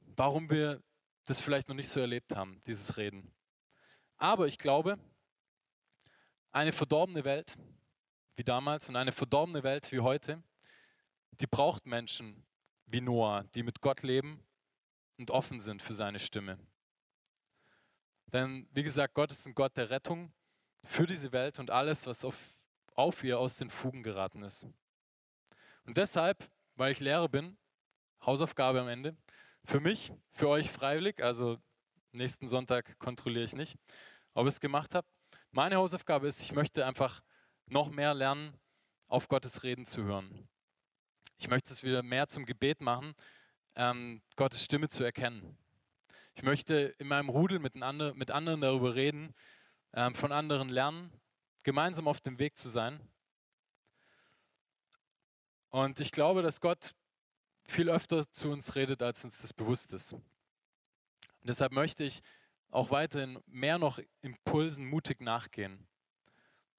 warum 0.00 0.50
wir 0.50 0.82
das 1.24 1.40
vielleicht 1.40 1.68
noch 1.68 1.74
nicht 1.74 1.88
so 1.88 2.00
erlebt 2.00 2.36
haben, 2.36 2.62
dieses 2.66 2.96
Reden. 2.96 3.34
Aber 4.16 4.46
ich 4.46 4.58
glaube, 4.58 4.98
eine 6.52 6.72
verdorbene 6.72 7.24
Welt 7.24 7.56
wie 8.36 8.44
damals 8.44 8.88
und 8.88 8.96
eine 8.96 9.12
verdorbene 9.12 9.62
Welt 9.62 9.90
wie 9.90 10.00
heute, 10.00 10.42
die 11.40 11.46
braucht 11.46 11.86
Menschen 11.86 12.46
wie 12.86 13.00
Noah, 13.00 13.44
die 13.54 13.62
mit 13.62 13.80
Gott 13.80 14.02
leben 14.02 14.47
und 15.18 15.30
offen 15.30 15.60
sind 15.60 15.82
für 15.82 15.92
seine 15.92 16.18
Stimme. 16.18 16.58
Denn 18.26 18.68
wie 18.72 18.82
gesagt, 18.82 19.14
Gott 19.14 19.30
ist 19.32 19.46
ein 19.46 19.54
Gott 19.54 19.76
der 19.76 19.90
Rettung 19.90 20.32
für 20.84 21.06
diese 21.06 21.32
Welt 21.32 21.58
und 21.58 21.70
alles, 21.70 22.06
was 22.06 22.24
auf, 22.24 22.36
auf 22.94 23.24
ihr 23.24 23.38
aus 23.38 23.56
den 23.56 23.70
Fugen 23.70 24.02
geraten 24.02 24.42
ist. 24.42 24.66
Und 25.84 25.96
deshalb, 25.96 26.48
weil 26.76 26.92
ich 26.92 27.00
Lehrer 27.00 27.28
bin, 27.28 27.56
Hausaufgabe 28.24 28.80
am 28.80 28.88
Ende, 28.88 29.16
für 29.64 29.80
mich, 29.80 30.12
für 30.30 30.48
euch 30.48 30.70
freiwillig, 30.70 31.22
also 31.22 31.58
nächsten 32.12 32.48
Sonntag 32.48 32.98
kontrolliere 32.98 33.44
ich 33.44 33.54
nicht, 33.54 33.78
ob 34.34 34.46
ich 34.46 34.54
es 34.54 34.60
gemacht 34.60 34.94
habe. 34.94 35.06
Meine 35.50 35.76
Hausaufgabe 35.76 36.28
ist, 36.28 36.42
ich 36.42 36.52
möchte 36.52 36.86
einfach 36.86 37.22
noch 37.66 37.90
mehr 37.90 38.14
lernen, 38.14 38.54
auf 39.08 39.28
Gottes 39.28 39.62
Reden 39.62 39.86
zu 39.86 40.04
hören. 40.04 40.48
Ich 41.38 41.48
möchte 41.48 41.72
es 41.72 41.82
wieder 41.82 42.02
mehr 42.02 42.28
zum 42.28 42.44
Gebet 42.44 42.80
machen, 42.80 43.14
ähm, 43.78 44.20
Gottes 44.34 44.64
Stimme 44.64 44.88
zu 44.88 45.04
erkennen. 45.04 45.56
Ich 46.34 46.42
möchte 46.42 46.94
in 46.98 47.06
meinem 47.06 47.28
Rudel 47.28 47.60
mit, 47.60 47.80
andre, 47.80 48.12
mit 48.14 48.30
anderen 48.32 48.60
darüber 48.60 48.94
reden, 48.94 49.34
ähm, 49.94 50.14
von 50.14 50.32
anderen 50.32 50.68
lernen, 50.68 51.12
gemeinsam 51.62 52.08
auf 52.08 52.20
dem 52.20 52.38
Weg 52.38 52.58
zu 52.58 52.68
sein. 52.68 53.00
Und 55.70 56.00
ich 56.00 56.10
glaube, 56.10 56.42
dass 56.42 56.60
Gott 56.60 56.94
viel 57.64 57.88
öfter 57.88 58.30
zu 58.32 58.50
uns 58.50 58.74
redet, 58.74 59.02
als 59.02 59.24
uns 59.24 59.42
das 59.42 59.52
bewusst 59.52 59.92
ist. 59.92 60.12
Und 60.12 60.24
deshalb 61.42 61.72
möchte 61.72 62.02
ich 62.02 62.20
auch 62.70 62.90
weiterhin 62.90 63.38
mehr 63.46 63.78
noch 63.78 64.00
Impulsen 64.22 64.86
mutig 64.86 65.20
nachgehen. 65.20 65.86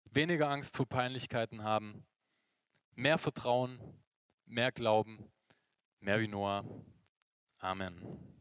Weniger 0.04 0.50
Angst 0.50 0.76
vor 0.76 0.88
Peinlichkeiten 0.88 1.64
haben, 1.64 2.06
mehr 2.96 3.18
Vertrauen, 3.18 3.80
mehr 4.46 4.72
Glauben 4.72 5.32
Wie 6.02 6.28
Noah. 6.28 6.64
Amen. 7.60 8.39